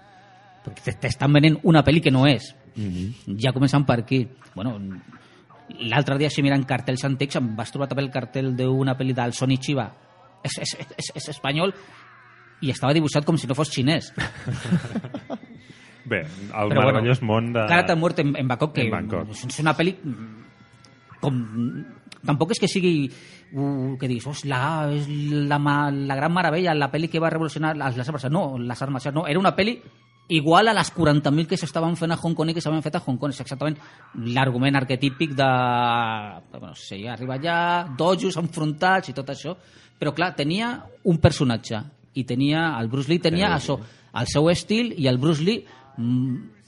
Perquè 0.65 0.83
te- 0.87 0.97
t'estan 1.07 1.33
venent 1.33 1.59
una 1.69 1.83
pel·li 1.85 2.01
que 2.05 2.11
no 2.13 2.27
és. 2.29 2.55
Ja 3.41 3.53
començant 3.53 3.85
per 3.87 3.99
aquí. 4.01 4.23
Bueno, 4.55 4.77
l'altre 5.91 6.17
dia, 6.19 6.31
si 6.31 6.43
mirant 6.43 6.65
cartells 6.67 7.05
antics, 7.05 7.37
em 7.37 7.53
vas 7.57 7.71
trobar 7.73 7.89
també 7.91 8.03
el 8.07 8.11
cartell 8.15 8.55
d'una 8.57 8.97
pel·li 8.99 9.13
del 9.17 9.33
Sony 9.37 9.59
Chiba. 9.61 9.89
És, 10.43 10.57
és, 10.63 10.77
és, 10.97 11.11
és 11.21 11.29
espanyol 11.35 11.75
i 12.65 12.71
estava 12.73 12.93
dibuixat 12.97 13.25
com 13.29 13.37
si 13.41 13.47
no 13.49 13.55
fos 13.57 13.71
xinès. 13.73 14.11
Bé, 16.11 16.23
el 16.25 16.71
Però 16.73 16.81
meravellós 16.81 17.21
món 17.23 17.53
de... 17.55 17.67
Karate 17.69 17.95
Muerte 17.95 18.23
en, 18.25 18.33
en 18.41 18.49
Bangkok, 18.49 18.73
que 18.75 18.87
En 18.87 18.91
Bangkok. 18.95 19.35
és 19.37 19.59
una 19.63 19.75
pel·li 19.77 19.93
mm, 20.01 20.50
com... 21.21 21.41
Tampoc 22.21 22.51
és 22.53 22.61
que 22.61 22.69
sigui 22.69 23.09
uh, 23.09 23.97
que 23.97 24.09
diguis, 24.11 24.27
oh, 24.29 24.35
la, 24.51 24.91
és 24.93 25.07
la, 25.49 25.57
la 25.89 26.17
gran 26.19 26.35
meravella, 26.37 26.75
la 26.77 26.91
pel·li 26.93 27.09
que 27.09 27.23
va 27.23 27.31
revolucionar 27.33 27.73
les, 27.79 27.97
les 27.97 28.11
marcials. 28.13 28.35
No, 28.35 28.59
les 28.61 28.83
marcials 28.93 29.17
no, 29.17 29.25
era 29.31 29.41
una 29.41 29.55
pel·li 29.57 29.79
igual 30.31 30.69
a 30.69 30.75
les 30.77 30.93
40.000 30.95 31.49
que 31.51 31.59
s'estaven 31.59 31.97
fent 31.99 32.15
a 32.15 32.19
Hong 32.21 32.37
Kong 32.39 32.53
i 32.53 32.55
que 32.55 32.63
s'havien 32.63 32.85
fet 32.85 32.97
a 32.97 33.03
Hong 33.03 33.19
Kong. 33.19 33.35
És 33.35 33.43
exactament 33.43 33.77
l'argument 34.37 34.79
arquetípic 34.79 35.35
de... 35.39 35.49
Bueno, 36.53 36.75
sí, 36.79 37.03
arriba 37.09 37.37
allà, 37.37 37.57
dojos 37.99 38.39
enfrontats 38.41 39.11
i 39.11 39.17
tot 39.17 39.33
això. 39.35 39.57
Però, 40.01 40.15
clar, 40.17 40.33
tenia 40.39 40.75
un 41.11 41.19
personatge 41.19 41.83
i 42.15 42.25
tenia... 42.25 42.71
El 42.81 42.89
Bruce 42.93 43.11
Lee 43.11 43.23
tenia 43.23 43.51
això, 43.57 43.81
el 44.21 44.31
seu 44.31 44.49
estil 44.53 44.95
i 44.97 45.11
el 45.11 45.19
Bruce 45.19 45.45
Lee 45.45 45.65
mm, 45.97 46.60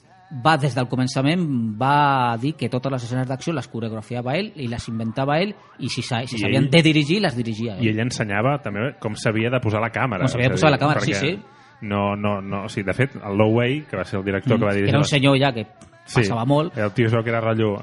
va 0.45 0.55
des 0.57 0.73
del 0.73 0.87
començament 0.89 1.43
va 1.79 2.35
dir 2.41 2.53
que 2.57 2.69
totes 2.69 2.91
les 2.91 3.03
escenes 3.03 3.27
d'acció 3.27 3.53
les 3.53 3.67
coreografiava 3.67 4.33
ell 4.39 4.51
i 4.55 4.67
les 4.67 4.87
inventava 4.89 5.39
ell 5.39 5.53
i 5.79 5.89
si 5.89 6.01
si 6.01 6.15
ell- 6.15 6.69
de 6.71 6.81
dirigir 6.81 7.19
les 7.21 7.35
dirigia 7.37 7.75
ell. 7.77 7.83
I 7.85 7.89
ell 7.89 7.99
ensenyava 7.99 8.57
també 8.63 8.93
com 8.99 9.15
s'havia 9.15 9.51
de 9.53 9.59
posar 9.59 9.81
la 9.81 9.91
càmera. 9.91 10.25
Com 10.25 10.33
s'havia 10.33 10.49
de 10.49 10.55
posar 10.57 10.69
dir, 10.71 10.77
la 10.77 10.81
càmera, 10.81 11.01
sí, 11.01 11.13
sí. 11.13 11.39
No, 11.81 12.15
no, 12.15 12.41
no, 12.41 12.63
o 12.65 12.69
sigui, 12.69 12.85
de 12.87 12.93
fet, 12.93 13.15
el 13.19 13.37
Low 13.37 13.57
Way, 13.57 13.81
que 13.89 13.97
va 13.97 14.05
ser 14.05 14.17
el 14.19 14.23
director 14.25 14.57
que 14.57 14.65
va 14.65 14.71
dirigir... 14.73 14.89
era 14.89 14.99
un 14.99 15.05
senyor 15.05 15.37
ja 15.37 15.51
que 15.51 15.67
Sí, 16.05 16.19
passava 16.19 16.43
molt. 16.43 16.77
el 16.77 16.91
tio 16.91 17.07
veu 17.09 17.23
que 17.23 17.31
era 17.31 17.39
rotllo, 17.39 17.77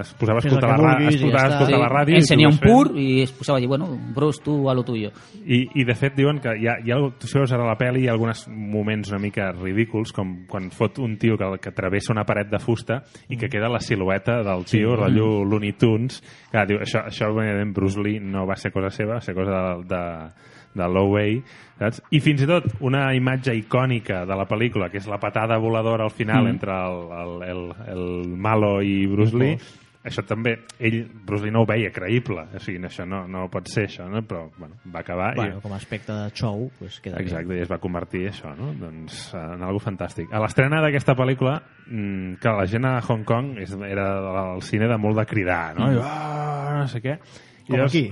es 0.00 0.10
posava 0.18 0.40
a 0.40 0.42
escoltar, 0.42 0.70
la, 0.74 0.78
vulguis 0.80 1.14
es 1.14 1.22
posava 1.22 1.38
ja 1.38 1.44
a 1.44 1.54
escoltar 1.54 1.78
la 1.78 1.90
ràdio. 1.92 2.16
Ensenia 2.18 2.48
un 2.50 2.58
pur 2.58 2.98
i 2.98 3.22
es 3.22 3.30
posava 3.36 3.60
allí, 3.60 3.68
bueno, 3.70 3.86
Bruce, 4.14 4.42
tu 4.42 4.56
a 4.68 4.74
lo 4.74 4.82
tuyo. 4.82 5.12
I, 5.44 5.60
I 5.78 5.84
de 5.86 5.94
fet 5.94 6.18
diuen 6.18 6.40
que 6.42 6.56
hi 6.58 6.66
ha, 6.66 6.76
hi 6.82 6.90
ha 6.90 6.98
tu 7.14 7.30
si 7.30 7.38
veus 7.38 7.54
ara 7.54 7.68
la 7.68 7.76
pel·li 7.78 8.04
hi 8.04 8.10
ha 8.10 8.16
alguns 8.16 8.46
moments 8.50 9.12
una 9.14 9.22
mica 9.22 9.52
ridículs 9.54 10.10
com 10.16 10.34
quan 10.50 10.70
fot 10.74 10.98
un 10.98 11.16
tio 11.20 11.38
que, 11.38 11.52
que 11.62 11.74
travessa 11.76 12.12
una 12.12 12.26
paret 12.26 12.50
de 12.50 12.58
fusta 12.58 13.00
i 13.30 13.38
que 13.38 13.48
queda 13.52 13.70
la 13.70 13.80
silueta 13.80 14.40
del 14.42 14.66
tio, 14.66 14.90
sí. 14.90 15.00
rotllo 15.04 15.30
Looney 15.44 15.76
Tunes 15.78 16.20
que 16.50 16.66
diu, 16.66 16.82
això, 16.82 17.06
això 17.06 17.30
Bruce 17.74 18.00
Lee 18.02 18.20
no 18.20 18.46
va 18.46 18.56
ser 18.56 18.72
cosa 18.72 18.90
seva, 18.90 19.20
va 19.20 19.24
ser 19.24 19.34
cosa 19.34 19.50
de, 19.54 19.84
de, 19.94 20.49
de 20.74 20.86
Lowey 20.86 21.40
saps? 21.78 22.02
i 22.14 22.20
fins 22.22 22.44
i 22.44 22.46
tot 22.46 22.64
una 22.86 23.08
imatge 23.16 23.54
icònica 23.58 24.24
de 24.28 24.36
la 24.38 24.46
pel·lícula 24.46 24.90
que 24.90 24.98
és 25.02 25.08
la 25.10 25.18
patada 25.18 25.58
voladora 25.58 26.04
al 26.06 26.14
final 26.14 26.44
Mm. 26.44 26.48
entre 26.56 26.72
el, 26.72 26.98
el, 27.20 27.36
el, 27.50 27.62
el 27.94 28.36
malo 28.38 28.80
i 28.82 29.06
Bruce 29.10 29.36
Lee 29.36 29.58
això 30.00 30.22
també, 30.24 30.54
ell, 30.80 31.02
Bruce 31.26 31.44
Lee 31.44 31.52
no 31.52 31.60
ho 31.60 31.66
veia 31.68 31.90
creïble, 31.92 32.46
o 32.56 32.60
sigui, 32.64 32.78
això 32.88 33.04
no, 33.04 33.26
no 33.28 33.42
pot 33.52 33.66
ser 33.68 33.82
això, 33.84 34.06
no? 34.08 34.22
però 34.24 34.46
bueno, 34.56 34.78
va 34.88 35.02
acabar 35.02 35.34
Bueno, 35.36 35.58
i, 35.58 35.60
com 35.60 35.74
a 35.74 35.76
aspecte 35.76 36.14
de 36.16 36.30
show, 36.32 36.70
pues 36.78 36.96
queda 37.04 37.20
Exacte, 37.20 37.58
i 37.58 37.60
es 37.60 37.68
va 37.68 37.76
convertir 37.82 38.22
això, 38.30 38.54
no? 38.56 38.70
Doncs 38.80 39.34
en 39.36 39.60
algo 39.66 39.82
fantàstic. 39.84 40.32
A 40.32 40.40
l'estrena 40.40 40.80
d'aquesta 40.80 41.12
pel·lícula, 41.18 41.58
mm, 41.90 42.38
que 42.40 42.48
la 42.56 42.64
gent 42.66 42.88
a 42.88 42.94
Hong 43.04 43.26
Kong 43.28 43.58
és, 43.60 43.76
era 43.90 44.06
al 44.54 44.62
cine 44.64 44.88
de 44.88 44.96
molt 44.96 45.20
de 45.20 45.26
cridar, 45.28 45.74
no? 45.76 45.90
Mm. 45.90 45.98
I, 45.98 46.00
ah, 46.00 46.78
no 46.78 46.88
sé 46.88 47.02
què. 47.04 47.18
I 47.66 47.74
Com 47.74 47.84
aquí. 47.84 48.06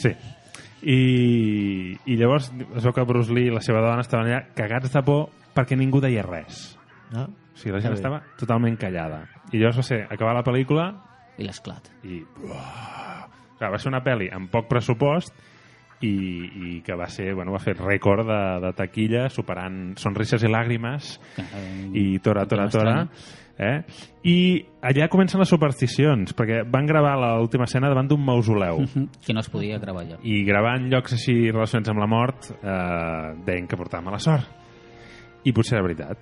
Sí. 0.00 0.14
I, 0.84 1.96
I 2.04 2.16
llavors 2.20 2.50
es 2.52 2.84
veu 2.84 2.92
que 2.92 3.06
Bruce 3.08 3.32
Lee 3.32 3.48
i 3.48 3.54
la 3.54 3.62
seva 3.64 3.80
dona 3.84 4.04
estaven 4.04 4.28
allà 4.28 4.42
cagats 4.56 4.92
de 4.92 5.02
por 5.06 5.30
perquè 5.56 5.78
ningú 5.78 6.02
deia 6.04 6.24
res. 6.26 6.66
No? 7.14 7.24
O 7.54 7.56
sigui, 7.56 7.72
la 7.76 7.80
gent 7.80 7.96
estava 7.96 8.20
totalment 8.40 8.76
callada. 8.80 9.22
I 9.52 9.60
llavors 9.60 9.80
va 9.80 9.86
ser 9.86 10.02
acabar 10.04 10.34
la 10.36 10.44
pel·lícula 10.46 10.90
I 11.38 11.48
l'esclat. 11.48 11.88
i... 12.04 12.20
Uah, 12.44 13.26
clar, 13.58 13.72
va 13.72 13.80
ser 13.80 13.90
una 13.92 14.02
pel·li 14.04 14.28
amb 14.34 14.50
poc 14.52 14.68
pressupost 14.68 15.32
i, 16.04 16.10
i 16.10 16.72
que 16.84 16.96
va 16.98 17.06
ser, 17.08 17.30
bueno, 17.38 17.54
va 17.54 17.62
fer 17.62 17.76
rècord 17.78 18.26
de, 18.28 18.42
de 18.66 18.72
taquilla 18.76 19.28
superant 19.32 19.94
Sonrises 20.00 20.44
i 20.44 20.50
Làgrimes 20.50 21.14
i 21.94 22.18
Tora, 22.24 22.44
Tora, 22.50 22.68
Tora 22.72 22.96
eh? 23.58 23.82
i 24.24 24.36
allà 24.82 25.08
comencen 25.12 25.38
les 25.40 25.48
supersticions 25.48 26.34
perquè 26.34 26.62
van 26.70 26.86
gravar 26.86 27.14
l'última 27.20 27.64
escena 27.68 27.88
davant 27.88 28.08
d'un 28.10 28.24
mausoleu 28.24 28.80
Que 29.24 29.32
no 29.34 29.40
es 29.40 29.48
podia 29.50 29.78
gravar 29.78 30.02
allà. 30.04 30.18
i 30.22 30.42
gravar 30.44 30.76
en 30.80 30.88
llocs 30.90 31.12
així 31.18 31.50
relacionats 31.50 31.90
amb 31.92 32.00
la 32.02 32.06
mort 32.10 32.50
eh, 32.50 33.34
deien 33.46 33.66
que 33.70 33.76
portava 33.78 34.02
mala 34.10 34.18
sort 34.18 34.48
i 35.44 35.52
potser 35.52 35.76
era 35.78 35.86
veritat 35.86 36.18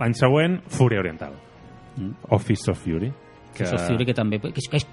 l'any 0.00 0.14
següent 0.14 0.60
Fúria 0.68 1.00
Oriental 1.04 1.34
Mm. 1.94 2.10
o 2.26 2.38
Fist 2.42 2.66
of 2.72 2.80
Fury 2.82 3.06
Que... 3.54 3.62
Això 3.62 3.76
és 3.78 3.84
Fury, 3.86 4.04
que 4.04 4.14
també... 4.18 4.40
Que, 4.42 4.48
és- 4.58 4.66
que, 4.66 4.80
és, 4.80 4.86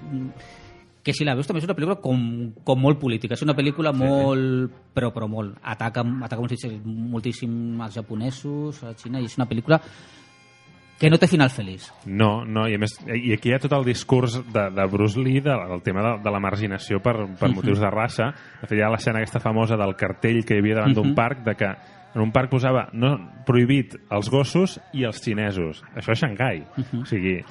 que 1.02 1.12
si 1.12 1.24
la 1.26 1.32
veus 1.34 1.48
també 1.48 1.58
és 1.58 1.64
una 1.66 1.74
pel·lícula 1.74 1.96
com, 1.98 2.20
com 2.62 2.78
molt 2.78 3.00
política. 3.00 3.34
És 3.34 3.42
una 3.42 3.56
pel·lícula 3.58 3.90
molt... 3.90 4.70
Però, 4.94 5.08
però 5.10 5.26
molt. 5.26 5.56
Ataca, 5.66 6.04
ataca 6.28 6.38
moltíssim, 6.38 6.76
moltíssim 7.10 7.80
als 7.82 7.96
japonesos, 7.98 8.78
a 8.84 8.92
la 8.92 8.94
Xina, 8.94 9.18
i 9.18 9.26
és 9.26 9.34
una 9.34 9.48
pel·lícula 9.50 9.80
que 11.02 11.10
no 11.10 11.18
té 11.18 11.26
final 11.26 11.50
feliç. 11.50 11.88
No, 12.06 12.44
no, 12.46 12.68
i 12.70 12.76
a 12.78 12.78
més, 12.78 12.94
i 13.10 13.32
aquí 13.34 13.50
hi 13.50 13.56
ha 13.56 13.58
tot 13.60 13.72
el 13.74 13.84
discurs 13.84 14.36
de, 14.54 14.68
de 14.70 14.84
Bruce 14.88 15.18
Lee 15.18 15.42
de, 15.42 15.50
del 15.68 15.82
tema 15.82 16.00
de, 16.06 16.12
de 16.22 16.30
la 16.30 16.40
marginació 16.40 17.00
per, 17.02 17.16
per 17.36 17.48
Mhm. 17.50 17.56
motius 17.58 17.80
de 17.82 17.90
raça. 17.90 18.30
De 18.62 18.68
fet, 18.70 18.78
hi 18.78 18.82
ha 18.86 18.90
l'escena 18.94 19.18
aquesta 19.18 19.40
famosa 19.42 19.76
del 19.76 19.96
cartell 19.98 20.44
que 20.46 20.54
hi 20.54 20.62
havia 20.62 20.76
davant 20.78 20.94
d'un 20.94 21.08
Mhm. 21.10 21.14
parc 21.18 21.42
de 21.44 21.54
que 21.58 21.66
en 22.14 22.20
un 22.20 22.30
parc 22.30 22.50
posava 22.50 22.88
no, 22.92 23.16
prohibit 23.44 23.96
els 24.10 24.30
gossos 24.30 24.78
i 24.92 25.02
els 25.04 25.20
xinesos. 25.20 25.82
Això 25.96 26.12
és 26.12 26.20
Xangai. 26.20 26.62
Mhm. 26.76 27.02
O 27.02 27.06
sigui, 27.06 27.42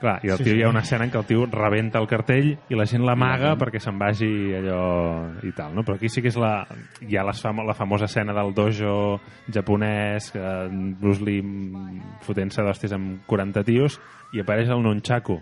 clar, 0.00 0.20
i 0.24 0.28
el 0.28 0.36
Sí, 0.38 0.44
tio 0.44 0.52
sí. 0.52 0.58
hi 0.58 0.62
ha 0.64 0.68
una 0.68 0.80
escena 0.80 1.04
en 1.04 1.10
què 1.10 1.18
el 1.18 1.24
tio 1.26 1.46
rebenta 1.46 1.98
el 1.98 2.06
cartell 2.06 2.50
i 2.68 2.74
la 2.76 2.84
gent 2.86 3.02
l'amaga 3.04 3.54
Mhm. 3.54 3.58
perquè 3.60 3.78
se'n 3.80 3.98
vagi 3.98 4.28
allò 4.54 5.42
i 5.42 5.52
tal, 5.52 5.74
no? 5.74 5.82
Però 5.82 5.96
aquí 5.96 6.08
sí 6.08 6.20
que 6.22 6.28
és 6.28 6.36
la, 6.36 6.66
hi 7.00 7.16
ha 7.16 7.24
les 7.24 7.40
famo, 7.40 7.62
la 7.64 7.74
famosa 7.74 8.04
escena 8.04 8.32
del 8.34 8.52
dojo 8.54 9.20
japonès, 9.52 10.30
que 10.32 10.38
en 10.40 10.98
Bruce 11.00 11.24
Lee 11.24 11.42
mm, 11.42 12.20
fotent-se 12.22 12.62
d'hòsties 12.62 12.92
amb 12.92 13.24
40 13.26 13.64
tios 13.64 14.00
i 14.32 14.40
apareix 14.40 14.68
el 14.68 14.82
nunchaku 14.82 15.40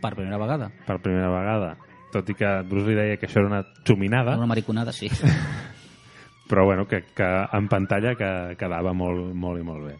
per 0.00 0.14
primera 0.14 0.38
vegada. 0.38 0.70
per 0.86 1.00
primera 1.00 1.28
vegada. 1.28 1.76
Tot 2.12 2.28
i 2.28 2.34
que 2.34 2.62
Bruce 2.68 2.86
Lee 2.88 2.94
deia 2.96 3.16
que 3.16 3.26
això 3.26 3.40
era 3.40 3.48
una 3.48 3.64
xuminada, 3.86 4.36
Una 4.36 4.46
mariconada, 4.46 4.92
sí. 4.92 5.08
però 6.48 6.64
bueno, 6.64 6.86
que, 6.86 7.02
que 7.14 7.24
en 7.52 7.68
pantalla 7.68 8.14
que 8.14 8.56
quedava 8.58 8.92
molt, 8.92 9.32
molt 9.34 9.60
i 9.60 9.64
molt 9.64 9.86
bé. 9.86 9.94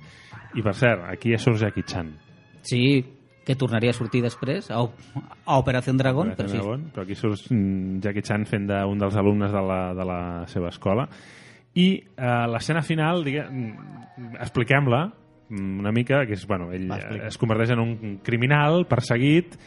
I 0.54 0.62
per 0.62 0.74
cert, 0.74 1.04
aquí 1.08 1.30
ja 1.32 1.38
surt 1.38 1.56
Jackie 1.62 1.82
Chan. 1.88 2.10
Sí, 2.62 3.02
que 3.44 3.56
tornaria 3.58 3.90
a 3.90 3.96
sortir 3.96 4.22
després 4.22 4.70
a, 4.70 4.80
a 4.82 5.58
Operació 5.58 5.94
Dragón, 5.98 6.32
però 6.38 6.48
sí. 6.48 6.58
Dragon, 6.58 6.84
però 6.94 7.06
aquí 7.06 7.16
surt 7.18 7.48
mm, 7.50 7.98
Jackie 8.04 8.22
Chan 8.26 8.46
fent 8.46 8.68
d'un 8.70 9.02
dels 9.02 9.16
alumnes 9.18 9.52
de 9.52 9.62
la, 9.66 9.80
de 9.98 10.06
la 10.06 10.20
seva 10.50 10.70
escola. 10.70 11.08
I 11.74 11.86
eh, 11.98 12.46
l'escena 12.52 12.84
final, 12.86 13.24
mm, 13.26 14.38
expliquem-la 14.44 15.02
mm, 15.08 15.78
una 15.82 15.92
mica, 15.94 16.22
que 16.28 16.36
és, 16.38 16.46
bueno, 16.46 16.70
ell 16.72 16.90
es 17.26 17.38
converteix 17.40 17.74
en 17.74 17.82
un 17.82 17.96
criminal 18.22 18.86
perseguit 18.90 19.58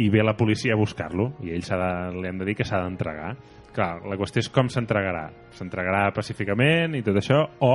i 0.00 0.08
ve 0.10 0.22
la 0.24 0.36
policia 0.38 0.74
a 0.74 0.78
buscar-lo 0.78 1.32
i 1.44 1.54
ell 1.54 1.64
s'ha 1.66 1.78
de, 1.78 2.20
li 2.20 2.28
hem 2.30 2.38
de 2.40 2.46
dir 2.48 2.56
que 2.58 2.66
s'ha 2.66 2.82
d'entregar. 2.82 3.34
Clar, 3.70 3.92
la 4.10 4.18
qüestió 4.18 4.42
és 4.42 4.50
com 4.50 4.70
s'entregarà. 4.70 5.28
S'entregarà 5.54 6.08
pacíficament 6.14 6.96
i 6.98 7.04
tot 7.06 7.20
això 7.20 7.44
o 7.62 7.74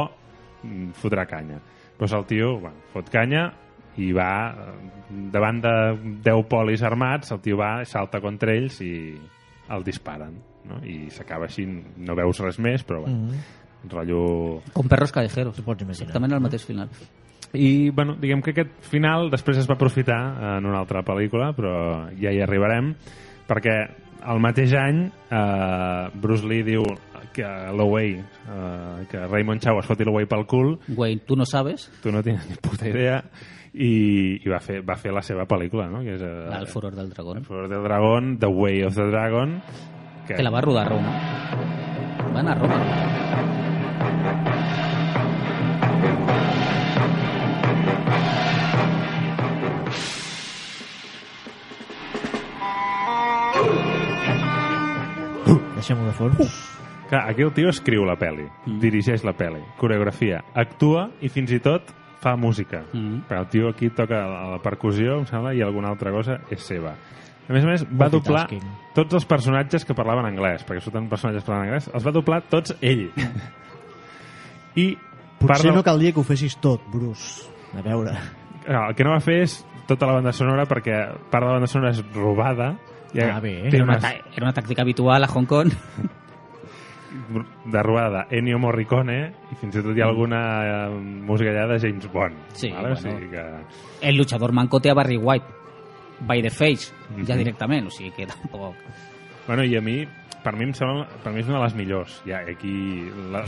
fotrà 1.00 1.24
canya. 1.30 1.62
Doncs 1.96 2.16
el 2.18 2.26
tio 2.28 2.58
bueno, 2.60 2.82
fot 2.92 3.08
canya 3.14 3.46
i 3.98 4.12
va 4.12 4.32
davant 5.32 5.62
de 5.64 5.74
10 6.26 6.48
polis 6.50 6.82
armats, 6.84 7.32
el 7.32 7.40
tio 7.42 7.58
va, 7.58 7.78
salta 7.86 8.20
contra 8.22 8.54
ells 8.56 8.82
i 8.82 9.16
el 9.72 9.84
disparen. 9.86 10.34
No? 10.66 10.80
I 10.86 11.10
s'acaba 11.14 11.46
així, 11.46 11.66
no 11.68 12.16
veus 12.18 12.40
res 12.42 12.58
més, 12.60 12.84
però 12.86 13.02
bueno, 13.02 13.28
Mhm. 13.30 13.90
rotllo... 13.92 14.62
Com 14.74 14.88
perros 14.90 15.12
callejeros. 15.12 15.62
Pots 15.62 15.84
imaginar. 15.84 16.08
Exactament 16.08 16.34
el 16.34 16.42
mateix 16.42 16.66
final. 16.66 16.90
I, 17.54 17.90
bueno, 17.92 18.16
diguem 18.20 18.42
que 18.42 18.52
aquest 18.52 18.72
final 18.90 19.30
després 19.32 19.58
es 19.62 19.70
va 19.70 19.76
aprofitar 19.78 20.58
en 20.58 20.66
una 20.66 20.80
altra 20.80 21.04
pel·lícula, 21.06 21.54
però 21.56 22.10
ja 22.20 22.34
hi 22.34 22.42
arribarem, 22.42 22.96
perquè 23.48 23.76
el 24.32 24.40
mateix 24.44 24.74
any 24.80 25.04
eh, 25.30 26.10
Bruce 26.22 26.46
Lee 26.48 26.64
diu 26.66 26.84
que 27.36 27.46
l'Oway, 27.76 28.14
eh, 28.16 29.06
que 29.12 29.26
Raymond 29.28 29.62
Chow 29.62 29.80
es 29.82 29.86
foti 29.90 30.06
l'Oway 30.08 30.26
pel 30.26 30.46
cul, 30.48 30.78
Güey, 30.88 31.18
tu 31.28 31.36
no 31.36 31.46
sabes? 31.46 31.90
tu 32.02 32.12
no 32.12 32.22
tens 32.24 32.46
ni 32.50 32.56
puta 32.64 32.88
idea, 32.88 33.20
i, 33.74 34.40
i 34.40 34.48
va, 34.50 34.62
fer, 34.64 34.80
va 34.88 34.96
fer 34.96 35.12
la 35.12 35.22
seva 35.22 35.44
pel·lícula, 35.46 35.90
no? 35.92 36.00
Que 36.06 36.16
és, 36.16 36.22
eh, 36.24 36.48
El 36.60 36.68
furor 36.72 36.96
del 36.96 37.10
dragón. 37.12 37.38
El 37.42 37.44
furor 37.46 37.68
del 37.68 37.84
dragón, 37.84 38.38
The 38.40 38.48
Way 38.48 38.84
of 38.84 38.96
the 38.96 39.10
Dragon, 39.12 39.62
que, 40.28 40.36
Que 40.36 40.44
la 40.44 40.50
va 40.50 40.62
rodar 40.62 40.86
a 40.88 40.90
Roma. 40.90 41.12
Va 42.34 42.40
anar 42.40 42.56
a 42.56 42.60
Roma. 42.62 43.45
Deixem-ho 55.86 56.08
de 56.08 56.14
fons. 56.18 56.54
Clar, 57.12 57.20
aquí 57.30 57.44
el 57.46 57.52
tio 57.54 57.70
escriu 57.70 58.08
la 58.10 58.16
pel·li, 58.18 58.48
mm. 58.50 58.80
dirigeix 58.82 59.22
la 59.22 59.36
pel·li, 59.38 59.60
coreografia, 59.78 60.40
actua 60.58 61.04
i 61.22 61.30
fins 61.30 61.52
i 61.54 61.60
tot 61.62 61.92
fa 62.24 62.32
música. 62.42 62.80
Mm. 62.88 63.20
Però 63.30 63.44
el 63.44 63.52
tio 63.54 63.70
aquí 63.70 63.92
toca 63.94 64.24
la 64.26 64.58
percussió, 64.64 65.20
em 65.20 65.28
sembla, 65.30 65.52
i 65.54 65.62
alguna 65.62 65.92
altra 65.94 66.10
cosa 66.16 66.40
és 66.50 66.64
seva. 66.66 66.96
A 67.46 67.54
més 67.54 67.68
a 67.68 67.70
més, 67.70 67.84
va 67.86 68.08
doblar 68.10 68.48
tots 68.98 69.20
els 69.20 69.30
personatges 69.30 69.86
que 69.86 69.94
parlaven 69.94 70.26
anglès, 70.32 70.66
perquè 70.66 70.82
surten 70.82 71.06
personatges 71.12 71.46
que 71.46 71.52
parlaven 71.52 71.70
anglès, 71.70 71.92
els 71.94 72.10
va 72.10 72.16
doblar 72.18 72.42
tots 72.50 72.74
ell. 72.82 73.06
I 74.82 74.88
Potser 75.38 75.70
del- 75.70 75.78
no 75.78 75.86
caldria 75.86 76.16
que 76.18 76.24
ho 76.24 76.26
fessis 76.26 76.58
tot, 76.58 76.82
Bruce. 76.90 77.46
A 77.78 77.86
veure... 77.86 78.18
No, 78.66 78.88
el 78.88 78.98
que 78.98 79.06
no 79.06 79.14
va 79.14 79.22
fer 79.22 79.44
és 79.44 79.60
tota 79.86 80.10
la 80.10 80.18
banda 80.18 80.34
sonora 80.34 80.66
perquè 80.66 80.98
part 81.30 81.46
de 81.46 81.52
la 81.52 81.60
banda 81.60 81.70
sonora 81.70 81.94
és 81.94 82.02
robada 82.16 82.74
i 83.16 83.22
Ah, 83.24 83.40
bé. 83.40 83.70
té 83.72 83.78
Era 83.78 83.86
una, 83.86 83.98
era 84.36 84.44
una 84.46 84.54
tàctica 84.54 84.82
habitual 84.84 85.24
a 85.24 85.28
Hong 85.32 85.46
Kong. 85.48 85.72
de 87.66 87.82
robada 87.82 88.26
Ennio 88.30 88.60
Morricone 88.60 89.34
i 89.52 89.56
fins 89.56 89.78
i 89.78 89.82
tot 89.82 89.96
hi 89.96 90.02
ha 90.04 90.08
alguna 90.10 90.40
eh, 90.66 90.90
música 91.00 91.50
allà 91.54 91.64
de 91.72 91.78
James 91.80 92.10
Bond 92.12 92.36
Sí, 92.54 92.70
vale? 92.72 92.92
o 92.92 92.96
bueno. 92.96 92.98
sigui 93.18 93.30
que... 93.32 93.46
El 94.02 94.18
luchador 94.18 94.52
manco 94.52 94.82
té 94.82 94.90
a 94.92 94.94
Barry 94.94 95.16
White. 95.18 95.46
By 96.28 96.42
the 96.42 96.50
face, 96.50 96.94
ja 97.26 97.34
Mhm. 97.36 97.38
directament. 97.40 97.88
O 97.88 97.92
sigui 97.92 98.12
que 98.12 98.26
tampoc... 98.28 98.76
bueno, 99.48 99.64
i 99.64 99.76
a 99.78 99.82
mi 99.82 100.06
per 100.44 100.56
mi, 100.56 100.64
em 100.66 100.74
sembla, 100.74 101.08
per 101.24 101.32
mi 101.34 101.40
és 101.42 101.48
una 101.48 101.58
de 101.58 101.64
les 101.64 101.76
millors 101.76 102.22
ja, 102.28 102.40
aquí 102.46 103.10
la... 103.32 103.46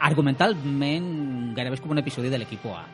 Argumentalment, 0.00 1.52
gairebé 1.54 1.74
és 1.76 1.80
com 1.82 1.90
un 1.92 1.98
episodi 2.00 2.30
de 2.32 2.38
l'equipo 2.40 2.72
A. 2.74 2.84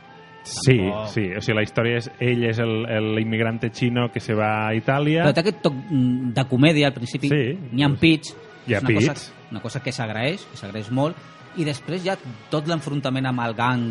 sí, 0.46 0.76
tampoc- 0.78 1.08
sí, 1.12 1.24
o 1.36 1.40
sigui 1.42 1.56
la 1.58 1.62
història 1.66 1.98
és 1.98 2.10
ell 2.20 2.44
és 2.48 2.58
el- 2.62 2.86
el- 2.88 3.14
l'immigrante 3.16 3.70
xino 3.74 4.08
que 4.12 4.20
se 4.20 4.34
va 4.34 4.68
a 4.68 4.74
Itàlia 4.74 5.24
Però 5.26 5.34
té 5.34 5.40
aquest 5.44 5.60
toc 5.62 5.74
mm, 5.74 6.32
de 6.34 6.44
comèdia 6.48 6.86
al 6.88 6.94
principi. 6.94 7.28
Sí. 7.28 7.58
N'hi 7.72 7.82
ha 7.84 7.90
pits. 8.00 8.36
Hi 8.66 8.74
ha 8.74 8.80
una 8.80 8.88
pits. 8.88 9.08
Cosa, 9.08 9.32
una 9.50 9.60
cosa 9.60 9.82
que 9.82 9.92
s'agraeix, 9.92 10.44
que 10.50 10.56
s'agraeix 10.56 10.90
molt. 10.90 11.16
i 11.56 11.64
després 11.64 12.02
ja 12.04 12.18
tot 12.50 12.66
l'enfrontament 12.68 13.24
amb 13.30 13.40
el 13.40 13.54
gang 13.56 13.84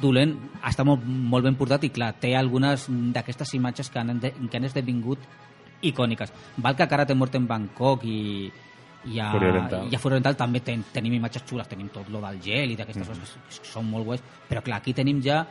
dolent 0.00 0.30
està 0.64 0.82
molt, 0.82 1.02
molt 1.04 1.44
ben 1.44 1.54
portat 1.54 1.82
i 1.84 1.90
clar, 1.92 2.14
té 2.18 2.30
algunes 2.34 2.86
d'aquestes 2.88 3.52
imatges 3.54 3.90
que 3.90 3.98
han, 3.98 4.18
que 4.18 4.56
han 4.56 4.64
esdevingut 4.64 5.18
icòniques. 5.82 6.32
Val 6.56 6.74
que 6.74 6.86
Karate 6.88 7.14
Mort 7.14 7.34
en 7.34 7.46
Bangkok 7.46 8.02
i, 8.08 8.50
i 9.12 9.18
a, 9.20 9.28
Oriental. 9.36 9.90
i 9.92 9.94
a 9.94 10.00
Oriental 10.02 10.36
també 10.36 10.60
ten, 10.64 10.84
tenim 10.92 11.12
imatges 11.18 11.44
xules, 11.44 11.68
tenim 11.68 11.88
tot 11.92 12.08
lo 12.08 12.20
del 12.24 12.40
gel 12.40 12.70
i 12.72 12.76
d'aquestes 12.76 13.06
coses 13.08 13.34
que, 13.36 13.60
que 13.60 13.68
són 13.68 13.90
molt 13.90 14.06
guais, 14.08 14.22
però 14.48 14.62
clar, 14.64 14.78
aquí 14.80 14.94
tenim 14.96 15.20
ja 15.22 15.42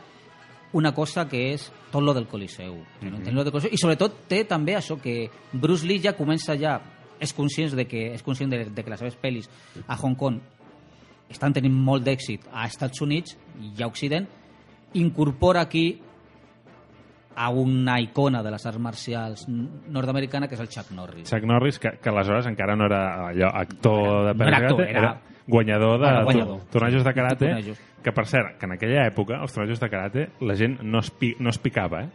una 0.72 0.92
cosa 0.92 1.26
que 1.28 1.52
és 1.54 1.72
tot 1.90 2.02
lo 2.02 2.12
del 2.14 2.26
Coliseu. 2.26 2.74
Mm 3.00 3.08
-hmm. 3.08 3.32
lo 3.32 3.42
del 3.44 3.52
Coliseu. 3.52 3.70
I 3.72 3.78
sobretot 3.78 4.28
té 4.28 4.44
també 4.44 4.74
això 4.76 5.00
que 5.00 5.30
Bruce 5.52 5.86
Lee 5.86 6.00
ja 6.02 6.12
comença 6.16 6.56
ja 6.56 6.80
és 7.18 7.32
conscient 7.32 7.74
de 7.74 7.86
que, 7.86 8.12
és 8.14 8.22
conscient 8.22 8.50
de, 8.50 8.64
de 8.66 8.82
que 8.84 8.90
les 8.90 8.98
seves 8.98 9.16
pel·lis 9.20 9.48
a 9.86 9.96
Hong 9.96 10.16
Kong 10.16 10.40
estan 11.30 11.52
tenint 11.52 11.74
molt 11.74 12.04
d'èxit 12.04 12.40
a 12.52 12.66
Estats 12.66 13.00
Units 13.00 13.36
i 13.60 13.82
a 13.82 13.86
Occident, 13.86 14.26
incorpora 14.94 15.60
aquí 15.62 16.00
a 17.34 17.50
una 17.50 18.00
icona 18.00 18.42
de 18.42 18.50
les 18.50 18.64
arts 18.64 18.78
marcials 18.78 19.46
nord-americana, 19.48 20.48
que 20.48 20.54
és 20.54 20.60
el 20.60 20.68
Chuck 20.68 20.90
Norris. 20.92 21.28
Chuck 21.28 21.44
Norris, 21.44 21.78
que, 21.78 21.90
que 22.00 22.08
aleshores 22.08 22.46
encara 22.46 22.76
no 22.76 22.86
era 22.86 23.28
allò, 23.28 23.50
actor 23.52 24.32
de 24.32 24.34
No 24.34 24.48
era 24.48 24.56
actor, 24.56 24.76
karate, 24.78 24.98
era- 24.98 25.20
guanyador 25.46 26.00
de 26.00 26.06
Bueno, 26.06 26.24
guanyador. 26.24 26.60
tornejos 26.70 27.04
de 27.04 27.14
karate, 27.14 27.46
Tornejos. 27.46 27.78
Que 28.06 28.12
per 28.14 28.26
cert, 28.30 28.54
que 28.60 28.66
en 28.70 28.76
aquella 28.76 29.08
època 29.10 29.40
els 29.42 29.52
tornejos 29.52 29.80
de 29.82 29.90
karate 29.90 30.28
la 30.46 30.54
gent 30.54 30.78
no 30.86 31.00
es, 31.02 31.10
pi, 31.10 31.34
no 31.42 31.50
es 31.50 31.58
picava, 31.58 32.04
eh? 32.04 32.08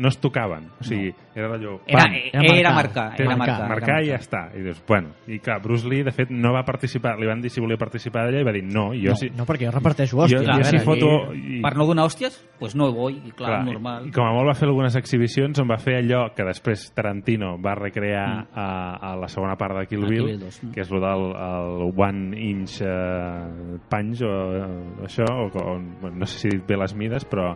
no 0.00 0.08
es 0.08 0.16
tocaven. 0.18 0.70
O 0.80 0.84
sigui, 0.88 1.10
era 1.36 1.50
d'allò... 1.52 1.74
Era- 1.86 2.06
pam, 2.06 2.14
era 2.32 2.52
era 2.56 2.70
marcar, 2.72 3.10
Té- 3.14 3.26
era 3.26 3.36
marcar, 3.36 3.68
marcar 3.68 3.98
era 3.98 4.02
i 4.02 4.06
ja 4.08 4.14
marcar. 4.16 4.24
està. 4.24 4.40
I 4.56 4.62
dius, 4.64 4.78
bueno, 4.88 5.10
i 5.28 5.36
clar, 5.38 5.58
Bruce 5.60 5.84
Lee, 5.86 6.02
de 6.02 6.14
fet, 6.16 6.30
no 6.32 6.54
va 6.54 6.62
participar, 6.64 7.18
li 7.20 7.28
van 7.28 7.42
dir 7.44 7.50
si 7.52 7.60
volia 7.60 7.76
participar 7.76 8.22
d'allà 8.24 8.40
i 8.40 8.46
va 8.48 8.54
dir 8.56 8.62
no, 8.64 8.86
i 8.96 9.02
jo 9.04 9.12
no, 9.12 9.16
sí. 9.20 9.28
no, 9.36 9.44
perquè 9.44 9.66
jo 9.68 9.74
reparteixo 9.76 10.16
Jo- 10.16 10.22
hòsties. 10.24 10.46
jo 10.46 10.50
A 10.54 10.64
sí 10.64 10.78
veure, 10.78 10.84
foto- 10.86 11.34
i- 11.36 11.60
Per 11.60 11.74
no 11.76 11.86
donar 11.90 12.06
hòsties, 12.08 12.38
pues 12.58 12.74
no 12.74 12.88
vull, 12.96 13.18
i 13.20 13.30
clar, 13.36 13.50
Clar, 13.52 13.64
normal. 13.68 14.06
I, 14.08 14.14
com 14.16 14.24
a 14.24 14.32
molt 14.32 14.48
va 14.48 14.54
fer 14.56 14.66
algunes 14.70 14.96
exhibicions 14.96 15.60
on 15.60 15.68
va 15.68 15.76
fer 15.76 15.98
allò 16.00 16.22
que 16.34 16.48
després 16.48 16.88
Tarantino 16.96 17.58
va 17.60 17.74
recrear 17.76 18.26
Mm. 18.26 18.46
a, 18.56 19.12
a 19.12 19.14
la 19.20 19.28
segona 19.28 19.56
part 19.60 19.76
de 19.76 19.86
Kill 19.92 20.06
Bill, 20.08 20.16
Kill 20.24 20.26
Bill 20.32 20.40
2, 20.40 20.62
mm. 20.64 20.72
que 20.72 20.80
és 20.80 20.90
el 20.90 21.00
del 21.04 21.26
el 21.36 21.92
one 22.00 22.40
inch 22.48 22.80
uh, 22.80 23.76
punch 23.92 24.22
o 24.24 24.32
uh, 24.32 25.04
això, 25.04 25.26
o, 25.36 25.46
o, 25.52 25.78
no 26.10 26.26
sé 26.26 26.38
si 26.38 26.48
he 26.48 26.56
dit 26.56 26.66
bé 26.66 26.76
les 26.80 26.94
mides, 26.94 27.24
però 27.28 27.52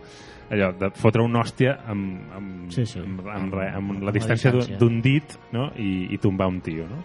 allò 0.51 0.73
de 0.77 0.91
fotre 0.99 1.23
una 1.23 1.41
hòstia 1.45 1.77
amb, 1.87 2.33
amb, 2.37 2.71
Sí, 2.75 2.85
sí. 2.87 2.99
amb, 2.99 3.21
amb, 3.27 3.55
re- 3.55 3.69
amb 3.75 3.91
Amb 3.97 4.03
la 4.03 4.11
la 4.11 4.13
distància 4.17 4.51
d'un- 4.53 4.61
distància. 4.61 4.79
d'un 4.79 5.01
dit 5.03 5.37
no? 5.53 5.71
I, 5.79 6.09
i 6.15 6.19
tombar 6.19 6.49
un 6.49 6.61
tio. 6.61 6.87
No? 6.91 7.05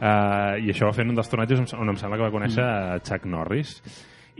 Uh, 0.00 0.56
I 0.64 0.70
això 0.72 0.86
va 0.88 0.94
fer 0.96 1.04
un 1.06 1.14
dels 1.14 1.28
tornejos 1.28 1.74
on 1.76 1.88
em 1.92 1.96
sembla 2.00 2.16
que 2.16 2.24
va 2.24 2.30
conèixer 2.32 2.64
Mm. 2.64 3.02
Chuck 3.04 3.26
Norris. 3.26 3.82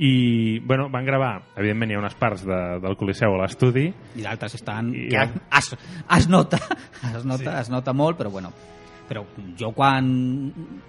I, 0.00 0.58
bueno, 0.64 0.88
van 0.88 1.04
gravar, 1.04 1.42
evidentment 1.60 1.90
hi 1.92 1.94
ha 1.94 1.98
unes 2.00 2.14
parts 2.16 2.46
de, 2.48 2.56
del 2.80 2.94
Coliseu 2.96 3.34
a 3.36 3.42
l'estudi, 3.42 3.90
I 4.16 4.22
d'altres 4.24 4.54
estan... 4.56 4.94
I- 4.94 5.08
Que 5.12 5.26
es, 5.58 5.76
es 6.16 6.28
nota, 6.28 6.56
es 7.14 7.24
nota, 7.26 7.52
sí. 7.52 7.60
es 7.60 7.68
nota 7.70 7.92
molt, 7.92 8.16
però 8.16 8.30
bueno, 8.32 8.50
però 9.10 9.24
jo 9.58 9.72
quan, 9.74 10.06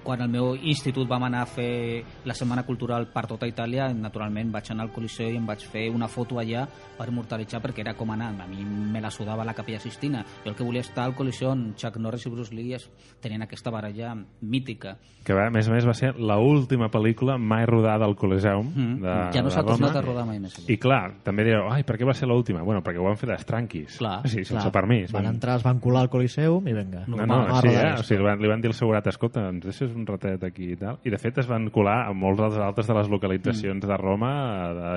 quan 0.06 0.22
al 0.22 0.30
meu 0.30 0.52
institut 0.56 1.08
vam 1.10 1.24
anar 1.26 1.42
a 1.42 1.50
fer 1.50 2.04
la 2.30 2.36
Setmana 2.38 2.62
Cultural 2.68 3.08
per 3.10 3.24
tota 3.26 3.48
Itàlia, 3.50 3.88
naturalment 3.98 4.52
vaig 4.54 4.70
anar 4.70 4.86
al 4.86 4.92
Coliseu 4.94 5.32
i 5.34 5.40
em 5.40 5.48
vaig 5.50 5.64
fer 5.66 5.88
una 5.90 6.08
foto 6.08 6.38
allà 6.38 6.68
per 6.98 7.08
immortalitzar 7.10 7.62
perquè 7.64 7.82
era 7.82 7.96
com 7.98 8.12
anar, 8.14 8.30
a 8.44 8.46
mi 8.48 8.62
me 8.64 9.02
la 9.02 9.10
sudava 9.10 9.44
la 9.48 9.56
Capella 9.58 9.80
Sistina, 9.82 10.22
jo 10.46 10.52
el 10.52 10.56
que 10.56 10.64
volia 10.68 10.86
estar 10.86 11.08
al 11.10 11.16
Coliseu 11.18 11.50
on 11.50 11.74
Chuck 11.76 11.98
Norris 11.98 12.28
i 12.28 12.30
Bruce 12.30 12.54
Lee 12.54 12.78
tenien 13.22 13.42
aquesta 13.42 13.72
baralla 13.74 14.14
mítica. 14.42 14.98
que 15.24 15.34
va, 15.34 15.48
a 15.48 15.52
més 15.54 15.68
a 15.68 15.72
més 15.72 15.86
va 15.86 15.94
ser 15.94 16.16
la 16.18 16.38
última 16.42 16.88
pel·lícula 16.90 17.38
mai 17.38 17.66
rodada 17.66 18.06
al 18.06 18.16
Coliseum 18.16 18.72
Mm. 18.76 19.02
de, 19.02 19.14
Ja 19.34 19.42
no 19.44 19.50
s'ha 19.50 19.64
tornat 19.64 19.96
a 19.96 20.02
rodar 20.02 20.26
mai 20.26 20.40
més 20.40 20.54
allà. 20.58 20.70
I 20.70 20.78
clar, 20.78 21.14
també 21.24 21.44
direu, 21.44 21.68
ai, 21.72 21.84
per 21.84 21.98
què 21.98 22.06
va 22.06 22.14
ser 22.14 22.28
l'última? 22.28 22.62
Bueno, 22.64 22.82
perquè 22.84 22.98
ho 23.00 23.04
van 23.06 23.18
fer 23.18 23.30
d'estranquis. 23.30 23.98
Clar, 23.98 24.22
sí, 24.28 24.44
sense 24.46 24.62
Clar, 24.62 24.72
permís. 24.72 25.12
Van 25.12 25.26
entrar, 25.26 25.58
es 25.58 25.64
van 25.64 25.80
colar 25.80 26.02
al 26.02 26.10
Coliseum 26.10 26.68
i 26.68 26.74
vinga. 26.74 27.04
No, 27.08 27.18
va- 27.18 27.26
no, 27.26 27.38
va 27.48 27.62
sí, 27.62 27.68
eh? 27.70 27.94
o 28.00 28.04
sigui, 28.12 28.20
li 28.20 28.28
van, 28.28 28.42
li 28.44 28.50
van 28.52 28.62
dir 28.62 28.70
al 28.70 28.76
segurat, 28.78 29.08
escolta, 29.08 29.48
ens 29.50 29.64
deixes 29.66 29.96
un 29.96 30.04
ratet 30.06 30.44
aquí 30.44 30.68
i 30.74 30.78
tal. 30.80 31.00
I 31.08 31.14
de 31.14 31.18
fet 31.22 31.38
es 31.42 31.48
van 31.50 31.70
colar 31.74 32.02
a 32.10 32.14
molts 32.14 32.42
dels 32.44 32.58
altres 32.62 32.88
de 32.92 32.98
les 33.00 33.10
localitzacions 33.10 33.88
de 33.88 33.98
Roma, 33.98 34.32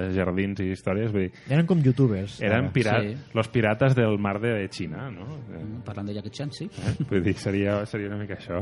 de 0.03 0.11
jardins 0.17 0.61
i 0.61 0.71
històries. 0.75 1.13
Vull 1.15 1.29
dir, 1.29 1.33
Eren 1.49 1.67
com 1.71 1.79
youtubers. 1.85 2.41
eren 2.43 2.67
ara. 2.67 2.73
pira 2.75 2.99
Sí. 3.01 3.15
los 3.35 3.49
pirates 3.49 3.95
del 3.95 4.19
mar 4.19 4.41
de 4.41 4.69
Xina, 4.69 5.11
no? 5.11 5.25
Eh, 5.55 5.65
Parlant 5.85 6.09
de 6.09 6.15
Jackie 6.15 6.31
Chan, 6.31 6.51
sí. 6.53 6.65
Eh? 6.67 7.05
Vull 7.11 7.23
dir, 7.23 7.35
seria, 7.35 7.85
seria 7.87 8.09
una 8.09 8.19
mica 8.19 8.35
això. 8.35 8.61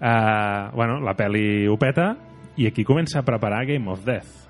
Uh, 0.00 0.74
bueno, 0.76 1.00
la 1.00 1.14
pel·li 1.16 1.66
ho 1.70 1.76
peta 1.78 2.16
i 2.56 2.66
aquí 2.66 2.84
comença 2.84 3.20
a 3.20 3.24
preparar 3.24 3.64
Game 3.66 3.88
of 3.90 4.04
Death. 4.04 4.42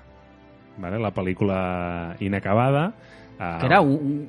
Vale? 0.77 0.99
La 0.99 1.11
pel·lícula 1.13 2.15
inacabada. 2.19 2.89
Uh, 3.39 3.59
Que 3.59 3.65
era 3.67 3.79
un, 3.81 4.27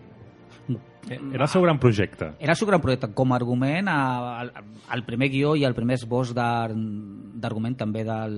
Era 1.09 1.45
el 1.45 1.49
seu 1.49 1.63
gran 1.63 1.79
projecte. 1.79 2.33
Era 2.41 2.53
el 2.53 2.59
seu 2.59 2.67
gran 2.69 2.81
projecte. 2.83 3.13
Com 3.15 3.33
a 3.33 3.37
argument, 3.37 3.89
al 3.89 5.05
primer 5.07 5.29
guió 5.31 5.55
i 5.57 5.65
al 5.65 5.75
primer 5.75 5.95
esbós 6.01 6.33
d'ar- 6.35 6.75
d'argument 6.75 7.77
també 7.77 8.03
del, 8.05 8.37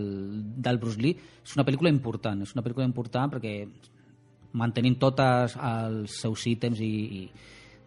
del 0.60 0.78
Bruce 0.78 1.00
Lee, 1.00 1.16
és 1.44 1.56
una 1.56 1.64
pel·lícula 1.64 1.88
important. 1.88 2.42
És 2.42 2.52
una 2.56 2.62
pel·lícula 2.66 2.84
important 2.86 3.32
perquè 3.32 3.54
mantenint 4.58 4.98
tots 5.00 5.56
els 5.56 6.20
seus 6.20 6.46
ítems 6.48 6.80
i, 6.80 6.92
i 7.22 7.30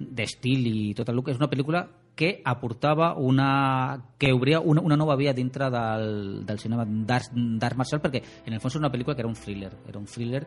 d'estil 0.02 0.68
i 0.68 0.94
tot 0.98 1.10
el 1.10 1.22
que 1.24 1.32
és 1.36 1.38
una 1.42 1.50
pel·lícula 1.50 1.86
que 2.16 2.42
aportava 2.46 3.14
una... 3.18 3.98
que 4.18 4.32
obria 4.34 4.60
una, 4.60 4.82
una 4.82 4.98
nova 4.98 5.16
via 5.16 5.34
dintre 5.34 5.70
del, 5.74 6.44
del 6.46 6.60
cinema 6.60 6.86
d'art 6.86 7.78
marcial 7.78 8.02
perquè 8.04 8.22
en 8.46 8.54
el 8.54 8.60
fons 8.60 8.76
és 8.76 8.80
una 8.82 8.92
pel·lícula 8.92 9.16
que 9.16 9.22
era 9.24 9.30
un 9.30 9.38
thriller 9.38 9.72
era 9.88 9.98
un 10.00 10.06
thriller 10.06 10.44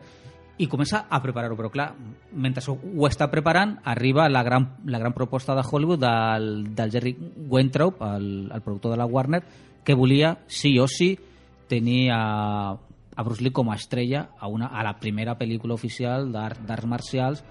i 0.57 0.67
comença 0.71 1.05
a 1.09 1.19
preparar-ho, 1.21 1.57
però 1.59 1.69
clar, 1.71 1.89
mentre 2.31 2.63
ho, 2.71 2.77
està 3.09 3.27
preparant, 3.31 3.73
arriba 3.83 4.29
la 4.29 4.43
gran, 4.43 4.69
la 4.87 4.99
gran 5.01 5.13
proposta 5.13 5.55
de 5.55 5.63
Hollywood 5.69 5.99
del, 5.99 6.75
del 6.75 6.91
Jerry 6.91 7.15
Weintraub, 7.49 8.01
el, 8.15 8.27
el 8.53 8.61
productor 8.61 8.91
de 8.91 8.97
la 8.97 9.05
Warner, 9.05 9.43
que 9.83 9.93
volia, 9.93 10.37
sí 10.47 10.77
o 10.79 10.87
sí, 10.87 11.17
tenir 11.67 12.11
a, 12.13 12.71
a 12.71 13.23
Bruce 13.23 13.43
Lee 13.43 13.51
com 13.51 13.69
a 13.71 13.75
estrella 13.75 14.29
a, 14.39 14.47
una, 14.47 14.67
a 14.67 14.83
la 14.83 14.95
primera 14.99 15.35
pel·lícula 15.37 15.75
oficial 15.75 16.31
d'art- 16.31 16.63
d'arts 16.65 16.87
marcials 16.87 17.43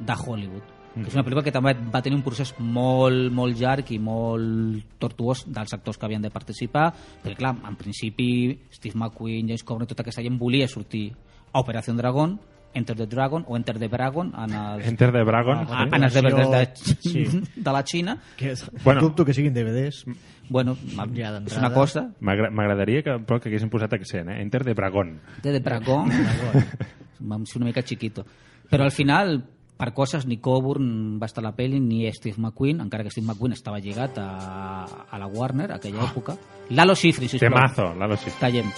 de 0.00 0.14
Hollywood. 0.18 0.66
Mm. 0.96 1.02
Que 1.04 1.08
és 1.12 1.14
una 1.14 1.22
pel·lícula 1.22 1.44
que 1.46 1.54
també 1.54 1.76
va 1.94 2.02
tenir 2.02 2.16
un 2.18 2.24
procés 2.26 2.54
molt, 2.58 3.30
molt 3.30 3.54
llarg 3.60 3.92
i 3.94 4.00
molt 4.02 4.98
tortuós 4.98 5.44
dels 5.46 5.76
actors 5.76 5.98
que 6.00 6.08
havien 6.08 6.24
de 6.24 6.32
participar, 6.34 6.90
perquè 7.22 7.38
clar, 7.38 7.54
en 7.70 7.76
principi 7.78 8.58
Steve 8.74 8.98
McQueen, 8.98 9.46
James 9.52 9.62
Cameron, 9.62 9.86
tota 9.86 10.02
aquesta 10.02 10.24
gent 10.26 10.40
volia 10.40 10.66
sortir 10.66 11.12
a 11.52 11.60
Operació 11.60 11.94
Dragon, 11.94 12.38
Enter 12.74 12.94
the 12.96 13.06
Dragon 13.06 13.44
o 13.48 13.56
Enter 13.56 13.78
the 13.78 13.88
Dragon 13.88 14.32
en 14.36 14.52
els, 14.54 14.86
Enter 14.86 15.10
the 15.10 15.24
Dragon. 15.24 15.58
a, 15.58 15.66
sí. 15.66 15.88
en 15.96 16.04
els 16.04 16.14
DVDs 16.14 16.50
de, 16.50 16.68
Sí. 17.00 17.24
de 17.56 17.72
la 17.72 17.82
Xina. 17.82 18.18
Que 18.36 18.52
és, 18.52 18.64
Bueno. 18.84 19.00
dubto 19.00 19.24
que 19.24 19.32
siguin 19.34 19.54
DVDs. 19.54 20.04
Bueno, 20.50 20.76
Ja 21.14 21.38
és 21.44 21.56
una 21.58 21.72
cosa 21.74 22.10
M'agra- 22.20 22.50
M'agradaria 22.50 23.02
que, 23.02 23.10
però 23.20 23.38
que 23.40 23.48
haguessin 23.50 23.68
posat 23.68 23.92
accent, 23.92 24.30
eh? 24.30 24.40
Enter 24.42 24.64
the 24.64 24.74
Dragon. 24.74 25.18
de 25.42 25.52
de 25.52 25.60
Dragon, 25.60 26.08
vam 27.20 27.44
ser 27.46 27.58
una 27.60 27.66
mica 27.66 27.82
chiquito. 27.82 28.24
Però 28.70 28.84
al 28.84 28.92
final, 28.92 29.44
per 29.76 29.92
coses, 29.94 30.26
ni 30.26 30.38
Coburn 30.38 31.18
va 31.20 31.26
estar 31.26 31.42
a 31.44 31.48
la 31.50 31.56
pel·li, 31.56 31.80
ni 31.80 32.06
Steve 32.12 32.36
McQueen, 32.38 32.80
encara 32.80 33.02
que 33.04 33.10
Steve 33.10 33.26
McQueen 33.26 33.52
estava 33.52 33.78
lligat 33.78 34.16
a, 34.18 34.84
a 35.10 35.18
la 35.18 35.26
Warner, 35.26 35.72
a 35.72 35.76
aquella 35.76 36.04
època. 36.04 36.36
Lalo 36.70 36.94
Schifrin, 36.94 37.28
sisplau. 37.28 37.50
Temazo, 37.50 37.94
Lalo 37.94 38.16
Schifrin. 38.16 38.72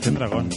Callem. 0.00 0.16
Operació 0.16 0.16
Dragon. 0.16 0.48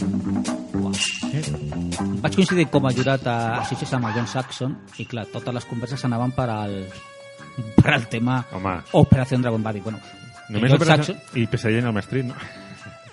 Vaig 2.24 2.36
coincidir 2.38 2.66
com 2.72 2.86
a 2.86 2.92
jurat 2.96 3.26
a, 3.28 3.36
Sitges 3.68 3.92
amb 3.96 4.08
el 4.08 4.14
John 4.16 4.28
Saxon 4.30 4.76
i 5.02 5.06
clar, 5.08 5.26
totes 5.32 5.54
les 5.54 5.66
converses 5.68 6.04
anaven 6.06 6.32
per 6.36 6.48
al, 6.50 6.76
per 7.76 7.94
al 7.94 8.06
tema 8.12 8.40
Home. 8.52 8.76
Operació 9.00 9.38
Dragon. 9.38 9.64
Va 9.64 9.72
dir, 9.76 9.82
bueno, 9.84 10.00
Només 10.50 10.72
John. 10.72 10.86
Saxon 10.86 11.20
I 11.40 11.46
Pesadilla 11.50 11.84
en 11.84 11.90
el 11.92 11.96
Mestrit, 11.96 12.26
no? 12.28 12.34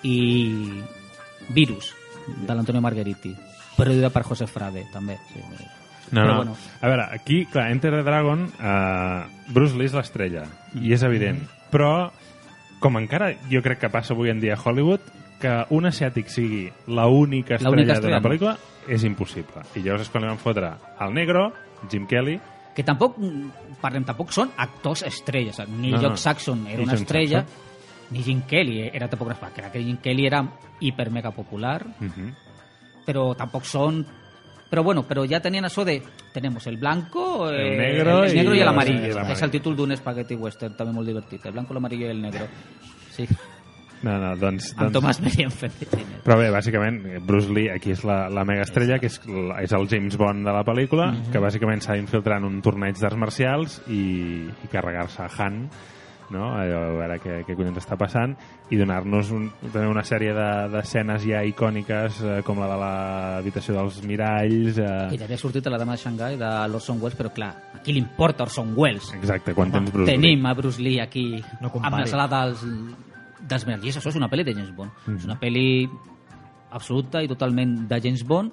i 0.02 0.82
Virus, 1.54 1.92
de 2.26 2.54
l'Antonio 2.54 2.82
Margheriti, 2.82 3.30
produïda 3.76 4.10
per 4.10 4.24
José 4.26 4.48
Frade, 4.50 4.86
també. 4.92 5.18
Sí. 5.30 5.42
No, 6.12 6.20
Però 6.20 6.26
no. 6.32 6.36
bueno. 6.42 6.56
A 6.80 6.88
veure, 6.90 7.06
aquí, 7.14 7.44
clar, 7.46 7.70
Enter 7.72 7.92
the 7.94 8.02
Dragon, 8.02 8.44
uh, 8.58 9.52
Bruce 9.54 9.76
Lee 9.78 9.86
és 9.88 9.94
l'estrella, 9.96 10.42
i 10.80 10.92
és 10.92 11.04
evident. 11.06 11.38
Però, 11.72 12.10
com 12.82 12.98
encara 12.98 13.30
jo 13.48 13.62
crec 13.64 13.78
que 13.84 13.92
passa 13.92 14.12
avui 14.12 14.32
en 14.32 14.42
dia 14.42 14.58
a 14.58 14.60
Hollywood, 14.60 15.06
que 15.42 15.52
un 15.74 15.86
asiàtic 15.90 16.30
sigui 16.30 16.62
la 16.94 17.08
única 17.10 17.58
L'única 17.58 17.96
estrella 17.98 17.98
estrella, 17.98 18.20
d'una 18.20 18.28
pel·lícula 18.28 18.54
és 18.88 19.04
impossible. 19.04 19.62
I 19.74 19.82
llavors 19.82 20.06
és 20.06 20.10
quan 20.14 20.22
li 20.24 20.30
van 20.30 20.38
fotre 20.40 20.70
al 21.02 21.12
negro, 21.14 21.48
Jim 21.90 22.06
Kelly, 22.06 22.38
que 22.74 22.84
tampoc, 22.86 23.18
parlem, 23.82 24.04
tampoc 24.08 24.30
són 24.32 24.52
actors 24.56 25.02
estrelles. 25.04 25.58
Ni 25.68 25.90
No, 25.90 25.96
no, 25.98 26.02
no. 26.02 26.08
Jock 26.08 26.16
Saxon 26.22 26.66
era 26.68 26.80
I 26.80 26.84
una 26.86 26.94
John 26.94 27.02
estrella, 27.02 27.44
ni 28.10 28.22
Jim 28.22 28.42
Kelly 28.48 28.80
era 28.92 29.08
tampoc 29.08 29.28
una 29.28 29.36
era 29.56 29.70
que 29.72 29.82
Jim 29.82 29.96
Kelly 29.98 30.26
era 30.26 30.46
hiper 30.80 31.10
mega 31.10 31.30
popular 31.32 31.84
Mhm. 32.00 32.34
pero 33.06 33.34
tampoco 33.34 33.64
son 33.66 34.06
pero 34.70 34.82
bueno, 34.82 35.02
pero 35.06 35.24
ya 35.26 35.40
tenían 35.40 35.66
eso 35.66 35.84
de 35.84 36.02
tenemos 36.32 36.66
el 36.66 36.78
blanco, 36.78 37.50
El 37.50 37.60
eh, 37.60 37.76
negro 37.76 38.24
el, 38.24 38.34
negro 38.34 38.54
y 38.54 38.56
y 38.56 38.60
el 38.60 38.62
el- 38.62 38.68
amarillo. 38.68 39.00
y 39.00 39.04
el 39.04 39.10
Es 39.10 39.16
amarillo. 39.18 39.44
el 39.44 39.50
título 39.50 39.76
spaghetti 39.96 40.34
western 40.34 40.74
també 40.76 40.92
molt 40.94 41.06
divertit, 41.06 41.44
el 41.44 41.52
blanco, 41.52 41.74
l'amarillo 41.74 42.06
i 42.06 42.10
el 42.10 42.22
negro. 42.22 42.46
Sí, 43.10 43.26
No, 44.02 44.16
no, 44.18 44.32
doncs... 44.36 44.72
amb 44.76 44.88
doncs... 44.88 44.96
Tomàs 44.98 45.20
Merien 45.22 45.50
fent 45.54 45.74
de 45.78 45.86
cine. 45.86 46.18
Però 46.24 46.36
bé, 46.40 46.50
bàsicament, 46.50 47.00
Bruce 47.26 47.50
Lee 47.54 47.70
aquí 47.70 47.92
és 47.94 48.02
la, 48.08 48.28
la 48.28 48.42
mega 48.48 48.62
estrella, 48.66 48.98
que 48.98 49.06
és, 49.06 49.20
és 49.62 49.72
el 49.78 49.88
James 49.88 50.16
Bond 50.18 50.42
de 50.46 50.52
la 50.54 50.64
pel·lícula, 50.66 51.12
Mhm. 51.12 51.30
que 51.32 51.38
bàsicament 51.42 51.80
s'ha 51.82 51.94
d'infiltrar 51.94 52.38
en 52.42 52.44
un 52.50 52.60
torneig 52.62 52.98
d'arts 52.98 53.16
marcials 53.16 53.80
i, 53.88 54.46
i 54.48 54.70
carregar-se 54.72 55.22
a 55.22 55.28
Han, 55.38 55.68
no? 56.32 56.46
a 56.56 56.62
veure 56.64 57.18
què, 57.20 57.34
què 57.44 57.54
collons 57.54 57.76
està 57.76 57.94
passant, 58.00 58.32
i 58.72 58.78
donar-nos 58.80 59.30
un, 59.36 59.50
també 59.70 59.86
una 59.86 60.02
sèrie 60.02 60.32
de- 60.32 60.68
d'escenes 60.72 61.26
ja 61.28 61.42
icòniques, 61.44 62.22
eh, 62.24 62.38
com 62.46 62.58
la 62.62 62.70
de 62.70 62.78
l'habitació 62.80 63.74
dels 63.76 63.98
miralls... 64.08 64.78
I 64.78 64.86
Eh... 65.14 65.18
també 65.20 65.34
ha 65.36 65.38
sortit 65.42 65.66
a 65.68 65.70
la 65.74 65.78
dama 65.82 65.92
de 65.92 66.02
Xangai 66.02 66.38
de 66.40 66.50
l'Orson 66.72 66.98
Welles, 67.02 67.18
però 67.18 67.30
clar, 67.36 67.52
a 67.76 67.82
qui 67.84 67.92
li 67.92 68.00
importa 68.00 68.46
Orson 68.48 68.72
Welles? 68.74 69.12
Exacte, 69.18 69.52
quan 69.54 69.70
tens 69.74 69.92
Bruce 69.92 70.10
Tenim 70.10 70.46
a 70.46 70.54
Bruce 70.54 70.80
Lee 70.80 71.02
aquí 71.04 71.26
No 71.60 71.68
amb 71.82 71.98
la 72.00 72.06
sala 72.06 72.26
dels, 72.32 72.64
dels. 73.54 73.84
I 73.84 73.90
això 73.90 74.08
és 74.08 74.16
una 74.16 74.28
pel·li 74.30 74.44
de 74.44 74.54
James 74.54 74.74
Bond. 74.74 74.90
Mhm. 75.06 75.16
És 75.16 75.24
una 75.24 75.38
pel·li 75.40 75.88
absoluta 76.70 77.22
i 77.22 77.28
totalment 77.28 77.86
de 77.88 78.00
James 78.00 78.24
Bond 78.24 78.52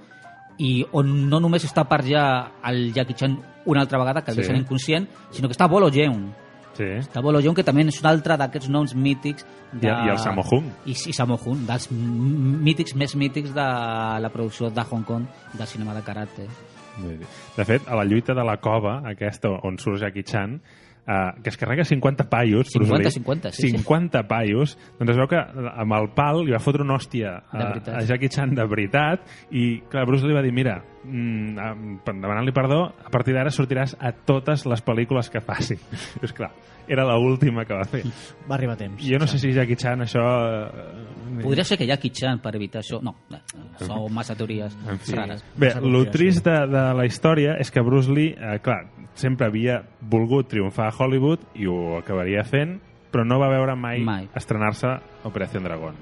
i 0.59 0.85
on 0.91 1.29
no 1.29 1.39
només 1.39 1.63
està 1.63 1.85
per 1.87 2.01
ja 2.03 2.51
el 2.67 2.91
Jackie 2.93 3.15
Chan 3.15 3.37
una 3.65 3.81
altra 3.81 3.97
vegada, 3.99 4.21
que 4.23 4.31
el 4.31 4.35
Sí. 4.35 4.41
deixen 4.41 4.57
inconscient, 4.57 5.07
sinó 5.31 5.47
que 5.47 5.55
està 5.55 5.69
Bolo 5.69 5.89
Yeun. 5.89 6.33
Sí. 6.73 6.83
Està 6.83 7.21
Bolo 7.21 7.39
Yeun, 7.39 7.53
que 7.55 7.63
també 7.63 7.81
és 7.83 7.99
un 8.01 8.07
altre 8.07 8.35
d'aquests 8.37 8.69
noms 8.69 8.95
mítics. 8.95 9.45
De... 9.71 9.87
I- 9.87 10.07
i 10.07 10.09
el 10.09 10.17
Sammo 10.17 10.41
Hung. 10.49 10.65
I, 10.85 10.91
i 10.91 11.13
Sammo 11.13 11.37
Hung, 11.45 11.65
dels 11.67 11.89
mítics 11.91 12.95
més 12.95 13.15
mítics 13.15 13.53
de 13.53 13.61
la 14.19 14.29
producció 14.33 14.69
de 14.69 14.81
Hong 14.89 15.03
Kong 15.05 15.25
del 15.53 15.67
cinema 15.67 15.93
de 15.93 16.01
karate. 16.01 16.47
De 17.55 17.65
fet, 17.65 17.87
a 17.87 17.95
la 17.95 18.03
lluita 18.03 18.33
de 18.33 18.43
la 18.43 18.57
cova, 18.57 19.01
aquesta 19.07 19.49
on 19.63 19.77
surt 19.77 20.01
Jackie 20.01 20.23
Chan, 20.23 20.61
eh, 21.09 21.41
que 21.43 21.49
es 21.49 21.57
carrega 21.57 21.83
50 21.85 22.29
paios, 22.29 22.69
50, 22.69 22.93
Bruce 22.93 23.03
Lee, 23.03 23.11
50, 23.11 23.51
sí, 23.51 23.61
sí. 23.63 23.71
50 23.77 24.23
paios, 24.29 24.77
doncs 24.99 25.15
es 25.15 25.19
veu 25.19 25.29
que 25.31 25.41
amb 25.41 25.97
el 25.97 26.09
pal 26.15 26.43
li 26.45 26.53
va 26.53 26.61
fotre 26.63 26.85
una 26.85 26.99
hòstia 26.99 27.35
De 27.51 27.65
a, 27.65 27.97
a 27.97 28.03
Jackie 28.05 28.29
Chan 28.29 28.53
de 28.57 28.65
veritat 28.69 29.25
i, 29.49 29.81
clar, 29.89 30.05
Bruce 30.09 30.27
Lee 30.27 30.37
va 30.37 30.45
dir, 30.45 30.53
mira, 30.55 30.79
mm, 31.03 32.03
demanar-li 32.05 32.53
perdó, 32.55 32.83
a 32.93 33.13
partir 33.13 33.33
d'ara 33.37 33.53
sortiràs 33.53 33.97
a 33.99 34.13
totes 34.13 34.67
les 34.69 34.85
pel·lícules 34.85 35.31
que 35.33 35.41
faci. 35.41 35.79
I, 35.79 36.03
és 36.27 36.35
clar, 36.35 36.51
era 36.89 37.05
la 37.05 37.15
última 37.21 37.63
que 37.65 37.73
va 37.77 37.85
fer. 37.85 38.01
Va 38.49 38.55
arribar 38.57 38.73
a 38.73 38.77
temps. 38.81 39.03
Jo 39.05 39.19
no 39.21 39.27
sé 39.29 39.37
si 39.39 39.51
Jackie 39.53 39.77
Chan 39.77 40.01
això... 40.07 40.23
eh, 40.25 41.43
Podria 41.43 41.63
ser 41.63 41.77
que 41.77 41.85
Jackie 41.87 42.09
Chan 42.11 42.39
per 42.43 42.55
evitar 42.57 42.81
això... 42.81 42.99
No, 43.05 43.13
eh, 43.31 43.39
són 43.85 44.07
massa 44.13 44.35
teories 44.35 44.73
En 44.89 44.97
fi. 44.99 45.13
rares. 45.15 45.43
Bé, 45.55 45.69
el 45.77 46.09
trist 46.11 46.43
de, 46.45 46.55
de 46.67 46.83
la 46.97 47.05
història 47.05 47.53
és 47.61 47.69
que 47.71 47.83
Bruce 47.85 48.11
Lee, 48.11 48.33
eh, 48.35 48.57
clar, 48.65 48.81
sempre 49.13 49.47
havia 49.47 49.79
volgut 50.01 50.49
triomfar 50.49 50.89
a 50.89 50.95
Hollywood 50.97 51.45
i 51.55 51.67
ho 51.69 51.97
acabaria 51.99 52.43
fent, 52.43 52.79
però 53.13 53.23
no 53.25 53.39
va 53.41 53.47
veure 53.53 53.75
mai, 53.77 54.01
Mai. 54.05 54.27
estrenar-se 54.37 54.91
Operació 55.29 55.61
Dragón. 55.61 55.95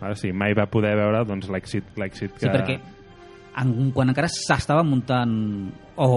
Vale? 0.00 0.12
O 0.12 0.18
sigui, 0.18 0.34
mai 0.36 0.52
va 0.58 0.66
poder 0.70 0.94
veure 0.98 1.24
doncs, 1.26 1.48
l'èxit 1.50 1.94
l'èxit 1.98 2.34
que... 2.36 2.44
Sí, 2.44 2.50
perquè 2.52 2.76
en, 3.62 3.72
quan 3.94 4.10
encara 4.10 4.28
s'estava 4.30 4.82
muntant 4.86 5.32
o 5.96 6.08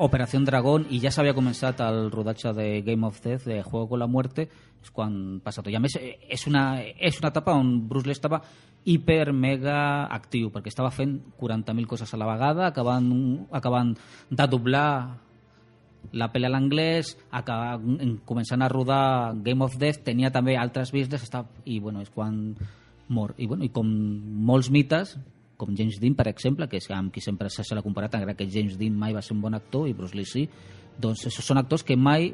Operació 0.00 0.40
Dragón 0.46 0.86
i 0.88 0.98
ja 1.02 1.10
s'havia 1.12 1.36
començat 1.36 1.80
el 1.84 2.10
rodatge 2.10 2.54
de 2.56 2.80
Game 2.86 3.06
of 3.06 3.20
Death, 3.20 3.44
de 3.44 3.62
Juego 3.62 3.88
con 3.90 4.00
la 4.00 4.08
Muerte, 4.08 4.48
és 4.80 4.90
quan 4.90 5.40
passa 5.44 5.60
tot. 5.60 5.68
I 5.72 5.76
a 5.76 5.82
més, 5.82 5.96
és 6.00 6.46
una, 6.48 6.80
és 6.80 7.18
una 7.20 7.28
etapa 7.28 7.52
on 7.52 7.74
Bruce 7.88 8.08
Lee 8.08 8.16
estava 8.16 8.40
hiper 8.88 9.34
mega 9.36 10.06
actiu, 10.08 10.48
perquè 10.54 10.72
estava 10.72 10.90
fent 10.90 11.18
40.000 11.40 11.86
coses 11.86 12.14
a 12.14 12.20
la 12.20 12.28
vegada, 12.30 12.70
acabant, 12.70 13.10
acabant 13.52 13.92
de 14.30 14.46
doblar 14.48 14.90
la 16.16 16.30
pel·li 16.32 16.48
a 16.48 16.52
l'anglès, 16.54 17.12
començant 18.24 18.64
a 18.64 18.70
rodar 18.72 19.34
Game 19.44 19.64
of 19.64 19.76
Death, 19.76 20.00
tenia 20.06 20.32
també 20.32 20.56
altres 20.56 20.94
business, 20.96 21.28
estava, 21.28 21.60
i 21.68 21.78
bueno, 21.78 22.00
és 22.00 22.08
quan 22.14 22.54
mor. 23.08 23.34
I, 23.36 23.46
bueno, 23.50 23.66
I 23.66 23.72
com 23.74 23.90
molts 24.48 24.70
mites, 24.72 25.18
com 25.60 25.76
James 25.76 26.00
Dean, 26.00 26.16
per 26.16 26.28
exemple, 26.32 26.68
que 26.70 26.80
és 26.80 26.88
amb 26.96 27.12
qui 27.12 27.22
sempre 27.24 27.50
se 27.52 27.66
l'ha 27.76 27.84
comparat, 27.84 28.16
encara 28.16 28.36
que 28.38 28.48
James 28.48 28.78
Dean 28.80 28.96
mai 28.96 29.12
va 29.16 29.22
ser 29.22 29.36
un 29.36 29.42
bon 29.44 29.54
actor 29.54 29.88
i 29.88 29.96
Bruce 29.96 30.16
Lee 30.16 30.28
sí, 30.28 30.46
doncs 31.00 31.28
són 31.36 31.60
actors 31.60 31.84
que 31.86 31.96
mai 31.96 32.30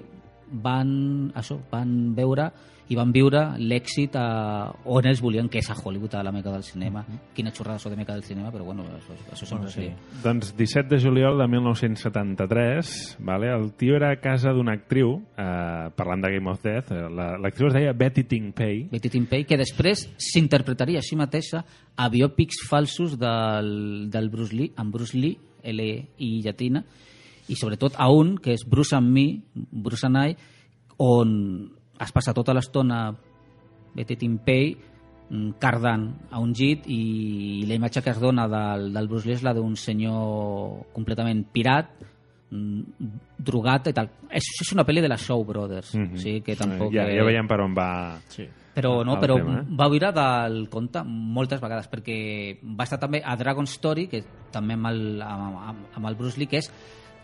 van, 0.51 1.33
això, 1.35 1.59
van 1.71 2.15
veure 2.15 2.51
i 2.89 2.95
van 2.95 3.11
viure 3.11 3.41
l'èxit 3.59 4.15
a, 4.15 4.71
on 4.87 5.07
ells 5.11 5.19
volien, 5.21 5.49
que 5.51 5.59
és 5.59 5.69
a 5.71 5.75
Hollywood, 5.75 6.13
a 6.15 6.21
la 6.23 6.31
meca 6.31 6.53
del 6.55 6.63
cinema. 6.63 7.01
Quina 7.35 7.51
xorrada 7.51 7.81
això 7.81 7.91
de 7.91 7.97
meca 7.99 8.15
del 8.15 8.23
cinema, 8.23 8.53
però 8.55 8.63
bueno, 8.63 8.85
això, 8.95 9.17
això 9.33 9.45
sempre 9.49 9.73
Bueno, 9.75 9.97
sí. 9.99 10.21
Doncs 10.23 10.53
17 10.57 10.95
de 10.95 11.01
juliol 11.03 11.37
de 11.37 11.49
1973, 11.49 13.17
vale? 13.19 13.49
el 13.51 13.73
tio 13.73 13.97
era 13.97 14.13
a 14.13 14.21
casa 14.21 14.53
d'una 14.53 14.75
actriu, 14.79 15.17
eh, 15.37 15.91
parlant 15.97 16.23
de 16.23 16.31
Game 16.33 16.51
of 16.51 16.63
Death, 16.63 16.93
eh, 16.93 17.09
la- 17.11 17.37
l'actriu 17.39 17.69
es 17.69 17.75
deia 17.75 17.93
Betty 17.93 18.23
Ting 18.25 18.53
Pei, 18.55 18.85
Betty 18.91 19.11
Timpey, 19.11 19.45
que 19.45 19.57
després 19.57 20.09
s'interpretaria 20.17 20.99
a 21.01 21.03
si 21.03 21.17
mateixa 21.17 21.65
a 21.97 22.09
biòpics 22.09 22.63
falsos 22.69 23.19
del, 23.19 24.09
del 24.11 24.31
Bruce 24.31 24.55
Lee, 24.55 24.73
amb 24.77 24.93
Bruce 24.95 25.17
Lee, 25.19 25.37
L 25.65 25.83
i 26.19 26.43
llatina, 26.43 26.85
i 27.49 27.55
sobretot 27.57 27.95
a 27.99 28.09
un, 28.11 28.37
que 28.43 28.53
és 28.57 28.65
Bruce 28.67 28.97
and 28.97 29.11
Me, 29.13 29.27
Bruce 29.55 30.07
and 30.07 30.17
I, 30.19 30.37
on 30.99 31.71
es 32.01 32.13
passa 32.13 32.35
tota 32.37 32.55
l'estona 32.57 33.11
Betty 33.97 34.17
Timpey 34.21 34.75
mm, 35.31 35.51
cardant 35.61 36.09
a 36.31 36.41
un 36.43 36.53
llit 36.53 36.85
i 36.93 37.65
la 37.69 37.75
imatge 37.79 38.03
que 38.05 38.11
es 38.13 38.21
dona 38.21 38.49
del, 38.49 38.91
del 38.93 39.09
Bruce 39.09 39.29
Lee 39.29 39.37
és 39.39 39.45
la 39.47 39.55
d'un 39.57 39.77
senyor 39.77 40.91
completament 40.93 41.45
pirat, 41.53 41.95
mm, 42.51 43.09
drogat 43.39 43.89
i 43.89 43.95
tal. 43.97 44.11
És, 44.31 44.45
és 44.63 44.73
una 44.75 44.85
pel·li 44.85 45.01
de 45.05 45.09
la 45.13 45.17
Show 45.21 45.45
Brothers, 45.45 45.95
Mhm. 45.95 46.15
o 46.15 46.19
sigui 46.19 46.41
que 46.43 46.57
tampoc... 46.57 46.93
ja, 46.93 47.07
ja 47.09 47.25
veiem 47.25 47.49
per 47.49 47.61
on 47.65 47.75
va... 47.77 48.19
Sí. 48.29 48.47
però 48.77 48.99
no, 49.09 49.15
però 49.19 49.39
tema, 49.41 49.61
eh? 49.63 49.65
va 49.73 49.87
viure 49.89 50.11
del 50.13 50.69
conte 50.69 51.01
moltes 51.07 51.63
vegades 51.63 51.87
perquè 51.89 52.59
va 52.77 52.85
estar 52.85 52.99
també 53.01 53.23
a 53.25 53.33
Dragon 53.41 53.65
Story 53.65 54.05
que 54.07 54.21
també 54.53 54.75
amb 54.77 54.91
el, 54.91 55.23
amb- 55.25 55.97
amb 55.97 56.07
el 56.11 56.15
Bruce 56.19 56.37
Lee 56.37 56.45
que 56.51 56.59
és 56.61 56.69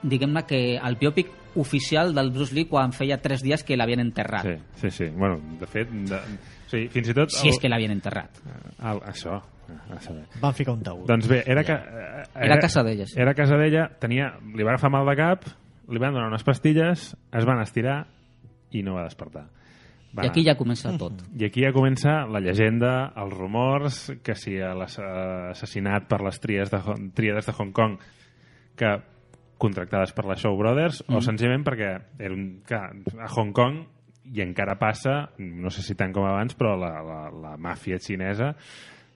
diguem-ne 0.03 0.43
que 0.49 0.77
el 0.79 0.97
biòpic 1.01 1.31
oficial 1.57 2.15
del 2.17 2.31
Bruce 2.33 2.55
Lee 2.55 2.67
quan 2.69 2.93
feia 2.97 3.19
tres 3.21 3.43
dies 3.45 3.63
que 3.65 3.77
l'havien 3.77 4.01
enterrat 4.01 4.47
Sí, 4.47 4.55
sí, 4.81 4.91
sí. 4.91 5.07
Bueno, 5.13 5.39
de 5.61 5.67
fet, 5.69 5.91
de, 5.91 6.17
o 6.17 6.71
sigui, 6.71 6.89
fins 6.89 7.09
i 7.13 7.15
tot... 7.15 7.31
si 7.35 7.49
és 7.53 7.59
que 7.61 7.69
l'havien 7.69 7.93
enterrat 7.93 8.39
El, 8.79 9.03
això, 9.09 9.37
a 9.93 10.01
saber. 10.01 10.25
Van 10.41 10.53
ficar 10.57 10.73
un 10.75 10.83
taüt. 10.85 11.07
Doncs 11.09 11.29
bé, 11.31 11.43
era, 11.47 11.63
que, 11.65 11.73
eh, 11.77 12.25
Era 12.49 12.59
casa 12.61 12.83
d'ella, 12.85 13.07
sí. 13.07 13.15
Era 13.21 13.33
casa 13.35 13.57
d'ella, 13.57 13.87
tenia, 14.01 14.33
li 14.55 14.65
va 14.67 14.75
agafar 14.75 14.91
mal 14.93 15.07
de 15.09 15.15
cap, 15.17 15.45
li 15.89 16.01
van 16.03 16.13
donar 16.13 16.29
unes 16.33 16.43
pastilles, 16.45 17.13
es 17.33 17.45
van 17.49 17.61
estirar 17.63 18.03
i 18.73 18.83
no 18.83 18.97
va 18.99 19.05
despertar. 19.07 19.47
Va 20.13 20.27
i 20.27 20.29
aquí 20.29 20.43
ja 20.45 20.57
comença 20.59 20.91
tot 21.01 21.23
I 21.41 21.47
aquí 21.47 21.63
ja 21.65 21.71
comença 21.73 22.27
la 22.29 22.41
llegenda, 22.45 23.13
els 23.17 23.33
rumors, 23.33 24.01
que 24.25 24.35
si 24.37 24.59
l'assassinat 24.61 26.05
per 26.11 26.21
les 26.25 26.41
tries 26.41 26.71
de, 26.73 26.81
Hong- 26.85 27.11
tríades 27.17 27.47
de 27.49 27.55
Hong 27.57 27.73
Kong 27.73 27.97
que 28.77 28.91
contractades 29.63 30.15
per 30.17 30.27
la 30.29 30.37
Show 30.39 30.57
Brothers, 30.59 31.03
mm. 31.07 31.17
o 31.17 31.25
senzillament 31.25 31.67
perquè 31.67 31.93
era 32.19 32.35
un, 32.35 32.47
que 32.67 32.79
a 32.79 33.31
Hong 33.31 33.53
Kong 33.57 33.83
i 34.33 34.43
encara 34.45 34.79
passa, 34.79 35.17
no 35.39 35.71
sé 35.71 35.83
si 35.83 35.97
tant 35.99 36.13
com 36.15 36.27
abans, 36.27 36.55
però 36.59 36.77
la, 36.79 36.95
la, 37.05 37.21
la 37.35 37.55
màfia 37.61 37.99
xinesa 38.03 38.53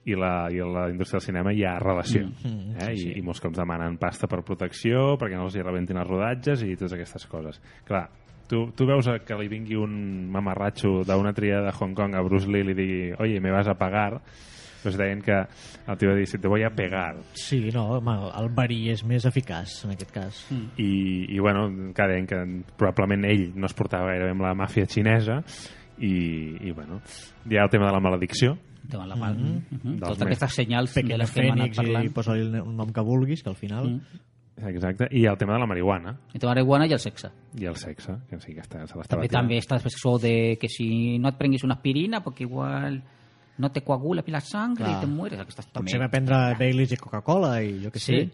i 0.07 0.15
la, 0.15 0.47
i 0.51 0.59
la 0.63 0.87
indústria 0.91 1.19
del 1.19 1.25
cinema 1.25 1.53
hi 1.55 1.65
ha 1.67 1.77
relació. 1.83 2.27
Mm, 2.27 2.75
eh? 2.75 2.91
sí, 2.93 3.01
sí. 3.01 3.09
I, 3.11 3.17
I 3.19 3.25
molts 3.25 3.43
cops 3.43 3.59
demanen 3.59 3.97
pasta 3.99 4.29
per 4.31 4.43
protecció, 4.47 5.15
perquè 5.19 5.39
no 5.39 5.47
els 5.47 5.57
hi 5.57 5.65
rebentin 5.65 5.99
els 5.99 6.09
rodatges 6.09 6.63
i 6.63 6.75
totes 6.75 6.95
aquestes 6.95 7.27
coses. 7.31 7.59
Clar, 7.87 8.05
tu, 8.47 8.67
tu 8.75 8.87
veus 8.87 9.09
que 9.27 9.39
li 9.39 9.49
vingui 9.51 9.79
un 9.79 9.95
mamarratxo 10.31 11.01
d'una 11.07 11.33
tria 11.35 11.59
de 11.65 11.73
Hong 11.75 11.95
Kong 11.97 12.15
a 12.15 12.23
Bruce 12.23 12.47
Lee 12.47 12.63
i 12.63 12.69
li 12.69 12.77
digui, 12.77 13.01
oye, 13.19 13.41
me 13.43 13.51
vas 13.51 13.67
a 13.67 13.75
pagar, 13.79 14.21
doncs 14.87 14.97
deien 14.99 15.21
que 15.21 15.37
el 15.87 15.97
tio 15.99 16.09
va 16.09 16.15
dir, 16.17 16.25
si 16.27 16.39
te 16.39 16.47
voy 16.47 16.63
a 16.63 16.71
pegar. 16.73 17.15
Sí, 17.37 17.59
no, 17.75 17.85
home, 17.99 18.15
el 18.39 18.49
verí 18.55 18.79
és 18.93 19.03
més 19.07 19.25
eficaç, 19.29 19.83
en 19.85 19.91
aquest 19.95 20.11
cas. 20.15 20.45
Mm. 20.49 20.69
I, 20.81 20.91
i 21.35 21.39
bueno, 21.43 21.67
que 21.93 22.07
deien 22.13 22.27
que 22.29 22.41
probablement 22.79 23.25
ell 23.29 23.51
no 23.55 23.67
es 23.69 23.75
portava 23.77 24.09
gaire 24.13 24.25
bé 24.29 24.31
amb 24.35 24.41
la 24.47 24.55
màfia 24.57 24.87
xinesa 24.89 25.41
i, 25.99 26.13
i 26.67 26.71
bueno, 26.71 27.01
hi 27.49 27.57
ha 27.57 27.63
el 27.67 27.69
tema 27.73 27.87
de 27.87 27.93
la 27.93 27.99
maledicció, 27.99 28.57
Tema 28.87 29.05
la 29.05 29.17
mal. 29.17 29.35
Mm 29.35 29.65
-hmm. 29.69 29.99
Totes 29.99 30.19
més- 30.19 30.25
aquestes 30.27 30.53
senyals 30.53 30.93
de 30.95 31.03
les 31.03 31.31
que 31.31 31.41
hem 31.41 31.51
anat 31.51 31.67
Fènix 31.67 31.73
i 31.73 31.75
parlant. 31.75 32.13
posa-li 32.13 32.41
el 32.41 32.75
nom 32.75 32.93
que 32.93 33.01
vulguis, 33.01 33.43
que 33.43 33.49
al 33.49 33.55
final... 33.57 33.89
Mm. 33.89 34.01
exacte, 34.65 35.07
i 35.11 35.25
el 35.25 35.37
tema 35.37 35.53
de 35.53 35.59
la 35.59 35.67
marihuana 35.67 36.17
I 36.33 36.39
la 36.41 36.49
marihuana 36.49 36.87
i 36.87 36.93
el 36.93 36.99
sexe. 36.99 37.29
i 37.59 37.65
el 37.65 37.75
sexe, 37.75 38.13
que 38.29 38.39
sí 38.39 38.53
que 38.53 38.61
està, 38.61 38.87
se 38.87 38.97
l'estava 38.97 39.21
També, 39.21 39.27
també 39.27 39.57
està 39.57 39.75
després 39.75 39.93
això 39.95 40.17
de 40.21 40.57
que 40.59 40.67
si 40.69 41.19
no 41.19 41.27
et 41.29 41.37
prenguis 41.37 41.63
una 41.63 41.75
aspirina 41.75 42.23
perquè 42.23 42.41
igual 42.41 43.03
no 43.57 43.71
te 43.71 43.81
coagula 43.81 44.23
la 44.27 44.39
sangre 44.41 44.85
Clar. 44.85 44.97
i 44.97 44.99
te 45.01 45.07
mueres. 45.07 45.39
Aquestes, 45.39 45.67
també. 45.67 45.85
Potser 45.87 45.99
va 45.99 46.09
prendre 46.09 46.55
Baileys 46.59 46.91
i 46.91 46.97
Coca-Cola 46.97 47.61
i 47.63 47.83
jo 47.83 47.89
què 47.91 47.99
sé. 47.99 48.19
Sí. 48.25 48.31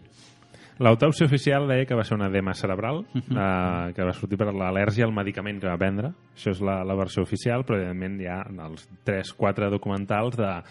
L'autòpsia 0.82 1.26
oficial 1.26 1.68
deia 1.68 1.86
que 1.86 1.94
va 1.94 2.02
ser 2.02 2.16
una 2.16 2.26
edema 2.26 2.52
cerebral, 2.52 3.04
Mhm. 3.14 3.36
eh, 3.38 3.92
que 3.94 4.02
va 4.04 4.12
sortir 4.12 4.36
per 4.36 4.48
l'al·lèrgia 4.48 5.04
al 5.04 5.12
medicament 5.12 5.60
que 5.60 5.68
va 5.68 5.76
prendre. 5.78 6.08
Això 6.34 6.50
és 6.50 6.60
la, 6.60 6.82
la 6.84 6.94
versió 6.94 7.22
oficial, 7.22 7.64
però 7.64 7.76
evidentment 7.78 8.20
hi 8.20 8.26
ha 8.26 8.40
els 8.66 8.88
3-4 9.04 9.70
documentals 9.70 10.36
de 10.36 10.62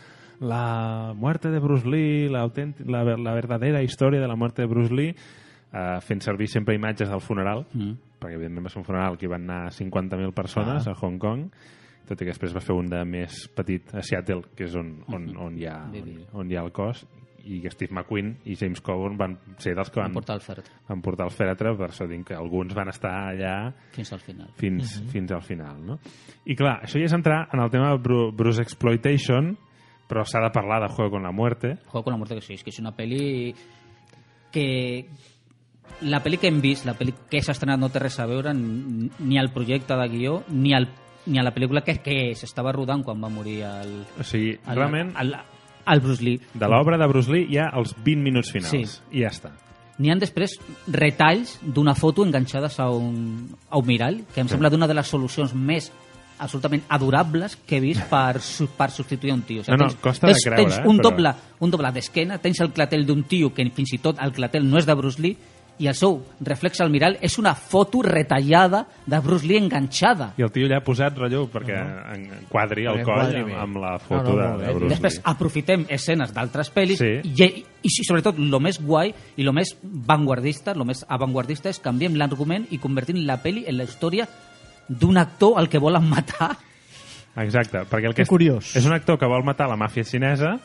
la 0.42 1.14
muerte 1.16 1.50
de 1.50 1.60
Bruce 1.60 1.88
Lee, 1.88 2.28
la, 2.30 2.50
la, 2.86 3.04
la 3.18 3.34
verdadera 3.34 3.82
història 3.82 4.20
de 4.20 4.28
la 4.28 4.36
muerte 4.36 4.62
de 4.64 4.68
Bruce 4.68 4.94
Lee, 4.94 5.16
eh, 5.72 6.00
fent 6.02 6.22
servir 6.22 6.50
sempre 6.50 6.76
imatges 6.76 7.10
del 7.10 7.22
funeral, 7.22 7.66
Mm. 7.74 7.94
perquè 8.20 8.34
evidentment 8.36 8.66
va 8.66 8.70
ser 8.70 8.80
un 8.80 8.86
funeral 8.86 9.18
que 9.18 9.26
hi 9.26 9.30
van 9.30 9.50
anar 9.50 9.72
50.000 9.72 10.34
persones 10.34 10.86
Ah. 10.86 10.92
a 10.92 10.96
Hong 10.96 11.18
Kong, 11.18 11.50
tot 12.08 12.20
i 12.22 12.26
que 12.26 12.32
després 12.34 12.54
va 12.56 12.60
fer 12.62 12.76
un 12.76 12.90
de 12.90 13.04
més 13.06 13.48
petit 13.56 13.94
a 13.96 14.02
Seattle, 14.02 14.44
que 14.56 14.66
és 14.66 14.76
on, 14.76 15.04
on, 15.08 15.30
on, 15.38 15.58
hi, 15.58 15.66
ha, 15.68 15.78
on, 15.90 16.16
on 16.34 16.52
hi 16.52 16.56
ha 16.58 16.64
el 16.64 16.72
cos, 16.72 17.06
i 17.44 17.58
que 17.60 17.72
Steve 17.72 17.92
McQueen 17.92 18.38
i 18.48 18.56
James 18.56 18.80
Coburn 18.80 19.18
van 19.20 19.34
ser 19.60 19.74
dels 19.76 19.90
que 19.92 20.00
van, 20.00 20.14
Van 20.14 20.22
portar 20.22 20.36
el 20.38 20.42
fèretre. 20.46 20.72
van 20.88 21.02
portar 21.04 21.26
el 21.28 21.34
fèretre, 21.36 21.74
per 21.76 21.90
això 21.90 22.08
dic 22.08 22.26
que 22.30 22.36
alguns 22.36 22.74
van 22.74 22.88
estar 22.88 23.12
allà 23.34 23.74
Fins 23.92 24.14
al 24.14 24.20
final. 24.20 24.48
fins, 24.56 25.02
Mhm. 25.02 25.10
fins 25.10 25.32
al 25.32 25.42
final. 25.44 25.86
No? 25.86 26.00
I 26.46 26.56
clar, 26.56 26.82
això 26.84 27.00
ja 27.00 27.06
és 27.06 27.14
entrar 27.14 27.50
en 27.52 27.60
el 27.60 27.70
tema 27.70 27.90
de 27.92 27.98
Bru 27.98 28.32
Bruce 28.32 28.62
Exploitation, 28.62 29.58
però 30.08 30.24
s'ha 30.24 30.40
de 30.40 30.52
parlar 30.52 30.82
de 30.88 30.94
Juego 30.96 31.12
con 31.12 31.24
la 31.24 31.32
Muerte. 31.32 31.78
Juego 31.88 32.04
con 32.04 32.12
la 32.14 32.18
muerte 32.18 32.36
que 32.36 32.42
sí, 32.42 32.54
és 32.54 32.64
que 32.64 32.70
és 32.70 32.80
una 32.80 32.96
pel·li 32.96 33.54
que 34.52 35.06
la 36.02 36.22
pel·li 36.24 36.38
que 36.40 36.48
hem 36.48 36.62
vist, 36.62 36.86
la 36.86 36.94
pel·li 36.98 37.14
que 37.30 37.42
s'ha 37.42 37.52
estrenat 37.56 37.80
no 37.80 37.90
té 37.90 38.00
res 38.00 38.20
a 38.20 38.26
veure 38.26 38.54
ni 38.54 39.10
ni 39.20 39.38
al 39.38 39.52
projecte 39.52 39.96
de 39.96 40.08
guió 40.10 40.44
ni 40.50 40.74
al 40.74 40.88
ni 41.26 41.40
a 41.40 41.44
la 41.44 41.54
pel·lícula 41.56 41.84
que, 41.84 41.98
que 42.04 42.34
s'estava 42.36 42.72
rodant 42.76 43.04
quan 43.04 43.22
va 43.24 43.30
morir 43.30 43.62
el, 43.64 43.94
O 44.20 44.24
sigui, 44.24 44.58
el, 44.68 44.76
realment, 44.76 45.14
el, 45.20 45.34
el 45.88 46.00
Bruce 46.04 46.24
Lee. 46.24 46.40
de 46.54 46.68
l'obra 46.68 46.98
de 46.98 47.08
Bruce 47.08 47.32
Lee 47.32 47.48
hi 47.50 47.58
ha 47.58 47.70
els 47.80 47.96
20 48.04 48.22
minuts 48.24 48.52
finals. 48.52 48.72
Sí. 48.72 49.18
I 49.18 49.24
ja 49.24 49.30
està. 49.32 49.52
N'hi 50.00 50.10
han 50.10 50.20
després 50.20 50.56
retalls 50.88 51.60
d'una 51.62 51.94
foto 51.96 52.24
enganxades 52.26 52.80
a 52.80 52.90
un, 52.90 53.50
a 53.70 53.78
un 53.78 53.86
mirall, 53.86 54.24
que 54.34 54.42
em 54.42 54.48
Sí. 54.48 54.52
sembla 54.56 54.70
d'una 54.74 54.88
de 54.88 54.94
les 54.96 55.08
solucions 55.08 55.54
més 55.54 55.92
absolutament 56.40 56.82
adorables 56.90 57.56
que 57.56 57.78
he 57.78 57.80
vist 57.80 58.02
per, 58.10 58.40
per 58.78 58.90
substituir 58.92 59.32
un 59.34 59.44
tio. 59.44 59.62
No, 59.68 59.78
no, 59.78 59.88
costa 60.02 60.28
de 60.28 60.34
creure, 60.34 60.64
tens 60.64 60.80
eh, 60.80 60.88
un, 60.90 60.98
però- 60.98 61.12
doble, 61.12 61.34
un 61.60 61.72
doble 61.72 61.92
d'esquena, 61.94 62.40
tens 62.42 62.60
el 62.66 62.72
clatell 62.74 63.06
d'un 63.06 63.24
tio 63.24 63.54
que 63.54 63.64
fins 63.72 63.94
i 63.94 64.00
tot 64.00 64.20
el 64.20 64.34
clatell 64.34 64.66
no 64.68 64.80
és 64.82 64.86
de 64.90 64.96
Bruce 64.98 65.22
Lee 65.22 65.38
i 65.82 65.88
el 65.90 65.96
seu 65.98 66.20
reflex 66.46 66.80
al 66.82 66.92
mirall 66.94 67.16
és 67.22 67.38
una 67.42 67.56
foto 67.56 68.02
retallada 68.06 68.84
de 69.06 69.20
BruceLee 69.20 69.58
enganxada. 69.58 70.34
I 70.38 70.44
el 70.46 70.52
tio 70.54 70.68
allà 70.68 70.78
ha 70.78 70.84
posat 70.86 71.18
relleu 71.18 71.48
perquè 71.52 71.80
en 72.14 72.28
quadri 72.50 72.86
el 72.86 73.02
coll 73.04 73.24
enquadri 73.26 73.42
amb, 73.42 73.54
amb 73.64 73.78
la 73.82 73.94
No, 73.94 74.00
foto 74.00 74.36
no, 74.36 74.38
de, 74.38 74.48
molt 74.48 74.60
bé. 74.62 74.66
de 74.68 74.74
Bruce 74.78 74.90
Després 74.94 75.16
Lee. 75.18 75.24
aprofitem 75.34 75.86
escenes 75.90 76.34
d'altres 76.34 76.70
pel·lis 76.74 76.98
Sí. 77.02 77.12
i, 77.24 77.34
i, 77.44 77.66
i, 77.84 77.90
sobretot 78.06 78.38
el 78.38 78.60
més 78.62 78.80
guai 78.80 79.14
i 79.36 79.42
el 79.48 79.52
més 79.54 79.76
vanguardista, 79.84 80.72
el 80.78 80.86
més 80.86 81.04
avantguardista 81.08 81.70
és 81.70 81.80
canviem 81.80 82.16
l'argument 82.16 82.68
i 82.72 82.78
convertim 82.78 83.26
la 83.26 83.42
pel·li 83.42 83.66
en 83.68 83.78
la 83.78 83.84
història 83.90 84.28
d'un 84.88 85.18
actor 85.18 85.58
al 85.58 85.70
que 85.70 85.80
volen 85.80 86.06
matar. 86.10 86.56
Exacte, 87.36 87.80
perquè 87.90 88.06
el 88.06 88.14
Que 88.14 88.22
que 88.22 88.22
és, 88.24 88.30
curiós. 88.30 88.76
és 88.76 88.86
un 88.86 88.94
actor 88.94 89.18
que 89.18 89.26
vol 89.26 89.44
matar 89.44 89.66
la 89.68 89.76
màfia 89.76 90.04
xinesa 90.06 90.60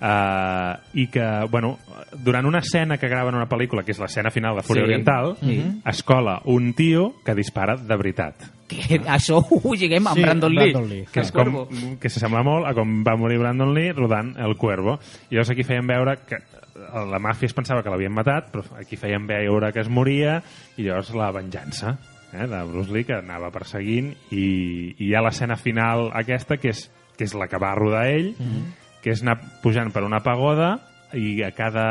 eh, 0.00 0.76
i 0.94 1.06
que, 1.08 1.24
bueno, 1.50 1.78
durant 2.24 2.46
una 2.46 2.58
escena 2.60 2.96
que 2.98 3.08
graven 3.08 3.34
una 3.34 3.48
pel·lícula, 3.48 3.84
que 3.84 3.92
és 3.92 3.98
l'escena 4.00 4.30
final 4.30 4.56
de 4.56 4.62
Fúria 4.62 4.82
Sí. 4.84 4.88
Oriental, 4.90 5.36
Sí. 5.40 5.58
es 5.84 6.02
cola 6.02 6.40
un 6.44 6.72
tio 6.74 7.14
que 7.24 7.34
dispara 7.34 7.76
de 7.76 7.96
veritat. 7.96 8.34
Que 8.68 9.00
això 9.16 9.40
ho 9.44 9.74
lliguem 9.74 10.06
amb 10.06 10.16
Sí, 10.16 10.22
Brandon, 10.22 10.54
Lee. 10.54 10.70
Brandon 10.72 10.88
Lee. 10.90 11.06
Que, 11.12 11.20
és 11.20 11.32
com, 11.32 11.66
que 12.00 12.08
s'assembla 12.08 12.42
molt 12.46 12.66
a 12.66 12.74
com 12.74 13.02
va 13.06 13.16
morir 13.16 13.38
Brandon 13.38 13.74
Lee 13.74 13.92
rodant 13.92 14.36
El 14.38 14.56
Cuervo. 14.56 14.98
I 15.30 15.34
llavors 15.34 15.50
aquí 15.50 15.64
feien 15.64 15.86
veure 15.86 16.16
que 16.26 16.36
eh, 16.36 17.04
la 17.10 17.18
màfia 17.18 17.46
es 17.50 17.54
pensava 17.54 17.82
que 17.82 17.90
l'havien 17.90 18.14
matat, 18.14 18.50
però 18.52 18.64
aquí 18.78 18.96
feien 18.96 19.26
veure 19.26 19.72
que 19.72 19.80
es 19.80 19.88
moria 19.90 20.40
i 20.76 20.84
llavors 20.86 21.12
la 21.14 21.30
venjança 21.32 21.98
eh, 22.32 22.46
de 22.46 22.62
Bruce 22.70 22.92
Lee 22.94 23.04
que 23.04 23.18
anava 23.18 23.50
perseguint 23.50 24.14
i, 24.30 24.94
i 24.98 25.08
hi 25.10 25.14
ha 25.14 25.22
l'escena 25.26 25.56
final 25.58 26.08
aquesta 26.14 26.56
que 26.62 26.70
és, 26.70 26.86
que 27.18 27.24
és 27.26 27.34
la 27.34 27.48
que 27.50 27.58
va 27.58 27.74
rodar 27.74 28.06
ell 28.08 28.34
Mhm. 28.38 28.78
Que 29.02 29.10
és 29.14 29.22
anar 29.24 29.38
pujant 29.62 29.90
per 29.92 30.02
una 30.04 30.20
pagoda 30.24 30.74
i 31.16 31.40
a 31.42 31.50
cada 31.50 31.84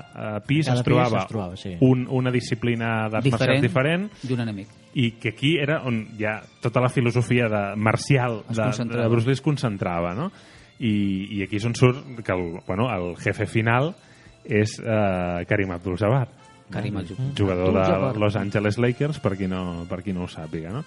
eh, 0.00 0.40
pis 0.46 0.66
Cada 0.66 0.80
es 0.80 0.82
pis 0.82 0.88
trobava, 0.88 1.20
es 1.22 1.28
trobava, 1.30 1.56
sí. 1.56 1.76
un, 1.86 2.06
una 2.10 2.32
disciplina 2.34 3.08
d'arts 3.08 3.30
marcials 3.30 3.62
diferent 3.62 4.08
i 4.26 4.32
un 4.34 4.40
enemic. 4.42 4.68
i 4.98 5.12
que 5.22 5.30
aquí 5.36 5.52
era 5.62 5.82
on 5.86 6.00
ja 6.18 6.40
tota 6.60 6.80
la 6.82 6.88
filosofia 6.90 7.46
de 7.48 7.76
marcial 7.76 8.40
Es 8.50 8.56
de, 8.56 8.84
de 8.90 9.06
Bruce 9.08 9.26
Lee 9.28 9.38
es 9.38 9.40
concentrava, 9.44 10.14
no? 10.18 10.32
I, 10.80 11.28
i 11.36 11.42
aquí 11.44 11.60
és 11.60 11.64
on 11.68 11.74
surt 11.78 12.02
que 12.24 12.32
el, 12.32 12.58
bueno, 12.66 12.88
el 12.90 13.14
jefe 13.22 13.46
final 13.46 13.92
és 14.42 14.78
eh, 14.80 15.44
Karim 15.46 15.70
Abdul-Jabbar 15.76 16.26
Karim 16.70 16.94
no? 16.94 17.00
Abdul- 17.04 17.32
jugador 17.38 17.68
Abdul-Jabbar. 17.76 18.12
de 18.14 18.18
Los 18.24 18.36
Angeles 18.36 18.78
Lakers 18.78 19.20
per 19.20 19.36
qui 19.36 19.46
no, 19.46 19.84
per 19.90 20.02
qui 20.02 20.12
no 20.16 20.24
ho 20.24 20.28
sàpiga 20.32 20.72
no? 20.74 20.82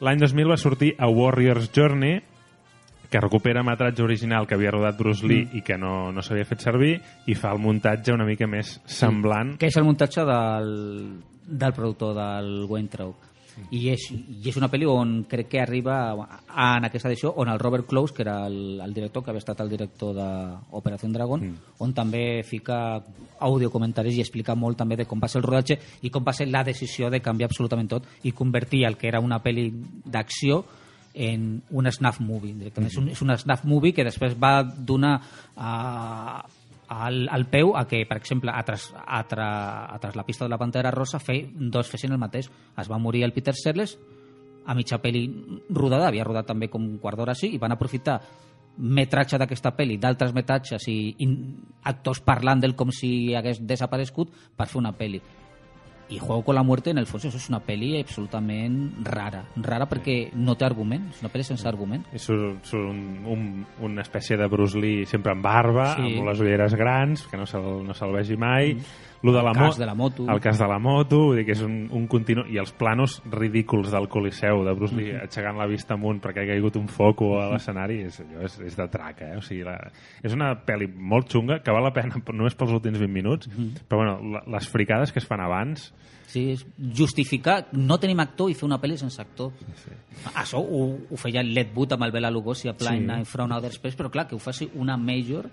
l'any 0.00 0.18
2000 0.24 0.50
va 0.50 0.56
sortir 0.58 0.94
a 0.98 1.06
Warrior's 1.06 1.70
Journey 1.70 2.18
que 3.10 3.20
recupera 3.20 3.62
metratge 3.62 4.02
original 4.02 4.46
que 4.46 4.54
havia 4.54 4.74
rodat 4.74 4.98
Bruce 4.98 5.26
Lee 5.26 5.46
Mm. 5.46 5.58
i 5.58 5.62
que 5.62 5.76
no, 5.78 6.12
no 6.12 6.22
s'havia 6.22 6.44
fet 6.44 6.64
servir 6.64 6.96
i 7.26 7.34
fa 7.34 7.52
el 7.52 7.60
muntatge 7.62 8.12
una 8.12 8.26
mica 8.26 8.46
més 8.46 8.80
semblant 8.86 9.56
Que 9.58 9.70
és 9.70 9.76
el 9.76 9.84
muntatge 9.84 10.24
del, 10.24 11.22
del 11.46 11.72
productor 11.72 12.14
del 12.16 12.66
Weintraub. 12.68 13.14
I 13.72 13.86
és, 13.88 14.10
I 14.12 14.50
és 14.50 14.56
una 14.58 14.68
pel·li 14.68 14.84
on 14.84 15.22
crec 15.30 15.48
que 15.48 15.60
arriba 15.62 16.12
a, 16.12 16.76
en 16.76 16.84
aquesta 16.84 17.08
edició 17.08 17.32
on 17.40 17.48
el 17.48 17.58
Robert 17.58 17.86
Close, 17.88 18.12
que 18.12 18.20
era 18.20 18.46
el, 18.46 18.80
el 18.84 18.92
director, 18.92 19.24
que 19.24 19.30
havia 19.32 19.40
estat 19.40 19.62
el 19.64 19.70
director 19.72 20.12
d'Operació 20.12 21.08
Dragon, 21.14 21.40
mm. 21.40 21.76
on 21.80 21.94
també 21.96 22.42
fica 22.44 23.00
audiocomentaris 23.40 24.18
i 24.18 24.24
explica 24.24 24.54
molt 24.54 24.76
també 24.76 24.96
de 24.96 25.06
com 25.08 25.20
va 25.22 25.28
ser 25.28 25.40
el 25.40 25.46
rodatge 25.48 25.78
i 26.02 26.10
com 26.10 26.24
va 26.26 26.34
ser 26.36 26.50
la 26.50 26.64
decisió 26.64 27.08
de 27.08 27.22
canviar 27.24 27.48
absolutament 27.48 27.88
tot 27.88 28.10
i 28.24 28.32
convertir 28.32 28.84
el 28.84 28.98
que 29.00 29.08
era 29.08 29.20
una 29.24 29.40
pel·li 29.42 29.70
d'acció 30.04 30.64
en 31.16 31.62
un 31.70 31.90
snuff 31.90 32.20
movie 32.20 32.52
directament. 32.52 32.92
Mm 32.92 32.98
-hmm. 32.98 33.10
És 33.10 33.22
un, 33.22 33.28
és 33.28 33.34
un 33.34 33.38
snuff 33.38 33.64
movie 33.64 33.92
que 33.92 34.04
després 34.04 34.36
va 34.38 34.62
donar 34.62 35.20
a, 35.56 36.44
al, 36.88 37.28
al 37.28 37.46
peu 37.46 37.76
a 37.76 37.86
que, 37.86 38.04
per 38.06 38.18
exemple, 38.18 38.50
a 38.52 38.62
tras, 38.62 38.92
a, 38.94 39.22
tra, 39.24 39.86
a 39.92 39.98
tras 39.98 40.14
la 40.14 40.24
pista 40.24 40.44
de 40.44 40.50
la 40.50 40.58
Pantera 40.58 40.90
Rosa 40.90 41.18
fe, 41.18 41.50
dos 41.54 41.88
fessin 41.88 42.12
el 42.12 42.18
mateix. 42.18 42.50
Es 42.76 42.90
va 42.90 42.98
morir 42.98 43.24
el 43.24 43.32
Peter 43.32 43.54
Sellers 43.54 43.98
a 44.66 44.74
mitja 44.74 44.98
pel·li 44.98 45.30
rodada, 45.70 46.08
havia 46.08 46.24
rodat 46.24 46.46
també 46.46 46.68
com 46.68 46.82
un 46.82 46.98
quart 46.98 47.16
d'hora 47.16 47.32
així, 47.32 47.54
i 47.54 47.58
van 47.58 47.72
aprofitar 47.72 48.20
metratge 48.76 49.38
d'aquesta 49.38 49.72
pel·li, 49.76 49.96
d'altres 49.96 50.34
metratges 50.34 50.86
i, 50.88 51.14
i 51.18 51.28
actors 51.84 52.20
parlant 52.20 52.60
del 52.60 52.74
com 52.74 52.90
si 52.92 53.34
hagués 53.34 53.62
desaparegut 53.64 54.28
per 54.56 54.66
fer 54.66 54.78
una 54.78 54.92
pel·li. 54.92 55.22
I 56.08 56.18
Juego 56.18 56.44
con 56.44 56.54
la 56.54 56.62
muerte, 56.62 56.90
en 56.90 56.98
el 56.98 57.06
fons, 57.10 57.26
és 57.26 57.48
una 57.50 57.60
pel·li 57.66 57.96
absolutament 57.98 58.76
rara. 59.06 59.42
Rara 59.62 59.88
perquè 59.90 60.30
no 60.38 60.54
té 60.54 60.66
argument, 60.68 61.08
és 61.10 61.24
una 61.24 61.32
pel·li 61.32 61.46
sense 61.48 61.66
argument. 61.68 62.06
I 62.14 62.22
surt, 62.22 62.62
surt 62.68 62.92
un, 62.92 63.02
un, 63.32 63.48
una 63.88 64.04
espècie 64.06 64.38
de 64.38 64.46
Bruce 64.52 64.78
Lee 64.78 65.06
sempre 65.10 65.34
amb 65.34 65.44
barba, 65.46 65.92
sí. 65.96 66.14
amb 66.14 66.30
les 66.30 66.44
ulleres 66.44 66.76
grans, 66.78 67.26
que 67.30 67.40
no 67.40 67.48
se'l 67.50 67.82
no 67.86 67.96
se 67.96 68.12
vegi 68.14 68.38
mai. 68.38 68.76
Mm. 68.76 69.05
Lo 69.22 69.32
de 69.32 69.42
la 69.42 69.50
El 69.50 69.56
cas 69.56 69.78
de 69.78 69.86
la 69.86 69.94
moto. 69.94 70.26
El 70.30 70.40
cas 70.40 70.58
de 70.58 70.66
la 70.68 70.78
moto, 70.78 71.18
vull 71.28 71.36
dir 71.38 71.44
que 71.46 71.52
és 71.52 71.62
un, 71.62 71.88
un 71.90 72.06
continu... 72.06 72.44
I 72.52 72.58
els 72.58 72.70
planos 72.72 73.22
ridículs 73.32 73.90
del 73.90 74.08
Coliseu, 74.08 74.64
de 74.64 74.74
Bruce 74.74 74.94
Lee 74.94 75.12
Mhm. 75.14 75.22
aixecant 75.24 75.56
la 75.58 75.66
vista 75.66 75.94
amunt 75.94 76.20
perquè 76.22 76.44
ha 76.44 76.46
caigut 76.52 76.76
un 76.76 76.86
foco 76.88 77.38
a 77.40 77.48
l'escenari, 77.52 78.02
és, 78.06 78.20
allò 78.20 78.44
és, 78.44 78.58
és 78.60 78.76
de 78.76 78.86
traca, 78.88 79.32
eh? 79.32 79.36
O 79.38 79.42
sigui, 79.42 79.62
la... 79.64 79.78
és 80.22 80.32
una 80.36 80.52
pel·li 80.66 80.86
molt 80.94 81.28
xunga, 81.32 81.60
que 81.62 81.72
val 81.72 81.82
la 81.84 81.92
pena 81.92 82.14
només 82.32 82.54
pels 82.54 82.72
últims 82.72 82.98
20 82.98 83.12
minuts, 83.12 83.48
Mhm. 83.48 83.86
però 83.88 84.02
bueno, 84.04 84.42
les 84.46 84.68
fricades 84.68 85.12
que 85.12 85.18
es 85.20 85.26
fan 85.26 85.40
abans... 85.40 85.92
Sí, 86.26 86.50
és 86.50 86.66
justificar 86.92 87.68
no 87.72 87.96
tenim 88.02 88.18
actor 88.20 88.50
i 88.50 88.54
fer 88.58 88.66
una 88.66 88.80
pel·li 88.82 88.96
sense 88.98 89.20
actor. 89.22 89.52
Sí. 89.78 89.92
Això 90.34 90.58
ho, 90.58 90.98
ho 91.08 91.16
feia 91.16 91.40
Led 91.42 91.70
Wood 91.74 91.92
amb 91.94 92.02
el 92.02 92.10
Bela 92.12 92.30
Lugosi 92.34 92.68
a 92.68 92.72
Blind 92.72 93.04
Sí. 93.06 93.06
Night 93.06 93.26
from 93.30 93.52
Outer 93.52 93.70
Space, 93.70 93.96
però 93.96 94.10
clar, 94.10 94.26
que 94.26 94.34
ho 94.34 94.38
faci 94.42 94.68
una 94.74 94.96
major 94.96 95.46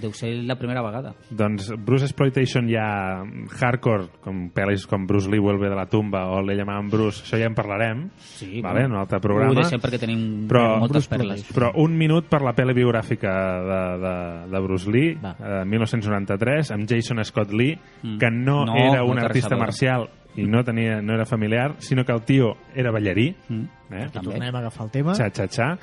deu 0.00 0.12
ser 0.12 0.32
la 0.44 0.56
primera 0.58 0.82
vegada. 0.82 1.12
Doncs 1.30 1.68
Bruce 1.78 2.04
Exploitation 2.08 2.66
ja 2.68 3.22
hardcore, 3.60 4.08
com 4.24 4.48
pel·lis 4.54 4.86
com 4.90 5.06
Bruce 5.06 5.30
Lee 5.30 5.38
vuelve 5.40 5.68
de 5.70 5.76
la 5.76 5.86
tumba 5.86 6.24
o 6.34 6.40
le 6.42 6.56
llamaven 6.58 6.88
Bruce, 6.90 7.22
això 7.24 7.38
ja 7.38 7.46
en 7.46 7.54
parlarem, 7.54 8.08
Sí, 8.18 8.60
vale? 8.60 8.84
en 8.84 8.92
un 8.92 8.98
altre 8.98 9.18
Ho 9.18 9.20
programa. 9.20 9.54
deixem 9.60 9.80
perquè 9.80 9.98
tenim 10.02 10.48
però, 10.48 10.78
moltes 10.80 11.06
perles. 11.08 11.44
Però 11.54 11.70
un 11.76 11.96
minut 11.96 12.26
per 12.28 12.42
la 12.42 12.54
pel·li 12.54 12.74
biogràfica 12.74 13.32
de, 13.68 13.80
de, 14.02 14.14
de 14.50 14.60
Bruce 14.66 14.90
Lee, 14.90 15.14
eh, 15.14 15.64
1993, 15.64 16.70
amb 16.74 16.88
Jason 16.88 17.22
Scott 17.24 17.52
Lee, 17.52 17.78
Mm. 18.02 18.18
que 18.18 18.30
no, 18.30 18.64
No, 18.66 18.74
era 18.76 19.02
un 19.04 19.18
artista 19.18 19.56
marcial 19.56 20.08
i 20.36 20.44
no, 20.44 20.62
tenia, 20.64 21.00
no 21.02 21.14
era 21.14 21.24
familiar, 21.26 21.74
sinó 21.78 22.04
que 22.04 22.12
el 22.12 22.22
tio 22.22 22.56
era 22.74 22.90
ballarí. 22.92 23.34
Mm. 23.48 23.62
Eh? 23.92 24.02
Aquí 24.04 24.18
tornem 24.20 24.54
a 24.54 24.58
agafar 24.58 24.86
el 24.86 24.90
tema. 24.92 25.14
Xa, 25.14 25.30
xa, 25.30 25.46
xa. 25.48 25.78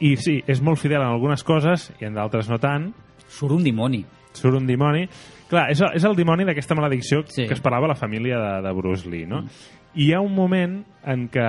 I 0.00 0.16
sí, 0.16 0.42
és 0.46 0.60
molt 0.62 0.78
fidel 0.78 1.00
en 1.02 1.08
algunes 1.08 1.42
coses 1.42 1.88
i 2.00 2.04
en 2.04 2.14
d'altres 2.14 2.48
no 2.50 2.58
tant. 2.62 2.92
Surt 3.28 3.54
un 3.54 3.64
dimoni. 3.64 4.02
Surt 4.32 4.58
un 4.58 4.66
dimoni. 4.68 5.04
Clar, 5.48 5.68
és, 5.72 5.80
és 5.94 6.04
el 6.04 6.16
dimoni 6.16 6.44
d'aquesta 6.48 6.76
maledicció 6.76 7.22
sí. 7.26 7.46
que 7.48 7.56
esperava 7.56 7.88
la 7.88 7.96
família 7.96 8.38
de, 8.40 8.54
de 8.66 8.72
Bruce 8.76 9.08
Lee, 9.08 9.28
no? 9.28 9.42
Mm. 9.42 9.76
I 9.98 10.04
hi 10.04 10.12
ha 10.12 10.20
un 10.20 10.34
moment 10.36 10.82
en 11.08 11.24
què 11.32 11.46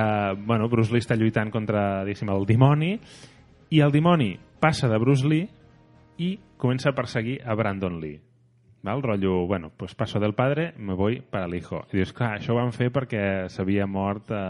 bueno, 0.47 0.69
Bruce 0.71 0.93
Lee 0.93 1.03
està 1.03 1.17
lluitant 1.19 1.51
contra 1.51 2.01
el 2.07 2.45
dimoni 2.47 2.93
i 3.69 3.81
el 3.83 3.91
dimoni 3.91 4.31
passa 4.59 4.87
de 4.87 4.97
Bruce 4.97 5.27
Lee 5.27 5.49
i 6.17 6.37
comença 6.57 6.89
a 6.89 6.95
perseguir 6.95 7.39
a 7.45 7.55
Brandon 7.55 7.99
Lee. 7.99 8.21
Val? 8.81 9.03
Rotllo, 9.03 9.45
bueno, 9.45 9.71
pues 9.75 9.93
paso 9.93 10.19
del 10.19 10.33
padre, 10.33 10.73
me 10.77 10.93
voy 10.93 11.21
para 11.21 11.45
el 11.45 11.55
hijo. 11.55 11.85
I 11.91 11.97
dius, 11.97 12.13
clar, 12.13 12.37
això 12.37 12.53
ho 12.53 12.59
van 12.59 12.71
fer 12.71 12.89
perquè 12.95 13.49
s'havia 13.51 13.87
mort 13.87 14.31
a, 14.31 14.43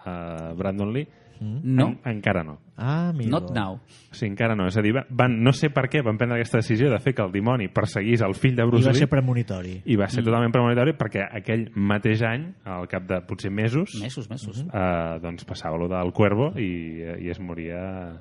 a 0.00 0.14
Brandon 0.56 0.92
Lee. 0.94 1.08
Mm. 1.40 1.60
No. 1.76 1.86
En, 2.04 2.16
encara 2.16 2.42
no. 2.44 2.58
Ah, 2.76 3.08
amigo. 3.10 3.30
Not 3.30 3.50
now. 3.54 3.80
Sí, 4.10 4.26
encara 4.26 4.54
no. 4.54 4.66
És 4.68 4.76
a 4.76 4.82
dir, 4.82 4.92
va- 4.94 5.06
van, 5.10 5.42
no 5.42 5.52
sé 5.52 5.70
per 5.70 5.86
què 5.88 6.02
van 6.04 6.16
prendre 6.18 6.36
aquesta 6.38 6.58
decisió 6.58 6.90
de 6.90 6.98
fer 6.98 7.14
que 7.14 7.22
el 7.22 7.32
dimoni 7.32 7.68
perseguís 7.68 8.20
el 8.22 8.34
fill 8.34 8.54
de 8.56 8.62
I 8.62 8.66
Bruce 8.66 8.86
va 8.86 8.92
Lee. 8.92 8.98
ser 8.98 9.08
premonitori. 9.08 9.82
I 9.84 9.96
va 9.96 10.08
ser 10.08 10.22
Mm. 10.22 10.26
totalment 10.26 10.52
premonitori 10.52 10.92
perquè 10.96 11.26
aquell 11.30 11.70
mateix 11.74 12.22
any, 12.22 12.52
al 12.64 12.86
cap 12.88 13.04
de 13.06 13.20
potser 13.26 13.50
mesos, 13.50 13.94
Mesos, 14.02 14.28
mesos. 14.30 14.64
eh, 14.72 15.18
doncs 15.22 15.44
passava 15.44 15.76
lo 15.78 15.88
del 15.88 16.12
Cuervo 16.12 16.52
i, 16.58 17.00
i 17.24 17.30
es 17.30 17.40
moria 17.40 18.20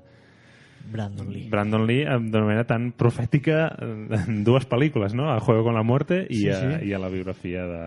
Brandon 0.92 1.32
Lee. 1.34 1.50
Brandon 1.50 1.86
Lee 1.88 2.04
eh, 2.04 2.20
d'una 2.20 2.46
manera 2.46 2.64
tan 2.66 2.92
profètica 2.92 3.72
en 3.82 4.44
dues 4.44 4.68
pel·lícules, 4.70 5.16
no? 5.16 5.32
A 5.32 5.40
Juego 5.40 5.64
con 5.64 5.74
la 5.74 5.82
muerte 5.84 6.28
i, 6.30 6.36
Sí, 6.44 6.50
a, 6.50 6.60
sí. 6.80 6.86
i 6.90 6.94
a 6.94 7.00
la 7.00 7.10
biografia 7.10 7.64
de... 7.66 7.82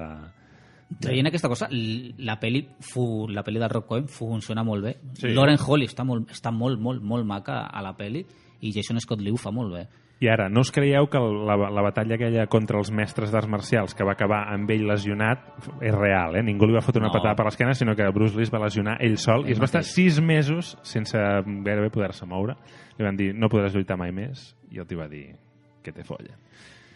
Traient 1.01 1.27
aquesta 1.29 1.49
cosa, 1.53 1.69
la 1.71 2.39
peli, 2.41 2.63
fu, 2.81 3.27
la 3.29 3.43
peli 3.45 3.61
de 3.61 3.69
Rock 3.69 3.87
Cohen 3.91 4.07
funciona 4.09 4.65
molt 4.65 4.85
bé. 4.85 4.97
Sí. 5.21 5.29
Lauren 5.37 5.59
Holly 5.61 5.87
està 5.87 6.05
molt, 6.05 6.31
està 6.33 6.51
molt, 6.51 6.81
molt, 6.81 7.03
molt 7.05 7.27
maca 7.29 7.67
a 7.69 7.83
la 7.85 7.93
peli 7.97 8.25
i 8.61 8.73
Jason 8.73 8.99
Scott 9.01 9.21
Lee 9.21 9.31
ho 9.33 9.37
fa 9.39 9.53
molt 9.53 9.75
bé. 9.77 9.87
I 10.21 10.27
ara, 10.27 10.49
no 10.51 10.65
us 10.65 10.73
creieu 10.75 11.07
que 11.07 11.21
la, 11.21 11.55
la 11.71 11.83
batalla 11.85 12.17
aquella 12.17 12.49
contra 12.51 12.81
els 12.81 12.89
mestres 12.91 13.31
d'arts 13.31 13.47
marcials, 13.47 13.93
que 13.95 14.03
va 14.03 14.17
acabar 14.17 14.49
amb 14.51 14.67
ell 14.75 14.83
lesionat, 14.89 15.45
és 15.79 15.95
real, 15.95 16.35
eh? 16.35 16.43
Ningú 16.43 16.67
li 16.67 16.75
va 16.75 16.83
fotre 16.83 16.99
una 16.99 17.13
No. 17.13 17.15
patada 17.15 17.37
per 17.39 17.45
l'esquena, 17.47 17.75
sinó 17.79 17.95
que 17.95 18.09
Bruce 18.11 18.35
Lee 18.35 18.49
es 18.49 18.51
va 18.51 18.59
lesionar 18.65 18.97
ell 19.01 19.15
sol 19.17 19.45
Ell 19.45 19.51
i 19.51 19.53
es 19.53 19.61
va 19.61 19.69
estar 19.71 19.85
sis 19.87 20.19
mesos 20.21 20.77
sense 20.83 21.15
gairebé 21.21 21.93
poder-se 21.95 22.27
moure. 22.27 22.57
Li 22.99 23.05
van 23.07 23.15
dir, 23.15 23.31
no 23.33 23.47
podràs 23.53 23.77
lluitar 23.77 23.97
mai 23.97 24.11
més, 24.11 24.57
i 24.73 24.81
el 24.83 24.89
tio 24.91 24.99
va 24.99 25.07
dir, 25.07 25.37
que 25.85 25.93
te 25.93 26.03
folla. 26.03 26.35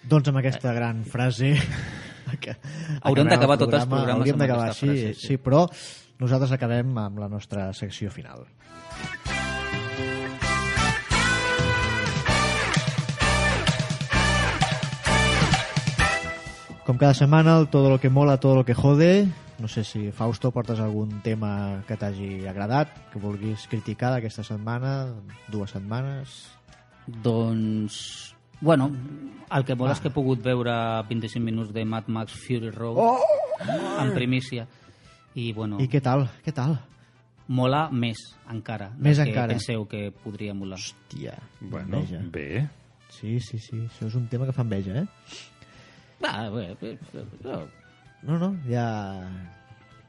Doncs 0.08 0.28
amb 0.32 0.40
aquesta 0.42 0.72
gran 0.74 1.04
frase... 1.04 1.54
que 2.42 2.54
acabem 3.02 3.28
d'acabar 3.28 3.58
el 3.58 3.60
tots 3.60 3.76
els 3.76 3.88
programes 3.90 4.14
Hauríem 4.14 4.38
d'acabar 4.40 4.68
així, 4.70 4.86
frase, 4.88 5.12
sí. 5.14 5.26
sí, 5.26 5.36
però 5.36 5.66
nosaltres 6.22 6.54
acabem 6.56 6.96
amb 6.98 7.20
la 7.20 7.28
nostra 7.28 7.68
secció 7.76 8.10
final. 8.14 8.46
Com 16.82 16.98
cada 16.98 17.14
setmana, 17.14 17.58
el 17.60 17.68
todo 17.70 17.90
lo 17.90 18.00
que 18.00 18.10
mola, 18.10 18.40
todo 18.40 18.56
lo 18.56 18.64
que 18.64 18.74
jode. 18.74 19.28
No 19.60 19.68
sé 19.68 19.84
si, 19.84 20.10
Fausto, 20.10 20.50
portes 20.50 20.80
algun 20.82 21.20
tema 21.22 21.84
que 21.86 21.94
t'hagi 21.94 22.48
agradat, 22.50 22.90
que 23.12 23.22
vulguis 23.22 23.68
criticar 23.70 24.10
d'aquesta 24.16 24.42
setmana, 24.42 25.12
dues 25.52 25.76
setmanes... 25.76 26.40
Doncs... 27.06 28.31
Bueno, 28.62 28.86
el 29.52 29.64
que 29.66 29.74
mola 29.76 29.92
és 29.92 30.00
que 30.00 30.08
he 30.08 30.14
pogut 30.14 30.40
veure 30.44 30.72
25 31.10 31.42
minuts 31.44 31.72
de 31.74 31.82
Mad 31.84 32.06
Max 32.08 32.32
Fury 32.46 32.70
Road 32.70 32.96
Oh! 33.02 33.18
en 34.00 34.14
primícia. 34.14 34.64
I, 35.34 35.50
bueno, 35.52 35.78
I 35.80 35.88
què 35.88 36.00
tal? 36.04 36.28
Què 36.46 36.54
tal? 36.54 36.78
mola 37.52 37.88
més 37.92 38.16
encara. 38.48 38.92
Més 38.96 39.18
que 39.18 39.26
encara. 39.28 39.52
penseu 39.52 39.82
que 39.90 40.06
podria 40.22 40.54
molar. 40.54 40.78
Hòstia, 40.78 41.34
Bueno, 41.60 41.98
enveja. 41.98 42.20
bé. 42.32 42.68
Sí, 43.10 43.38
sí, 43.44 43.58
sí, 43.58 43.76
això 43.82 44.06
és 44.06 44.14
un 44.16 44.26
tema 44.30 44.46
que 44.46 44.54
fa 44.56 44.62
enveja, 44.64 45.02
eh? 45.02 45.06
Va, 46.22 46.48
bé, 46.54 46.68
bé, 46.80 46.94
bé, 47.12 47.24
bé. 47.42 47.58
No, 48.22 48.38
no, 48.38 48.52
ja... 48.70 48.86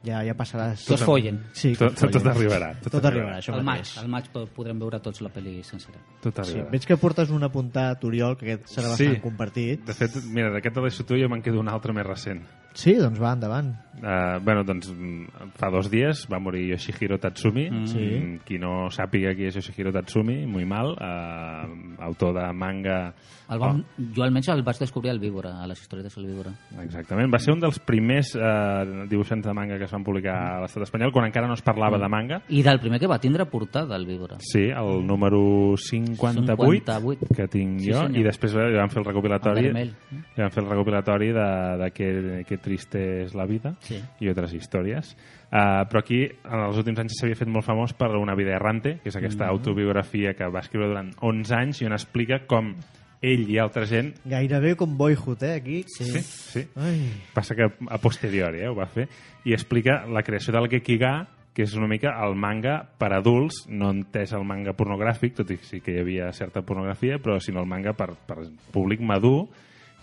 Ja, 0.04 0.22
ja 0.22 0.34
passaràs... 0.36 0.82
Que 0.86 0.96
us 0.98 1.04
follen. 1.08 1.38
Sí, 1.54 1.74
Tot- 1.80 1.96
follen. 1.96 2.12
tot 2.18 2.26
arribarà, 2.28 2.74
tot 2.82 2.92
Tot, 2.92 3.06
arribarà. 3.08 3.38
això 3.40 3.54
Al 3.54 3.64
maig, 3.64 3.80
mateix. 3.86 3.98
al 4.02 4.10
maig 4.12 4.26
po- 4.34 4.46
podrem 4.48 4.78
veure 4.80 5.00
tots 5.00 5.22
la 5.24 5.30
pel·li 5.32 5.62
sencera. 5.64 5.98
Tot 6.22 6.36
Sí, 6.36 6.42
arribarà. 6.58 6.72
veig 6.72 6.86
que 6.86 6.98
portes 6.98 7.30
un 7.32 7.44
apuntat, 7.44 8.04
Oriol, 8.04 8.36
que 8.38 8.52
aquest 8.52 8.68
serà 8.78 8.90
bastant 8.90 9.16
Sí. 9.16 9.22
compartit. 9.22 9.86
De 9.86 9.94
fet, 9.94 10.18
mira, 10.26 10.50
d'aquest 10.52 10.76
de 10.76 10.82
l'Eixo 10.82 11.04
jo 11.08 11.30
me'n 11.30 11.42
quedo 11.42 11.60
un 11.62 11.70
altre 11.70 11.94
més 11.94 12.06
recent. 12.06 12.42
Sí, 12.74 12.96
doncs 12.98 13.20
va, 13.22 13.34
endavant. 13.38 13.74
Uh, 14.04 14.40
bueno, 14.44 14.64
doncs 14.68 14.90
mm, 14.92 15.52
fa 15.56 15.70
dos 15.72 15.88
dies 15.92 16.26
va 16.28 16.40
morir 16.42 16.66
Yoshihiro 16.74 17.20
Tatsumi. 17.22 17.68
Mm. 17.70 17.86
Sí. 17.88 18.00
Mm, 18.18 18.40
Qui 18.44 18.58
no 18.60 18.90
sàpiga 18.92 19.32
qui 19.38 19.46
és 19.48 19.56
Yoshihiro 19.56 19.94
Tatsumi, 19.96 20.42
muy 20.50 20.66
mal. 20.66 20.96
Uh, 20.98 21.96
autor 22.04 22.34
de 22.40 22.48
manga... 22.54 23.14
El 23.54 23.60
vam, 23.60 23.82
Jo 24.16 24.24
almenys 24.24 24.48
el 24.50 24.64
vaig 24.66 24.80
descobrir 24.80 25.12
al 25.12 25.20
Víbora, 25.20 25.52
a 25.62 25.68
les 25.68 25.80
historietes 25.80 26.16
del 26.16 26.26
Víbora. 26.32 26.52
Exactament. 26.82 27.30
Va 27.32 27.38
ser 27.44 27.54
un 27.54 27.60
dels 27.62 27.78
primers 27.86 28.32
uh, 28.40 29.06
dibuixants 29.12 29.46
de 29.46 29.54
manga 29.54 29.78
que 29.78 29.86
es 29.86 29.94
van 29.94 30.04
publicar 30.04 30.34
a 30.56 30.62
l'estat 30.64 30.88
espanyol, 30.88 31.12
quan 31.14 31.28
encara 31.28 31.48
no 31.48 31.54
es 31.54 31.62
parlava 31.62 32.00
de 32.02 32.10
manga. 32.10 32.42
I 32.50 32.64
del 32.66 32.80
primer 32.82 33.00
que 33.04 33.08
va 33.12 33.20
tindre 33.22 33.46
portada 33.52 33.96
al 33.96 34.08
Víbora. 34.10 34.40
Sí, 34.42 34.64
el 34.74 35.06
número 35.06 35.76
58, 35.78 36.58
58. 36.58 37.28
que 37.36 37.48
tinc 37.52 37.80
Sí, 37.84 37.92
jo, 37.92 38.00
senyor. 38.02 38.18
i 38.20 38.26
després 38.26 38.56
li 38.58 38.80
van 38.80 38.90
fer 38.90 39.04
el 39.04 39.10
recopilatori, 39.12 39.68
El 39.68 39.70
vermell. 39.70 39.94
van 40.40 40.52
fer 40.56 40.64
el 40.64 40.70
recopilatori 40.72 41.32
de, 41.36 41.48
de 41.84 41.92
que, 41.92 42.10
que 42.48 42.58
triste 42.64 43.02
és 43.26 43.36
la 43.36 43.46
vida 43.46 43.76
Sí. 43.84 44.00
i 44.24 44.32
altres 44.32 44.54
històries. 44.58 45.14
Uh, 45.54 45.84
però 45.86 46.00
aquí, 46.02 46.24
en 46.26 46.64
els 46.66 46.80
últims 46.82 46.98
anys 47.04 47.20
s'havia 47.20 47.38
fet 47.38 47.48
molt 47.52 47.66
famós 47.68 47.94
per 47.94 48.10
Una 48.18 48.34
vida 48.34 48.56
errante, 48.56 48.98
que 49.04 49.10
és 49.10 49.16
aquesta 49.20 49.46
Mhm. 49.46 49.52
autobiografia 49.52 50.34
que 50.34 50.48
va 50.48 50.60
escriure 50.64 50.88
durant 50.88 51.12
11 51.22 51.52
anys 51.54 51.82
i 51.82 51.86
on 51.86 51.94
explica 51.94 52.46
com 52.48 52.74
ell 53.22 53.50
i 53.50 53.58
altra 53.58 53.86
gent 53.86 54.16
Gairebé 54.26 54.76
com 54.76 54.98
Boyhood, 54.98 55.44
eh, 55.44 55.54
aquí. 55.54 55.84
Sí, 55.88 56.04
sí. 56.22 56.68
Ai. 56.76 57.22
Passa 57.34 57.56
que 57.56 57.64
a 57.88 57.98
posteriori 58.00 58.60
eh, 58.62 58.68
ho 58.68 58.76
va 58.76 58.86
fer. 58.88 59.08
I 59.46 59.54
explica 59.54 60.06
la 60.08 60.24
creació 60.24 60.52
del 60.54 60.68
Gekiga, 60.70 61.28
que 61.54 61.62
és 61.64 61.76
una 61.76 61.88
mica 61.88 62.16
el 62.26 62.34
manga 62.36 62.80
per 62.98 63.14
adults, 63.14 63.68
no 63.70 63.92
entès 63.92 64.34
el 64.34 64.44
manga 64.44 64.74
pornogràfic, 64.74 65.36
tot 65.36 65.52
i 65.52 65.58
que 65.58 65.64
sí 65.70 65.82
que 65.82 65.94
hi 65.94 66.00
havia 66.00 66.32
certa 66.34 66.64
pornografia, 66.64 67.20
però 67.20 67.40
sinó 67.40 67.60
el 67.62 67.68
manga 67.68 67.94
per, 67.94 68.10
per 68.26 68.40
públic 68.72 69.00
madur 69.02 69.50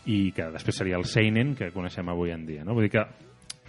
i 0.07 0.33
que 0.33 0.47
després 0.51 0.77
seria 0.81 0.97
el 0.97 1.05
seinen 1.05 1.55
que 1.55 1.71
coneixem 1.73 2.09
avui 2.09 2.31
en 2.33 2.47
dia. 2.47 2.65
No? 2.65 2.75
Vull 2.75 2.89
dir 2.89 2.91
que 2.95 3.05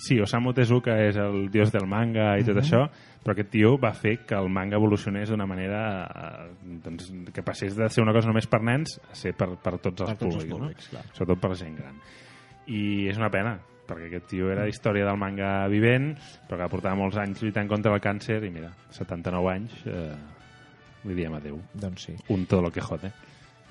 sí, 0.02 0.20
Osamu 0.20 0.54
Tezuka 0.54 0.96
és 1.06 1.18
el 1.18 1.50
dios 1.52 1.72
del 1.72 1.86
manga 1.88 2.38
i 2.40 2.44
tot 2.44 2.56
Mhm. 2.56 2.64
això, 2.64 2.90
però 3.24 3.34
aquest 3.36 3.50
tio 3.52 3.78
va 3.78 3.92
fer 3.94 4.18
que 4.26 4.34
el 4.36 4.50
manga 4.50 4.78
evolucionés 4.78 5.30
d'una 5.30 5.46
manera 5.46 6.08
eh, 6.08 6.78
doncs, 6.84 7.12
que 7.34 7.44
passés 7.44 7.76
de 7.76 7.88
ser 7.90 8.02
una 8.02 8.14
cosa 8.14 8.28
només 8.28 8.48
per 8.48 8.62
nens 8.64 9.00
a 9.12 9.14
ser 9.16 9.34
per, 9.38 9.50
per 9.62 9.78
tots 9.78 10.02
els 10.02 10.10
Per 10.10 10.18
tots 10.18 10.36
els 10.36 10.46
públics, 10.46 10.58
públics, 10.60 10.88
no? 10.94 11.00
clar. 11.00 11.06
sobretot 11.14 11.40
per 11.42 11.56
gent 11.56 11.76
gran 11.78 11.96
i 12.68 13.08
és 13.10 13.18
una 13.18 13.30
pena 13.30 13.60
perquè 13.88 14.08
aquest 14.08 14.28
tio 14.32 14.50
era 14.52 14.68
història 14.68 15.06
del 15.06 15.18
manga 15.18 15.68
vivent 15.68 16.16
però 16.50 16.58
que 16.64 16.70
portava 16.72 16.96
molts 16.96 17.18
anys 17.18 17.42
lluitant 17.44 17.68
contra 17.68 17.94
el 17.94 18.02
càncer 18.02 18.44
i 18.44 18.50
mira, 18.50 18.72
79 18.90 19.52
anys 19.54 19.72
eh, 19.86 20.16
li 21.04 21.14
diem 21.14 21.34
adeu 21.36 21.60
Doncs 21.74 22.02
sí. 22.08 22.16
un 22.30 22.46
todo 22.48 22.62
lo 22.64 22.72
que 22.72 22.82
jode 22.82 23.12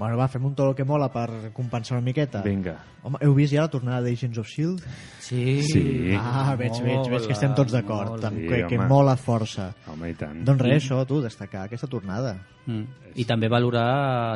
Bueno, 0.01 0.17
va, 0.17 0.27
fem 0.33 0.45
un 0.49 0.55
tot 0.57 0.71
el 0.71 0.77
que 0.79 0.85
mola 0.89 1.11
per 1.13 1.27
compensar 1.53 1.99
una 1.99 2.05
miqueta. 2.07 2.41
Vinga. 2.41 2.79
Home, 3.05 3.19
heu 3.25 3.35
vist 3.37 3.53
ja 3.53 3.67
la 3.67 3.71
tornada 3.73 4.01
d'Agents 4.07 4.39
of 4.41 4.49
S.H.I.E.L.D.? 4.49 4.95
Sí. 5.21 5.43
Sí. 5.69 5.83
Ah, 6.17 6.55
veig, 6.57 6.73
veig, 6.85 7.11
veig 7.13 7.27
que 7.29 7.35
estem 7.37 7.53
tots 7.57 7.73
d'acord, 7.77 8.17
Sí, 8.25 8.47
que, 8.49 8.63
que 8.71 8.79
home. 8.79 8.87
mola 8.89 9.15
força. 9.21 9.71
home 9.93 10.11
i 10.11 10.17
tant 10.17 10.41
Doncs 10.49 10.65
res, 10.65 10.83
això, 10.87 11.03
tu, 11.09 11.21
destacar 11.25 11.67
aquesta 11.69 11.87
tornada. 11.87 12.35
Mm. 12.65 13.13
I 13.21 13.25
també 13.29 13.49
valorar 13.53 13.85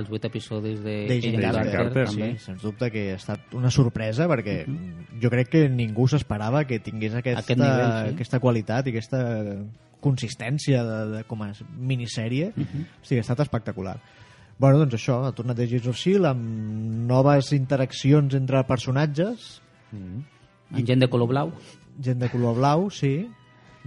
els 0.03 0.09
vuit 0.13 0.25
episodis 0.29 0.83
de 0.85 0.97
d'Agent 1.09 1.39
Agent 1.39 1.45
Carter, 1.45 1.73
Carter, 1.73 2.07
sí, 2.13 2.29
sens 2.45 2.63
dubte 2.65 2.91
que 2.91 3.07
ha 3.13 3.17
estat 3.17 3.53
una 3.55 3.71
sorpresa 3.71 4.27
perquè 4.29 4.59
jo 5.23 5.31
crec 5.33 5.49
que 5.53 5.65
ningú 5.69 6.09
s'esperava 6.11 6.65
que 6.69 6.81
tingués 6.83 7.15
aquesta, 7.15 7.41
Aquest 7.45 7.61
nivell, 7.61 7.93
sí. 8.09 8.15
aquesta 8.17 8.41
qualitat 8.43 8.89
i 8.89 8.95
aquesta 8.97 9.23
consistència 10.05 10.83
de, 10.85 10.99
de, 11.15 11.23
com 11.29 11.41
a 11.45 11.53
minissèrie 11.79 12.51
o 12.53 12.67
sigui, 13.07 13.21
ha 13.21 13.25
estat 13.25 13.41
espectacular 13.47 13.97
bueno, 14.59 14.79
doncs 14.83 14.95
això, 14.99 15.21
ha 15.27 15.33
tornat 15.37 15.59
Agents 15.61 15.87
of 15.91 15.97
S.H.I.E.L.D. 15.99 16.29
amb 16.29 17.07
noves 17.11 17.53
interaccions 17.57 18.35
entre 18.39 18.63
personatges. 18.69 19.61
Amb 19.95 20.85
gent 20.87 21.01
de 21.05 21.09
color 21.11 21.29
blau. 21.31 21.53
gent 22.03 22.19
de 22.19 22.29
color 22.31 22.57
blau, 22.59 22.89
sí. 22.91 23.29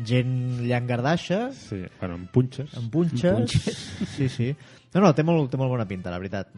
Gent 0.06 0.62
llangardaxa. 0.68 1.52
Sí, 1.58 1.82
bueno, 2.00 2.16
amb 2.22 2.30
punxes. 2.32 2.76
Amb 2.78 2.92
punxes, 2.94 3.26
Amb 3.26 3.40
punxes. 3.40 3.80
sí, 4.16 4.30
sí. 4.30 4.52
No, 4.94 5.02
no, 5.02 5.10
té 5.14 5.24
molt, 5.26 5.50
té 5.52 5.58
molt 5.58 5.70
bona 5.74 5.88
pinta, 5.90 6.12
la 6.14 6.20
veritat. 6.22 6.52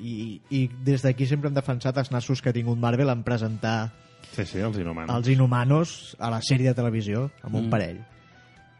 I, 0.00 0.40
i 0.50 0.60
des 0.86 1.02
d'aquí 1.04 1.26
sempre 1.26 1.48
hem 1.50 1.54
defensat 1.56 1.98
els 2.00 2.10
nassos 2.14 2.40
que 2.42 2.50
ha 2.50 2.56
tingut 2.56 2.78
Marvel 2.78 3.10
en 3.10 3.22
presentar 3.26 3.90
sí, 4.32 4.44
sí, 4.46 4.58
els 4.58 4.78
inhumanos. 4.78 5.14
els 5.16 5.28
Inhumanos 5.34 6.16
a 6.18 6.30
la 6.30 6.40
sèrie 6.42 6.70
de 6.70 6.74
televisió 6.74 7.30
amb 7.42 7.54
un 7.56 7.66
Mm. 7.66 7.70
parell 7.70 7.98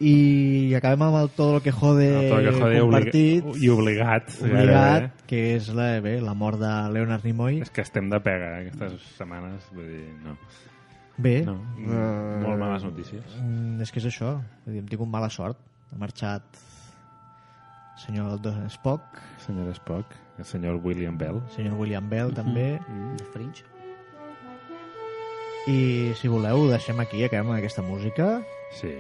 i 0.05 0.75
acabem 0.77 1.03
amb 1.07 1.17
el 1.23 1.31
Todo 1.35 1.55
lo 1.55 1.61
que 1.65 1.73
jode, 1.73 2.09
El 2.29 2.45
que 2.45 2.53
jode 2.59 2.81
compartit. 2.81 3.45
oblig- 3.45 3.63
i 3.65 3.69
obligat, 3.73 4.29
obligat 4.43 5.23
que 5.27 5.55
és 5.57 5.69
la, 5.75 6.01
bé, 6.05 6.21
la 6.21 6.35
mort 6.35 6.59
de 6.61 6.73
Leonard 6.93 7.25
Nimoy. 7.25 7.61
És 7.65 7.71
que 7.71 7.81
estem 7.83 8.11
de 8.13 8.21
pega 8.21 8.59
eh, 8.59 8.69
aquestes 8.69 9.01
setmanes 9.17 9.65
vull 9.73 9.89
dir, 9.89 10.09
no. 10.25 10.37
Bé. 11.17 11.45
No, 11.47 11.55
eh, 11.79 12.41
molt 12.43 12.59
males 12.59 12.83
notícies. 12.85 13.25
mm, 13.41 13.81
és 13.83 13.93
que 13.93 14.01
és 14.01 14.07
això 14.11 14.35
Vull 14.65 14.75
dir, 14.75 14.81
hem 14.83 14.89
tingut 14.89 15.09
mala 15.09 15.31
sort. 15.31 15.57
Ha 15.93 15.97
marxat 15.97 16.43
senyor 18.05 18.41
Spock. 18.69 19.21
Senyor 19.47 19.73
Spock, 19.75 20.07
el 20.39 20.45
senyor 20.45 20.81
William 20.83 21.17
Bell. 21.17 21.41
Senyor 21.55 21.79
William 21.79 22.09
Bell 22.11 22.33
també. 22.35 22.81
Mm. 22.89 23.17
The 23.17 23.25
Fringe. 23.33 23.63
i 25.67 26.13
si 26.21 26.29
voleu 26.29 26.67
deixem 26.69 26.99
aquí 27.01 27.23
acabem 27.25 27.49
amb 27.49 27.59
aquesta 27.59 27.81
música. 27.81 28.43
Sí, 28.77 28.91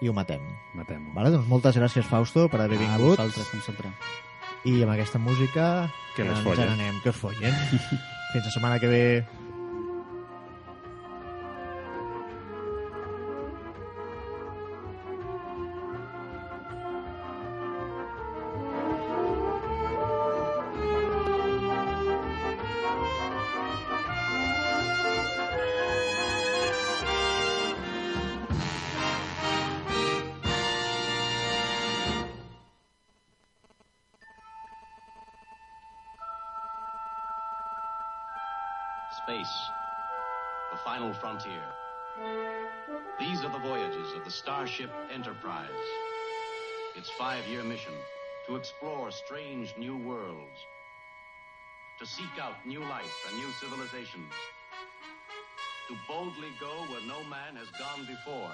i 0.00 0.08
ho 0.08 0.12
matem 0.14 0.40
matem 0.78 1.08
vale? 1.14 1.30
doncs 1.34 1.48
moltes 1.50 1.76
gràcies 1.76 2.06
Fausto 2.06 2.48
per 2.48 2.60
haver 2.62 2.78
A 2.78 2.82
vingut 2.84 3.16
vosaltres, 3.18 3.48
com 3.50 3.60
sempre. 3.64 3.90
i 4.64 4.82
amb 4.82 4.92
aquesta 4.94 5.18
música 5.18 5.88
Que 6.16 6.24
les 6.24 6.36
ens 6.38 6.44
follen. 6.46 6.68
n'anem, 6.70 7.00
que 7.02 7.10
us 7.10 7.16
follen 7.16 7.54
fins 8.32 8.44
la 8.44 8.50
setmana 8.50 8.78
que 8.78 8.88
ve 8.88 9.04
seek 52.18 52.42
out 52.42 52.66
new 52.66 52.80
life 52.80 53.14
and 53.28 53.38
new 53.38 53.48
civilizations, 53.60 54.32
to 55.86 55.94
boldly 56.08 56.50
go 56.60 56.72
where 56.90 57.06
no 57.06 57.22
man 57.30 57.54
has 57.54 57.68
gone 57.78 58.04
before. 58.06 58.50